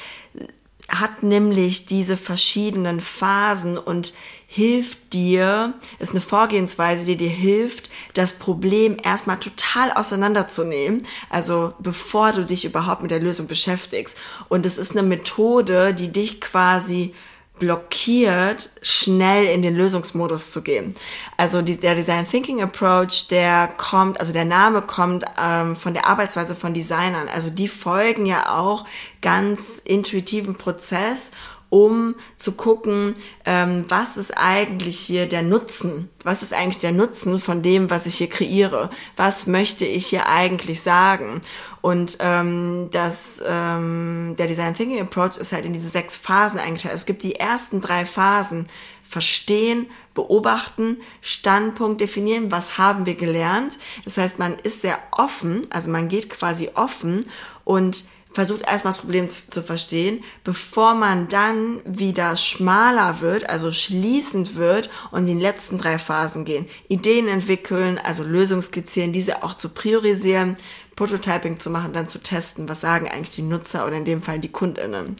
hat 0.89 1.21
nämlich 1.21 1.85
diese 1.85 2.15
verschiedenen 2.15 3.01
Phasen 3.01 3.77
und 3.77 4.13
hilft 4.47 5.11
dir, 5.13 5.73
ist 5.99 6.11
eine 6.11 6.21
Vorgehensweise, 6.21 7.05
die 7.05 7.17
dir 7.17 7.29
hilft, 7.29 7.89
das 8.13 8.39
Problem 8.39 8.95
erstmal 9.03 9.38
total 9.38 9.91
auseinanderzunehmen, 9.91 11.05
also 11.29 11.73
bevor 11.79 12.31
du 12.31 12.45
dich 12.45 12.63
überhaupt 12.63 13.01
mit 13.01 13.11
der 13.11 13.19
Lösung 13.19 13.47
beschäftigst. 13.47 14.17
Und 14.47 14.65
es 14.65 14.77
ist 14.77 14.91
eine 14.91 15.03
Methode, 15.03 15.93
die 15.93 16.11
dich 16.11 16.39
quasi 16.39 17.13
blockiert, 17.59 18.69
schnell 18.81 19.45
in 19.45 19.61
den 19.61 19.75
Lösungsmodus 19.75 20.51
zu 20.51 20.61
gehen. 20.61 20.95
Also 21.37 21.61
die, 21.61 21.77
der 21.77 21.95
Design 21.95 22.27
Thinking 22.29 22.61
Approach, 22.61 23.27
der 23.29 23.67
kommt, 23.77 24.19
also 24.19 24.33
der 24.33 24.45
Name 24.45 24.81
kommt 24.81 25.25
ähm, 25.41 25.75
von 25.75 25.93
der 25.93 26.05
Arbeitsweise 26.05 26.55
von 26.55 26.73
Designern. 26.73 27.29
Also 27.33 27.49
die 27.49 27.67
folgen 27.67 28.25
ja 28.25 28.57
auch 28.57 28.85
ganz 29.21 29.81
intuitiven 29.83 30.55
Prozess 30.55 31.31
um 31.70 32.15
zu 32.38 32.53
gucken, 32.53 33.15
ähm, 33.45 33.86
was 33.89 34.18
ist 34.18 34.38
eigentlich 34.38 34.99
hier 34.99 35.28
der 35.28 35.41
Nutzen? 35.41 36.09
Was 36.24 36.41
ist 36.41 36.53
eigentlich 36.53 36.80
der 36.80 36.91
Nutzen 36.91 37.39
von 37.39 37.61
dem, 37.61 37.89
was 37.89 38.05
ich 38.05 38.15
hier 38.15 38.30
kreiere? 38.30 38.89
Was 39.15 39.47
möchte 39.47 39.86
ich 39.86 40.07
hier 40.07 40.28
eigentlich 40.28 40.82
sagen? 40.82 41.41
Und 41.82 42.18
ähm, 42.20 42.89
das, 42.91 43.41
ähm, 43.45 44.36
der 44.38 44.47
Design 44.47 44.76
Thinking 44.76 45.01
Approach 45.01 45.38
ist 45.38 45.53
halt 45.53 45.65
in 45.65 45.74
diese 45.74 45.89
sechs 45.89 46.15
Phasen 46.15 46.59
eingeteilt. 46.59 46.93
Also 46.93 47.01
es 47.01 47.05
gibt 47.05 47.24
die 47.24 47.36
ersten 47.36 47.82
drei 47.82 48.05
Phasen. 48.05 48.68
Verstehen, 49.09 49.88
beobachten, 50.13 50.97
Standpunkt 51.22 52.01
definieren, 52.01 52.51
was 52.51 52.78
haben 52.78 53.05
wir 53.05 53.15
gelernt. 53.15 53.78
Das 54.03 54.18
heißt, 54.18 54.38
man 54.38 54.57
ist 54.63 54.82
sehr 54.82 54.99
offen, 55.11 55.65
also 55.70 55.89
man 55.89 56.09
geht 56.09 56.30
quasi 56.30 56.72
offen 56.76 57.26
und 57.63 58.03
versucht 58.32 58.61
erstmal 58.61 58.93
das 58.93 59.01
Problem 59.01 59.30
zu 59.49 59.63
verstehen, 59.63 60.23
bevor 60.43 60.93
man 60.93 61.28
dann 61.28 61.80
wieder 61.86 62.38
schmaler 62.38 63.21
wird, 63.21 63.49
also 63.49 63.71
schließend 63.71 64.55
wird 64.55 64.89
und 65.11 65.28
in 65.28 65.38
die 65.38 65.43
letzten 65.43 65.78
drei 65.78 65.97
Phasen 65.97 66.45
gehen. 66.45 66.67
Ideen 66.88 67.28
entwickeln, 67.28 67.99
also 68.03 68.23
Lösungen 68.23 68.61
skizzieren, 68.61 69.13
diese 69.13 69.43
auch 69.43 69.55
zu 69.55 69.69
priorisieren, 69.69 70.57
Prototyping 70.95 71.59
zu 71.59 71.69
machen, 71.69 71.93
dann 71.93 72.09
zu 72.09 72.19
testen, 72.19 72.67
was 72.67 72.82
sagen 72.82 73.07
eigentlich 73.07 73.36
die 73.36 73.43
Nutzer 73.43 73.86
oder 73.86 73.97
in 73.97 74.05
dem 74.05 74.21
Fall 74.21 74.39
die 74.39 74.51
KundInnen. 74.51 75.15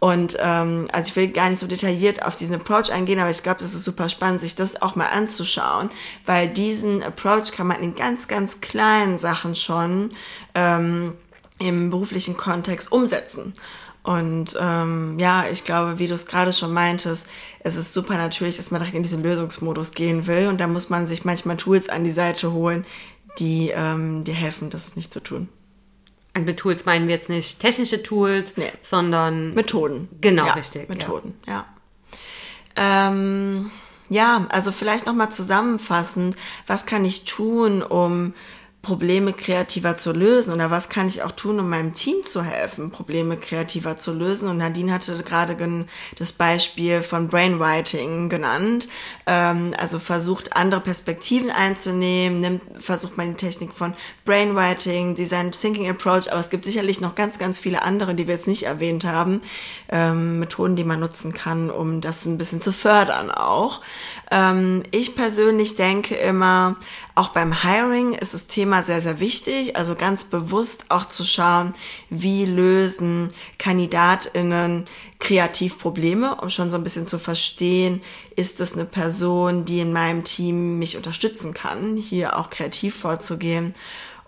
Und 0.00 0.36
ähm, 0.40 0.86
also 0.92 1.08
ich 1.08 1.16
will 1.16 1.28
gar 1.28 1.50
nicht 1.50 1.58
so 1.58 1.66
detailliert 1.66 2.24
auf 2.24 2.36
diesen 2.36 2.54
Approach 2.54 2.92
eingehen, 2.92 3.18
aber 3.18 3.30
ich 3.30 3.42
glaube, 3.42 3.60
das 3.62 3.74
ist 3.74 3.84
super 3.84 4.08
spannend, 4.08 4.40
sich 4.40 4.54
das 4.54 4.80
auch 4.80 4.94
mal 4.94 5.08
anzuschauen, 5.08 5.90
weil 6.24 6.48
diesen 6.48 7.02
Approach 7.02 7.50
kann 7.50 7.66
man 7.66 7.82
in 7.82 7.96
ganz, 7.96 8.28
ganz 8.28 8.60
kleinen 8.60 9.18
Sachen 9.18 9.56
schon 9.56 10.10
ähm, 10.54 11.14
im 11.58 11.90
beruflichen 11.90 12.36
Kontext 12.36 12.92
umsetzen. 12.92 13.54
Und 14.02 14.56
ähm, 14.58 15.18
ja, 15.18 15.46
ich 15.50 15.64
glaube, 15.64 15.98
wie 15.98 16.06
du 16.06 16.14
es 16.14 16.26
gerade 16.26 16.52
schon 16.52 16.72
meintest, 16.72 17.26
es 17.60 17.76
ist 17.76 17.92
super 17.92 18.16
natürlich, 18.16 18.56
dass 18.56 18.70
man 18.70 18.80
direkt 18.80 18.96
in 18.96 19.02
diesen 19.02 19.22
Lösungsmodus 19.22 19.92
gehen 19.92 20.26
will. 20.26 20.46
Und 20.48 20.58
da 20.58 20.66
muss 20.66 20.88
man 20.88 21.06
sich 21.06 21.24
manchmal 21.24 21.56
Tools 21.56 21.88
an 21.88 22.04
die 22.04 22.10
Seite 22.10 22.52
holen, 22.52 22.86
die 23.38 23.70
ähm, 23.74 24.24
dir 24.24 24.34
helfen, 24.34 24.70
das 24.70 24.96
nicht 24.96 25.12
zu 25.12 25.20
tun. 25.20 25.48
Und 26.34 26.46
mit 26.46 26.58
Tools 26.58 26.84
meinen 26.86 27.08
wir 27.08 27.16
jetzt 27.16 27.28
nicht 27.28 27.60
technische 27.60 28.02
Tools, 28.02 28.56
nee. 28.56 28.70
sondern 28.80 29.54
Methoden. 29.54 30.08
Genau, 30.20 30.46
ja, 30.46 30.52
richtig. 30.54 30.88
Methoden, 30.88 31.34
ja. 31.46 31.66
Ja, 32.76 33.08
ähm, 33.08 33.70
ja 34.08 34.46
also 34.48 34.70
vielleicht 34.72 35.06
nochmal 35.06 35.30
zusammenfassend, 35.30 36.36
was 36.66 36.86
kann 36.86 37.04
ich 37.04 37.24
tun, 37.24 37.82
um 37.82 38.34
Probleme 38.80 39.32
kreativer 39.32 39.96
zu 39.96 40.12
lösen 40.12 40.52
oder 40.54 40.70
was 40.70 40.88
kann 40.88 41.08
ich 41.08 41.24
auch 41.24 41.32
tun, 41.32 41.58
um 41.58 41.68
meinem 41.68 41.94
Team 41.94 42.24
zu 42.24 42.42
helfen, 42.42 42.92
Probleme 42.92 43.36
kreativer 43.36 43.98
zu 43.98 44.12
lösen. 44.12 44.48
Und 44.48 44.58
Nadine 44.58 44.92
hatte 44.92 45.20
gerade 45.24 45.56
das 46.16 46.32
Beispiel 46.32 47.02
von 47.02 47.26
Brainwriting 47.28 48.28
genannt. 48.28 48.88
Ähm, 49.26 49.74
also 49.76 49.98
versucht 49.98 50.54
andere 50.54 50.80
Perspektiven 50.80 51.50
einzunehmen, 51.50 52.38
nimmt, 52.38 52.62
versucht 52.78 53.16
man 53.16 53.30
die 53.30 53.34
Technik 53.34 53.72
von 53.72 53.94
Brainwriting, 54.24 55.16
Design 55.16 55.50
Thinking 55.50 55.90
Approach, 55.90 56.30
aber 56.30 56.40
es 56.40 56.50
gibt 56.50 56.64
sicherlich 56.64 57.00
noch 57.00 57.16
ganz, 57.16 57.38
ganz 57.38 57.58
viele 57.58 57.82
andere, 57.82 58.14
die 58.14 58.28
wir 58.28 58.34
jetzt 58.34 58.46
nicht 58.46 58.62
erwähnt 58.62 59.04
haben, 59.04 59.42
ähm, 59.88 60.38
Methoden, 60.38 60.76
die 60.76 60.84
man 60.84 61.00
nutzen 61.00 61.34
kann, 61.34 61.70
um 61.70 62.00
das 62.00 62.24
ein 62.26 62.38
bisschen 62.38 62.60
zu 62.60 62.72
fördern 62.72 63.32
auch. 63.32 63.80
Ähm, 64.30 64.84
ich 64.92 65.16
persönlich 65.16 65.74
denke 65.74 66.14
immer, 66.14 66.76
auch 67.16 67.30
beim 67.30 67.62
Hiring 67.62 68.12
ist 68.12 68.34
das 68.34 68.46
Thema 68.46 68.67
sehr, 68.82 69.00
sehr 69.00 69.20
wichtig. 69.20 69.76
Also 69.76 69.94
ganz 69.94 70.24
bewusst 70.24 70.86
auch 70.88 71.06
zu 71.06 71.24
schauen, 71.24 71.74
wie 72.10 72.44
lösen 72.44 73.30
KandidatInnen 73.58 74.86
kreativ 75.18 75.78
Probleme, 75.78 76.36
um 76.36 76.50
schon 76.50 76.70
so 76.70 76.76
ein 76.76 76.84
bisschen 76.84 77.06
zu 77.06 77.18
verstehen, 77.18 78.00
ist 78.36 78.60
es 78.60 78.74
eine 78.74 78.84
Person, 78.84 79.64
die 79.64 79.80
in 79.80 79.92
meinem 79.92 80.24
Team 80.24 80.78
mich 80.78 80.96
unterstützen 80.96 81.54
kann, 81.54 81.96
hier 81.96 82.38
auch 82.38 82.50
kreativ 82.50 82.94
vorzugehen. 82.96 83.74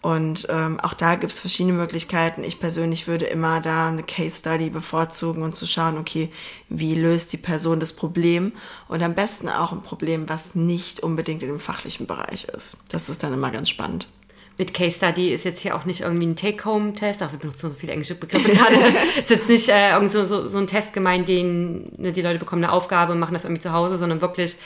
Und 0.02 0.46
ähm, 0.48 0.80
auch 0.80 0.94
da 0.94 1.14
gibt 1.16 1.30
es 1.30 1.40
verschiedene 1.40 1.74
Möglichkeiten. 1.74 2.42
Ich 2.42 2.58
persönlich 2.58 3.06
würde 3.06 3.26
immer 3.26 3.60
da 3.60 3.88
eine 3.88 4.02
Case 4.02 4.38
Study 4.38 4.70
bevorzugen 4.70 5.42
und 5.42 5.54
zu 5.54 5.66
schauen, 5.66 5.98
okay, 5.98 6.30
wie 6.70 6.94
löst 6.94 7.34
die 7.34 7.36
Person 7.36 7.80
das 7.80 7.92
Problem 7.92 8.52
und 8.88 9.02
am 9.02 9.14
besten 9.14 9.50
auch 9.50 9.72
ein 9.72 9.82
Problem, 9.82 10.28
was 10.28 10.54
nicht 10.54 11.00
unbedingt 11.00 11.42
in 11.42 11.50
dem 11.50 11.60
fachlichen 11.60 12.06
Bereich 12.06 12.44
ist. 12.44 12.78
Das 12.88 13.10
ist 13.10 13.22
dann 13.22 13.34
immer 13.34 13.50
ganz 13.50 13.68
spannend. 13.68 14.08
Mit 14.60 14.74
Case 14.74 14.98
Study 14.98 15.32
ist 15.32 15.44
jetzt 15.44 15.60
hier 15.60 15.74
auch 15.74 15.86
nicht 15.86 16.02
irgendwie 16.02 16.26
ein 16.26 16.36
Take-Home-Test, 16.36 17.22
auch 17.22 17.32
wir 17.32 17.38
benutzen 17.38 17.70
so 17.70 17.74
viele 17.78 17.92
englische 17.92 18.14
Begriffe 18.14 18.52
gerade. 18.52 18.76
ist 19.18 19.30
jetzt 19.30 19.48
nicht 19.48 19.70
äh, 19.70 19.92
irgend 19.92 20.10
so, 20.10 20.26
so, 20.26 20.46
so 20.46 20.58
ein 20.58 20.66
Test 20.66 20.92
gemeint, 20.92 21.28
den 21.28 21.90
ne, 21.96 22.12
die 22.12 22.20
Leute 22.20 22.38
bekommen 22.38 22.62
eine 22.62 22.70
Aufgabe 22.70 23.12
und 23.12 23.20
machen 23.20 23.32
das 23.32 23.44
irgendwie 23.44 23.62
zu 23.62 23.72
Hause, 23.72 23.96
sondern 23.96 24.20
wirklich 24.20 24.56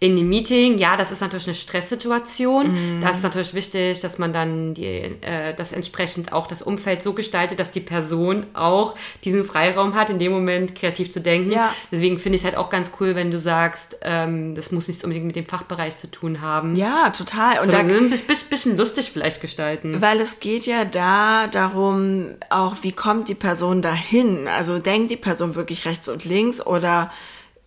in 0.00 0.14
dem 0.14 0.28
Meeting, 0.28 0.78
ja, 0.78 0.96
das 0.96 1.10
ist 1.10 1.20
natürlich 1.20 1.48
eine 1.48 1.56
Stresssituation. 1.56 2.98
Mm. 2.98 3.00
Da 3.00 3.10
ist 3.10 3.24
natürlich 3.24 3.52
wichtig, 3.52 4.00
dass 4.00 4.16
man 4.16 4.32
dann 4.32 4.74
die, 4.74 4.84
äh, 4.84 5.54
das 5.56 5.72
entsprechend 5.72 6.32
auch 6.32 6.46
das 6.46 6.62
Umfeld 6.62 7.02
so 7.02 7.14
gestaltet, 7.14 7.58
dass 7.58 7.72
die 7.72 7.80
Person 7.80 8.46
auch 8.54 8.94
diesen 9.24 9.44
Freiraum 9.44 9.96
hat, 9.96 10.08
in 10.10 10.20
dem 10.20 10.30
Moment 10.30 10.76
kreativ 10.76 11.10
zu 11.10 11.20
denken. 11.20 11.50
Ja. 11.50 11.74
Deswegen 11.90 12.18
finde 12.18 12.36
ich 12.36 12.42
es 12.42 12.44
halt 12.44 12.56
auch 12.56 12.70
ganz 12.70 12.92
cool, 13.00 13.16
wenn 13.16 13.32
du 13.32 13.40
sagst, 13.40 13.98
ähm, 14.02 14.54
das 14.54 14.70
muss 14.70 14.86
nicht 14.86 15.02
unbedingt 15.02 15.26
mit 15.26 15.34
dem 15.34 15.46
Fachbereich 15.46 15.98
zu 15.98 16.08
tun 16.08 16.40
haben. 16.40 16.76
Ja, 16.76 17.10
total. 17.10 17.58
Und 17.60 17.72
da 17.72 17.78
ein 17.78 18.10
bisschen 18.10 18.76
lustig 18.76 19.10
vielleicht 19.12 19.40
gestalten. 19.40 20.00
Weil 20.00 20.20
es 20.20 20.38
geht 20.38 20.64
ja 20.64 20.84
da 20.84 21.48
darum, 21.48 22.36
auch 22.50 22.76
wie 22.82 22.92
kommt 22.92 23.28
die 23.28 23.34
Person 23.34 23.82
dahin? 23.82 24.46
Also 24.46 24.78
denkt 24.78 25.10
die 25.10 25.16
Person 25.16 25.56
wirklich 25.56 25.86
rechts 25.86 26.08
und 26.08 26.24
links 26.24 26.64
oder 26.64 27.10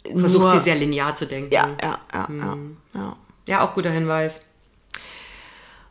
Versucht 0.03 0.43
nur, 0.43 0.51
sie 0.51 0.59
sehr 0.59 0.75
linear 0.75 1.15
zu 1.15 1.27
denken. 1.27 1.53
Ja, 1.53 1.69
ja, 1.81 1.99
ja, 2.13 2.27
hm. 2.27 2.77
ja, 2.93 2.99
ja. 2.99 3.15
Ja, 3.47 3.61
auch 3.65 3.73
guter 3.73 3.91
Hinweis. 3.91 4.41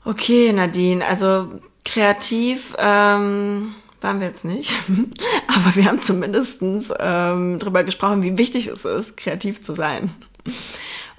Okay, 0.04 0.52
Nadine, 0.52 1.04
also 1.06 1.60
kreativ 1.84 2.74
ähm, 2.78 3.74
waren 4.00 4.20
wir 4.20 4.28
jetzt 4.28 4.44
nicht, 4.44 4.72
aber 5.48 5.76
wir 5.76 5.84
haben 5.84 6.00
zumindest 6.00 6.62
ähm, 6.62 7.58
darüber 7.58 7.84
gesprochen, 7.84 8.22
wie 8.22 8.38
wichtig 8.38 8.68
es 8.68 8.84
ist, 8.84 9.16
kreativ 9.16 9.62
zu 9.62 9.74
sein. 9.74 10.10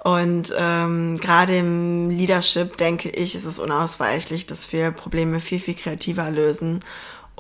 Und 0.04 0.52
ähm, 0.58 1.18
gerade 1.18 1.58
im 1.58 2.10
Leadership 2.10 2.78
denke 2.78 3.10
ich, 3.10 3.36
ist 3.36 3.46
es 3.46 3.60
unausweichlich, 3.60 4.48
dass 4.48 4.72
wir 4.74 4.90
Probleme 4.90 5.40
viel, 5.40 5.60
viel 5.60 5.76
kreativer 5.76 6.32
lösen 6.32 6.84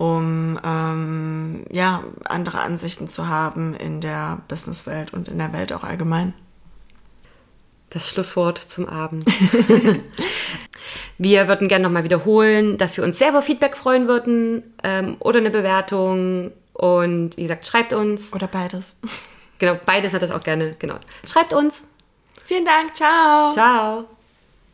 um 0.01 0.59
ähm, 0.63 1.63
ja, 1.69 2.03
andere 2.23 2.61
Ansichten 2.61 3.07
zu 3.07 3.27
haben 3.27 3.75
in 3.75 4.01
der 4.01 4.39
Businesswelt 4.47 5.13
und 5.13 5.27
in 5.27 5.37
der 5.37 5.53
Welt 5.53 5.71
auch 5.73 5.83
allgemein. 5.83 6.33
Das 7.91 8.09
Schlusswort 8.09 8.57
zum 8.57 8.89
Abend. 8.89 9.25
wir 11.19 11.47
würden 11.47 11.67
gerne 11.67 11.83
nochmal 11.83 12.03
wiederholen, 12.03 12.79
dass 12.79 12.97
wir 12.97 13.03
uns 13.03 13.19
selber 13.19 13.43
Feedback 13.43 13.77
freuen 13.77 14.07
würden 14.07 14.73
ähm, 14.83 15.17
oder 15.19 15.37
eine 15.37 15.51
Bewertung. 15.51 16.51
Und 16.73 17.37
wie 17.37 17.43
gesagt, 17.43 17.67
schreibt 17.67 17.93
uns. 17.93 18.33
Oder 18.33 18.47
beides. 18.47 18.99
Genau, 19.59 19.79
beides 19.85 20.15
hat 20.15 20.23
das 20.23 20.31
auch 20.31 20.41
gerne. 20.41 20.75
Genau. 20.79 20.95
Schreibt 21.27 21.53
uns. 21.53 21.83
Vielen 22.43 22.65
Dank. 22.65 22.95
Ciao. 22.95 23.51
Ciao. 23.53 24.05